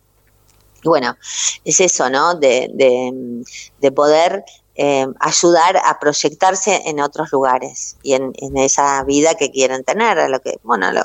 Y 0.83 0.89
bueno, 0.89 1.17
es 1.65 1.81
eso, 1.81 2.09
¿no? 2.09 2.35
De, 2.35 2.71
de, 2.73 3.45
de 3.81 3.93
poder 3.93 4.45
eh, 4.83 5.07
ayudar 5.21 5.77
a 5.77 5.99
proyectarse 5.99 6.81
en 6.87 7.01
otros 7.01 7.31
lugares 7.33 7.97
y 8.03 8.15
en, 8.15 8.33
en 8.37 8.57
esa 8.57 9.05
vida 9.05 9.35
que 9.35 9.51
quieren 9.51 9.85
tener, 9.85 10.19
a 10.19 10.29
lo 10.29 10.41
que, 10.41 10.59
bueno, 10.63 10.91
lo, 10.91 11.03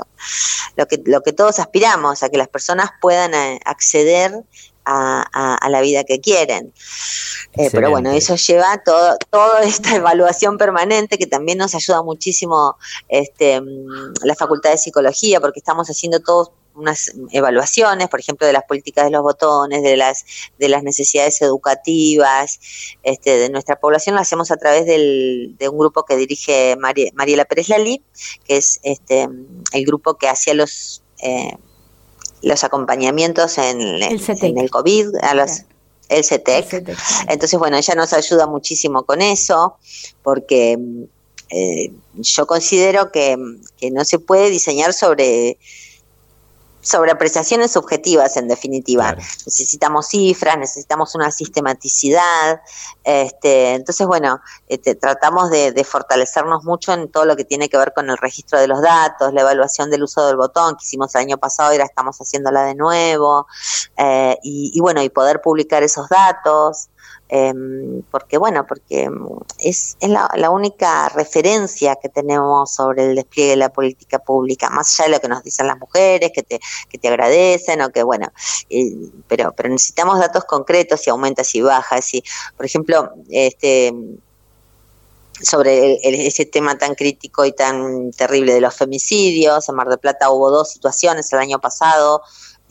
lo 0.78 0.86
que, 0.88 1.01
lo 1.05 1.19
que 1.21 1.34
todos 1.34 1.59
aspiramos, 1.59 2.23
a 2.23 2.30
que 2.30 2.38
las 2.38 2.47
personas 2.47 2.91
puedan 3.01 3.34
eh, 3.34 3.59
acceder 3.65 4.32
a, 4.86 5.26
a- 5.34 5.55
a 5.55 5.69
la 5.69 5.82
vida 5.82 6.05
que 6.05 6.21
quieren. 6.21 6.71
Eh, 7.57 7.69
pero 7.71 7.89
bueno, 7.89 8.11
eso 8.11 8.36
lleva 8.38 8.82
todo, 8.86 9.17
toda 9.30 9.61
esta 9.63 9.93
evaluación 10.01 10.57
permanente 10.57 11.17
que 11.17 11.28
también 11.28 11.57
nos 11.57 11.76
ayuda 11.76 12.01
muchísimo 12.01 12.78
este, 13.09 13.59
mm, 13.59 14.13
la 14.23 14.36
Facultad 14.36 14.69
de 14.71 14.78
Psicología, 14.78 15.41
porque 15.41 15.59
estamos 15.59 15.89
haciendo 15.89 16.21
todos 16.21 16.51
unas 16.76 17.11
evaluaciones, 17.32 18.09
por 18.09 18.19
ejemplo, 18.19 18.45
de 18.45 18.53
las 18.53 18.63
políticas 18.63 19.05
de 19.05 19.11
los 19.11 19.21
botones, 19.23 19.82
de 19.82 19.95
las 19.97 20.26
de 20.59 20.69
las 20.69 20.84
necesidades 20.84 21.41
educativas, 21.41 22.59
este, 23.03 23.38
de 23.38 23.49
nuestra 23.49 23.80
población, 23.80 24.15
lo 24.15 24.21
hacemos 24.21 24.51
a 24.51 24.57
través 24.57 24.86
del, 24.86 25.55
de 25.57 25.69
un 25.69 25.78
grupo 25.78 26.03
que 26.03 26.15
dirige 26.17 26.76
Mari- 26.78 27.11
Mariela 27.13 27.45
Pérez 27.45 27.69
Lali, 27.69 28.03
que 28.45 28.57
es 28.57 28.80
este 28.84 29.28
el 29.73 29.86
grupo 29.86 30.15
que 30.15 30.28
hacía 30.28 30.53
los 30.53 31.01
eh, 31.21 31.57
los 32.41 32.63
acompañamientos 32.63 33.57
en, 33.57 33.82
El 33.82 34.19
CETEC. 34.19 34.43
en 34.51 34.57
el 34.59 34.69
COVID, 34.69 35.15
a 35.21 35.34
los, 35.34 35.63
el 36.09 36.23
CETEC. 36.23 36.63
El 36.65 36.69
CETEC. 36.69 36.97
Entonces, 37.30 37.57
bueno, 37.57 37.78
ella 37.78 37.95
nos 37.95 38.13
ayuda 38.13 38.45
muchísimo 38.45 39.03
con 39.03 39.21
eso, 39.23 39.78
porque 40.21 40.78
eh, 41.49 41.91
yo 42.15 42.45
considero 42.45 43.11
que, 43.11 43.36
que 43.78 43.89
no 43.89 44.05
se 44.05 44.19
puede 44.19 44.51
diseñar 44.51 44.93
sobre 44.93 45.57
sobre 46.86 47.11
apreciaciones 47.11 47.71
subjetivas 47.71 48.38
en 48.38 48.47
definitiva. 48.47 49.13
Claro. 49.13 49.21
Necesitamos 49.45 50.07
cifras, 50.07 50.57
necesitamos 50.57 51.15
una 51.15 51.31
sistematicidad. 51.31 52.61
Este, 53.03 53.73
entonces, 53.73 54.05
bueno, 54.05 54.39
este, 54.67 54.93
tratamos 54.93 55.49
de, 55.49 55.71
de 55.71 55.83
fortalecernos 55.83 56.63
mucho 56.63 56.93
en 56.93 57.11
todo 57.11 57.25
lo 57.25 57.36
que 57.36 57.43
tiene 57.43 57.69
que 57.69 57.77
ver 57.77 57.91
con 57.93 58.09
el 58.09 58.17
registro 58.17 58.59
de 58.59 58.67
los 58.67 58.81
datos, 58.81 59.33
la 59.33 59.41
evaluación 59.41 59.89
del 59.89 60.03
uso 60.03 60.25
del 60.27 60.38
botón 60.38 60.75
que 60.75 60.86
hicimos 60.86 61.13
el 61.15 61.21
año 61.21 61.38
pasado 61.38 61.71
y 61.71 61.75
ahora 61.75 61.86
estamos 61.86 62.17
haciéndola 62.17 62.63
de 62.63 62.75
nuevo. 62.75 63.47
Eh, 63.97 64.38
y, 64.43 64.71
y 64.73 64.79
bueno, 64.79 65.01
y 65.01 65.09
poder 65.09 65.41
publicar 65.41 65.81
esos 65.81 66.07
datos. 66.07 66.89
Eh, 67.28 67.53
porque 68.11 68.38
bueno, 68.38 68.67
porque 68.67 69.09
es, 69.57 69.97
es 69.99 70.09
la, 70.09 70.30
la, 70.36 70.51
única 70.51 71.09
referencia 71.09 71.95
que 71.95 72.07
tenemos 72.07 72.71
sobre 72.71 73.09
el 73.09 73.15
despliegue 73.15 73.51
de 73.51 73.55
la 73.55 73.69
política 73.69 74.19
pública, 74.19 74.69
más 74.69 74.99
allá 74.99 75.09
de 75.09 75.15
lo 75.15 75.21
que 75.21 75.28
nos 75.28 75.43
dicen 75.43 75.65
las 75.65 75.80
mujeres, 75.80 76.32
que 76.36 76.43
te, 76.43 76.59
que 76.88 76.99
te 76.99 77.07
agradecen 77.07 77.82
o 77.82 77.89
que 77.89 78.03
bueno, 78.03 78.32
eh, 78.69 78.93
pero, 79.28 79.53
pero 79.57 79.69
necesitamos 79.69 80.19
datos 80.19 80.45
concretos, 80.45 81.01
si 81.01 81.09
aumenta, 81.09 81.43
si 81.43 81.61
baja, 81.61 81.99
si, 81.99 82.23
por 82.55 82.65
ejemplo, 82.67 83.11
este 83.30 83.91
sobre 85.41 85.95
el, 86.07 86.15
ese 86.15 86.45
tema 86.45 86.78
tan 86.78 86.95
crítico 86.95 87.43
y 87.43 87.51
tan 87.51 88.11
terrible 88.11 88.53
de 88.53 88.61
los 88.61 88.76
femicidios, 88.76 89.67
en 89.67 89.76
Mar 89.76 89.89
del 89.89 89.99
Plata 89.99 90.30
hubo 90.30 90.51
dos 90.51 90.71
situaciones 90.71 91.34
el 91.34 91.39
año 91.39 91.59
pasado, 91.59 92.21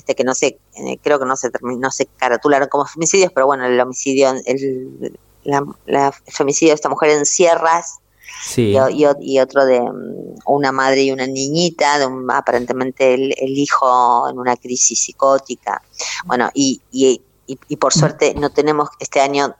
este 0.05 0.14
que 0.14 0.24
no 0.24 0.34
sé, 0.34 0.59
eh, 0.76 0.98
creo 1.02 1.18
que 1.18 1.24
no 1.24 1.34
se 1.34 1.50
no 1.62 1.90
se 1.90 2.05
caratularon 2.05 2.68
como 2.68 2.84
femicidios, 2.84 3.32
pero 3.32 3.46
bueno, 3.46 3.64
el 3.64 3.80
homicidio, 3.80 4.34
el, 4.44 5.18
la, 5.44 5.64
la, 5.86 6.12
el 6.26 6.32
femicidio 6.32 6.72
de 6.72 6.74
esta 6.74 6.90
mujer 6.90 7.11
en 7.11 7.24
Sierras, 7.24 8.00
sí. 8.42 8.76
y, 8.90 9.05
y, 9.05 9.07
y, 9.20 9.38
otro 9.40 9.64
de 9.64 9.80
um, 9.80 10.36
una 10.44 10.72
madre 10.72 11.05
y 11.05 11.11
una 11.11 11.26
niñita, 11.26 11.98
de 11.98 12.07
un, 12.07 12.30
aparentemente 12.30 13.14
el, 13.14 13.34
el, 13.38 13.57
hijo 13.57 14.28
en 14.28 14.38
una 14.38 14.57
crisis 14.57 15.00
psicótica. 15.00 15.80
Bueno, 16.26 16.50
y, 16.52 16.82
y, 16.92 17.22
y 17.46 17.76
por 17.76 17.94
suerte 17.94 18.34
no 18.34 18.50
tenemos 18.50 18.90
este 19.00 19.22
año 19.22 19.57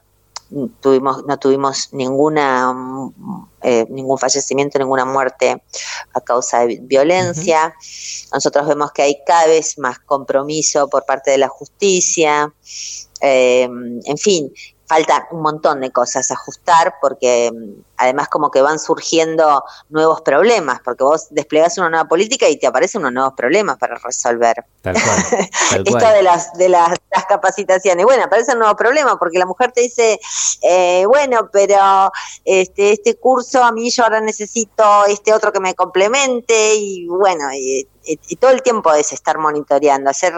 tuvimos 0.79 1.25
no 1.25 1.37
tuvimos 1.37 1.89
ninguna 1.91 2.73
eh, 3.61 3.85
ningún 3.89 4.17
fallecimiento 4.17 4.77
ninguna 4.77 5.05
muerte 5.05 5.63
a 6.13 6.21
causa 6.21 6.65
de 6.65 6.79
violencia 6.81 7.67
uh 7.67 7.79
-huh. 7.79 8.29
nosotros 8.33 8.67
vemos 8.67 8.91
que 8.91 9.01
hay 9.01 9.17
cada 9.25 9.47
vez 9.47 9.77
más 9.79 9.99
compromiso 9.99 10.87
por 10.87 11.05
parte 11.05 11.31
de 11.31 11.39
la 11.39 11.47
justicia 11.47 12.53
eh, 13.21 13.63
en 13.63 14.17
fin 14.17 14.51
falta 14.85 15.27
un 15.31 15.41
montón 15.41 15.81
de 15.81 15.91
cosas 15.91 16.29
a 16.31 16.35
ajustar 16.35 16.95
porque 17.01 17.51
además 17.97 18.29
como 18.29 18.51
que 18.51 18.61
van 18.61 18.79
surgiendo 18.79 19.63
nuevos 19.89 20.21
problemas, 20.21 20.79
porque 20.83 21.03
vos 21.03 21.27
desplegás 21.29 21.77
una 21.77 21.89
nueva 21.89 22.07
política 22.07 22.47
y 22.49 22.57
te 22.57 22.67
aparecen 22.67 23.01
unos 23.01 23.13
nuevos 23.13 23.33
problemas 23.33 23.77
para 23.77 23.95
resolver. 23.95 24.65
Tal 24.81 24.93
cual, 24.93 25.25
tal 25.69 25.83
Esto 25.85 26.09
de 26.09 26.23
las 26.23 26.53
de 26.53 26.69
las, 26.69 26.89
las, 26.89 27.25
capacitaciones, 27.25 28.05
bueno, 28.05 28.23
aparecen 28.23 28.59
nuevos 28.59 28.77
problemas 28.77 29.15
porque 29.17 29.39
la 29.39 29.45
mujer 29.45 29.71
te 29.71 29.81
dice, 29.81 30.19
eh, 30.61 31.05
bueno, 31.07 31.49
pero 31.51 32.11
este 32.43 32.91
este 32.91 33.15
curso 33.15 33.63
a 33.63 33.71
mí 33.71 33.89
yo 33.89 34.03
ahora 34.03 34.21
necesito 34.21 35.05
este 35.07 35.33
otro 35.33 35.51
que 35.51 35.59
me 35.59 35.73
complemente 35.73 36.75
y 36.75 37.07
bueno, 37.07 37.51
y, 37.53 37.87
y, 38.05 38.19
y 38.29 38.35
todo 38.35 38.51
el 38.51 38.61
tiempo 38.61 38.93
es 38.93 39.11
estar 39.11 39.37
monitoreando, 39.37 40.09
hacer 40.09 40.33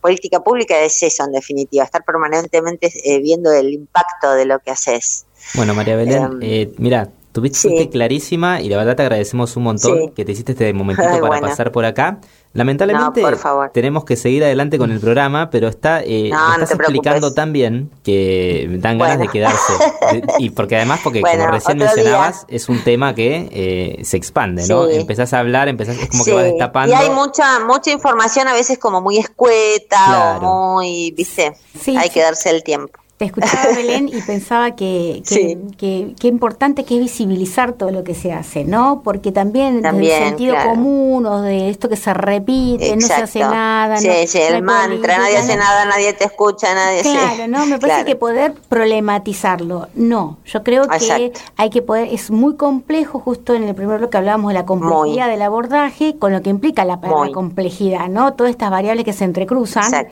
política 0.00 0.40
pública 0.40 0.78
es 0.80 1.02
eso 1.02 1.24
en 1.24 1.32
definitiva, 1.32 1.84
estar 1.84 2.04
permanentemente 2.04 2.92
eh, 3.04 3.20
viendo 3.20 3.52
el 3.52 3.72
impacto 3.72 4.32
de 4.32 4.44
lo 4.44 4.58
que 4.60 4.70
haces. 4.70 5.26
Bueno, 5.54 5.74
María 5.74 5.96
Belén, 5.96 6.24
um, 6.24 6.38
eh, 6.42 6.72
mira, 6.78 7.10
tuviste 7.32 7.68
sí. 7.68 7.88
clarísima 7.88 8.60
y 8.60 8.68
la 8.68 8.76
verdad 8.76 8.94
te 8.94 9.02
agradecemos 9.02 9.56
un 9.56 9.64
montón 9.64 9.98
sí. 9.98 10.12
que 10.14 10.24
te 10.24 10.32
hiciste 10.32 10.52
este 10.52 10.72
momentito 10.72 11.08
Ay, 11.08 11.14
para 11.20 11.28
bueno. 11.28 11.48
pasar 11.48 11.72
por 11.72 11.84
acá. 11.84 12.18
Lamentablemente 12.54 13.22
no, 13.22 13.70
tenemos 13.72 14.04
que 14.04 14.14
seguir 14.14 14.44
adelante 14.44 14.76
con 14.76 14.92
el 14.92 15.00
programa, 15.00 15.48
pero 15.48 15.68
está 15.68 16.02
eh, 16.02 16.28
no, 16.30 16.52
estás 16.52 16.76
no 16.76 16.76
explicando 16.76 17.32
tan 17.32 17.50
bien 17.54 17.90
que 18.04 18.66
dan 18.78 18.98
ganas 18.98 19.16
bueno. 19.16 19.32
de 19.32 19.38
quedarse. 19.38 19.72
y 20.38 20.50
porque 20.50 20.76
además, 20.76 21.00
porque 21.02 21.20
bueno, 21.22 21.44
como 21.44 21.54
recién 21.54 21.78
mencionabas, 21.78 22.46
día. 22.46 22.56
es 22.56 22.68
un 22.68 22.84
tema 22.84 23.14
que 23.14 23.48
eh, 23.50 24.04
se 24.04 24.18
expande, 24.18 24.66
¿no? 24.68 24.86
Sí. 24.86 24.96
Empezás 24.96 25.32
a 25.32 25.38
hablar, 25.38 25.68
empezás, 25.68 25.96
es 25.96 26.10
como 26.10 26.26
que 26.26 26.34
va 26.34 26.42
destapando. 26.42 26.94
Y 26.94 26.98
hay 26.98 27.08
mucha 27.08 27.60
mucha 27.60 27.90
información 27.90 28.46
a 28.48 28.52
veces 28.52 28.78
como 28.78 29.00
muy 29.00 29.16
escueta 29.16 30.04
claro. 30.04 30.46
o 30.46 30.74
muy, 30.74 31.10
viste, 31.16 31.54
hay 31.96 32.10
que 32.10 32.20
darse 32.20 32.50
el 32.50 32.62
tiempo. 32.62 33.01
Te 33.22 33.26
escuchaba 33.26 33.72
Belén 33.76 34.08
y 34.08 34.20
pensaba 34.22 34.74
que 34.74 35.22
qué 35.28 35.58
que, 35.78 36.14
que, 36.18 36.28
importante 36.28 36.84
que 36.84 36.96
es 36.96 37.00
visibilizar 37.00 37.72
todo 37.72 37.90
lo 37.90 38.02
que 38.02 38.14
se 38.14 38.32
hace, 38.32 38.64
¿no? 38.64 39.02
Porque 39.04 39.30
también, 39.32 39.82
también 39.82 40.18
del 40.18 40.28
sentido 40.28 40.56
común 40.64 41.24
o 41.26 41.40
de 41.42 41.70
esto 41.70 41.88
que 41.88 41.96
se 41.96 42.12
repite, 42.14 42.96
no 42.96 43.06
se 43.06 43.14
hace 43.14 43.40
nada. 43.40 43.98
Sí, 43.98 44.08
sí, 44.26 44.38
el 44.38 44.62
mantra, 44.62 45.18
nadie 45.18 45.36
hace 45.36 45.56
nada, 45.56 45.84
nadie 45.84 46.12
te 46.14 46.24
escucha, 46.24 46.74
nadie 46.74 47.02
Claro, 47.02 47.48
¿no? 47.48 47.66
Me 47.66 47.78
parece 47.78 48.04
que 48.06 48.16
poder 48.16 48.54
problematizarlo, 48.68 49.88
no. 49.94 50.38
Yo 50.44 50.62
creo 50.62 50.88
que 50.88 51.32
hay 51.56 51.70
que 51.70 51.82
poder, 51.82 52.08
es 52.12 52.30
muy 52.30 52.56
complejo, 52.56 53.20
justo 53.20 53.54
en 53.54 53.64
el 53.64 53.74
primer 53.74 54.00
lo 54.00 54.10
que 54.10 54.16
hablábamos 54.16 54.48
de 54.48 54.54
la 54.54 54.66
complejidad 54.66 55.28
del 55.28 55.42
abordaje, 55.42 56.16
con 56.18 56.32
lo 56.32 56.42
que 56.42 56.50
implica 56.50 56.84
la, 56.84 57.00
complejidad, 57.32 58.08
¿no? 58.08 58.34
Todas 58.34 58.50
estas 58.50 58.70
variables 58.70 59.04
que 59.04 59.12
se 59.12 59.24
entrecruzan. 59.24 60.08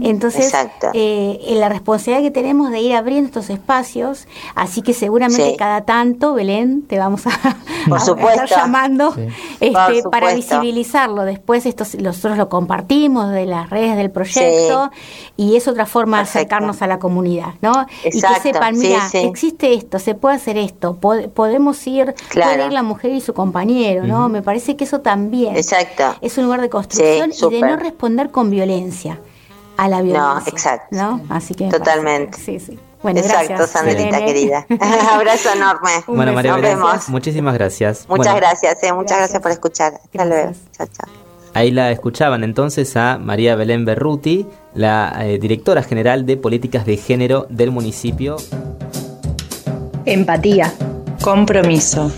Entonces, 0.00 0.52
eh, 0.92 1.40
la 1.50 1.68
responsabilidad 1.68 2.22
que 2.22 2.30
tenemos 2.30 2.43
de 2.44 2.80
ir 2.80 2.94
abriendo 2.94 3.28
estos 3.28 3.50
espacios, 3.50 4.26
así 4.54 4.82
que 4.82 4.94
seguramente 4.94 5.56
cada 5.56 5.82
tanto, 5.82 6.34
Belén, 6.34 6.82
te 6.82 6.98
vamos 6.98 7.26
a, 7.26 7.30
estar 7.96 8.48
llamando 8.48 9.14
este, 9.60 10.02
para 10.10 10.34
visibilizarlo. 10.34 11.24
Después 11.24 11.66
esto, 11.66 11.84
nosotros 12.00 12.36
lo 12.36 12.48
compartimos 12.48 13.30
de 13.32 13.46
las 13.46 13.70
redes 13.70 13.96
del 13.96 14.10
proyecto 14.10 14.90
y 15.36 15.56
es 15.56 15.66
otra 15.68 15.86
forma 15.86 16.18
de 16.18 16.24
acercarnos 16.24 16.82
a 16.82 16.86
la 16.86 16.98
comunidad, 16.98 17.54
¿no? 17.60 17.86
y 18.04 18.20
que 18.20 18.40
sepan, 18.42 18.78
mira, 18.78 19.08
existe 19.12 19.74
esto, 19.74 19.98
se 19.98 20.14
puede 20.14 20.36
hacer 20.36 20.56
esto, 20.56 20.96
podemos 20.96 21.86
ir, 21.86 22.14
puede 22.32 22.66
ir 22.66 22.72
la 22.72 22.82
mujer 22.82 23.12
y 23.12 23.20
su 23.20 23.34
compañero, 23.34 24.04
¿no? 24.04 24.28
Me 24.28 24.42
parece 24.42 24.76
que 24.76 24.84
eso 24.84 25.00
también 25.00 25.56
es 25.56 26.38
un 26.38 26.44
lugar 26.44 26.60
de 26.60 26.68
construcción 26.68 27.30
y 27.32 27.54
de 27.54 27.60
no 27.60 27.76
responder 27.76 28.30
con 28.30 28.50
violencia 28.50 29.18
a 29.76 29.88
la 29.88 30.02
violencia. 30.02 30.30
No, 30.30 30.48
exacto. 30.48 31.20
Así 31.30 31.54
que 31.54 31.68
totalmente. 31.68 32.38
Sí, 32.38 32.60
sí. 32.60 32.78
Bueno, 33.02 33.20
Exacto, 33.20 33.66
Sandrita 33.66 34.24
querida. 34.24 34.66
Abrazo 35.12 35.50
enorme. 35.54 35.90
bueno, 36.06 36.32
María 36.32 36.52
Nos 36.52 36.62
vemos. 36.62 37.08
Muchísimas 37.10 37.52
gracias. 37.52 38.06
Muchas 38.08 38.34
gracias, 38.34 38.82
eh, 38.82 38.92
muchas 38.94 39.18
gracias, 39.18 39.42
por 39.42 39.50
escuchar. 39.50 40.00
Hasta 40.02 40.24
luego. 40.24 40.52
Chao, 40.72 40.86
chao. 40.86 41.12
Ahí 41.52 41.70
la 41.70 41.92
escuchaban 41.92 42.42
entonces 42.42 42.96
a 42.96 43.18
María 43.18 43.56
Belén 43.56 43.84
Berruti, 43.84 44.46
la 44.74 45.14
eh, 45.20 45.38
directora 45.38 45.82
general 45.82 46.24
de 46.24 46.38
políticas 46.38 46.86
de 46.86 46.96
género 46.96 47.46
del 47.50 47.70
municipio. 47.70 48.36
Empatía. 50.06 50.72
Compromiso. 51.22 52.10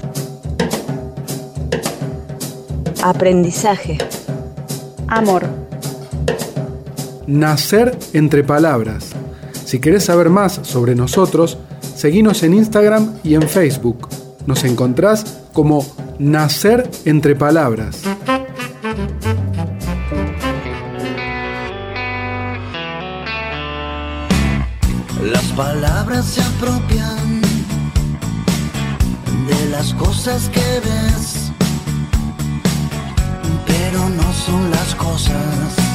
Aprendizaje. 3.02 3.98
Amor. 5.08 5.65
Nacer 7.26 7.98
entre 8.12 8.44
palabras. 8.44 9.10
Si 9.64 9.80
querés 9.80 10.04
saber 10.04 10.30
más 10.30 10.60
sobre 10.62 10.94
nosotros, 10.94 11.58
seguinos 11.96 12.42
en 12.44 12.54
Instagram 12.54 13.14
y 13.24 13.34
en 13.34 13.42
Facebook. 13.42 14.08
Nos 14.46 14.62
encontrás 14.62 15.38
como 15.52 15.84
Nacer 16.20 16.88
entre 17.04 17.34
Palabras. 17.34 18.02
Las 25.20 25.44
palabras 25.56 26.24
se 26.26 26.42
apropian 26.42 27.40
de 29.48 29.70
las 29.70 29.92
cosas 29.94 30.48
que 30.50 30.60
ves, 30.60 31.50
pero 33.66 34.08
no 34.10 34.32
son 34.32 34.70
las 34.70 34.94
cosas. 34.94 35.85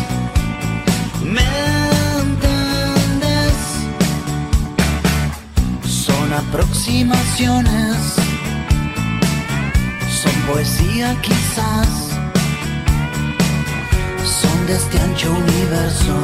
Son 10.09 10.34
poesía 10.47 11.15
quizás, 11.21 11.88
son 14.23 14.67
de 14.67 14.73
este 14.73 14.99
ancho 14.99 15.32
universo 15.32 16.15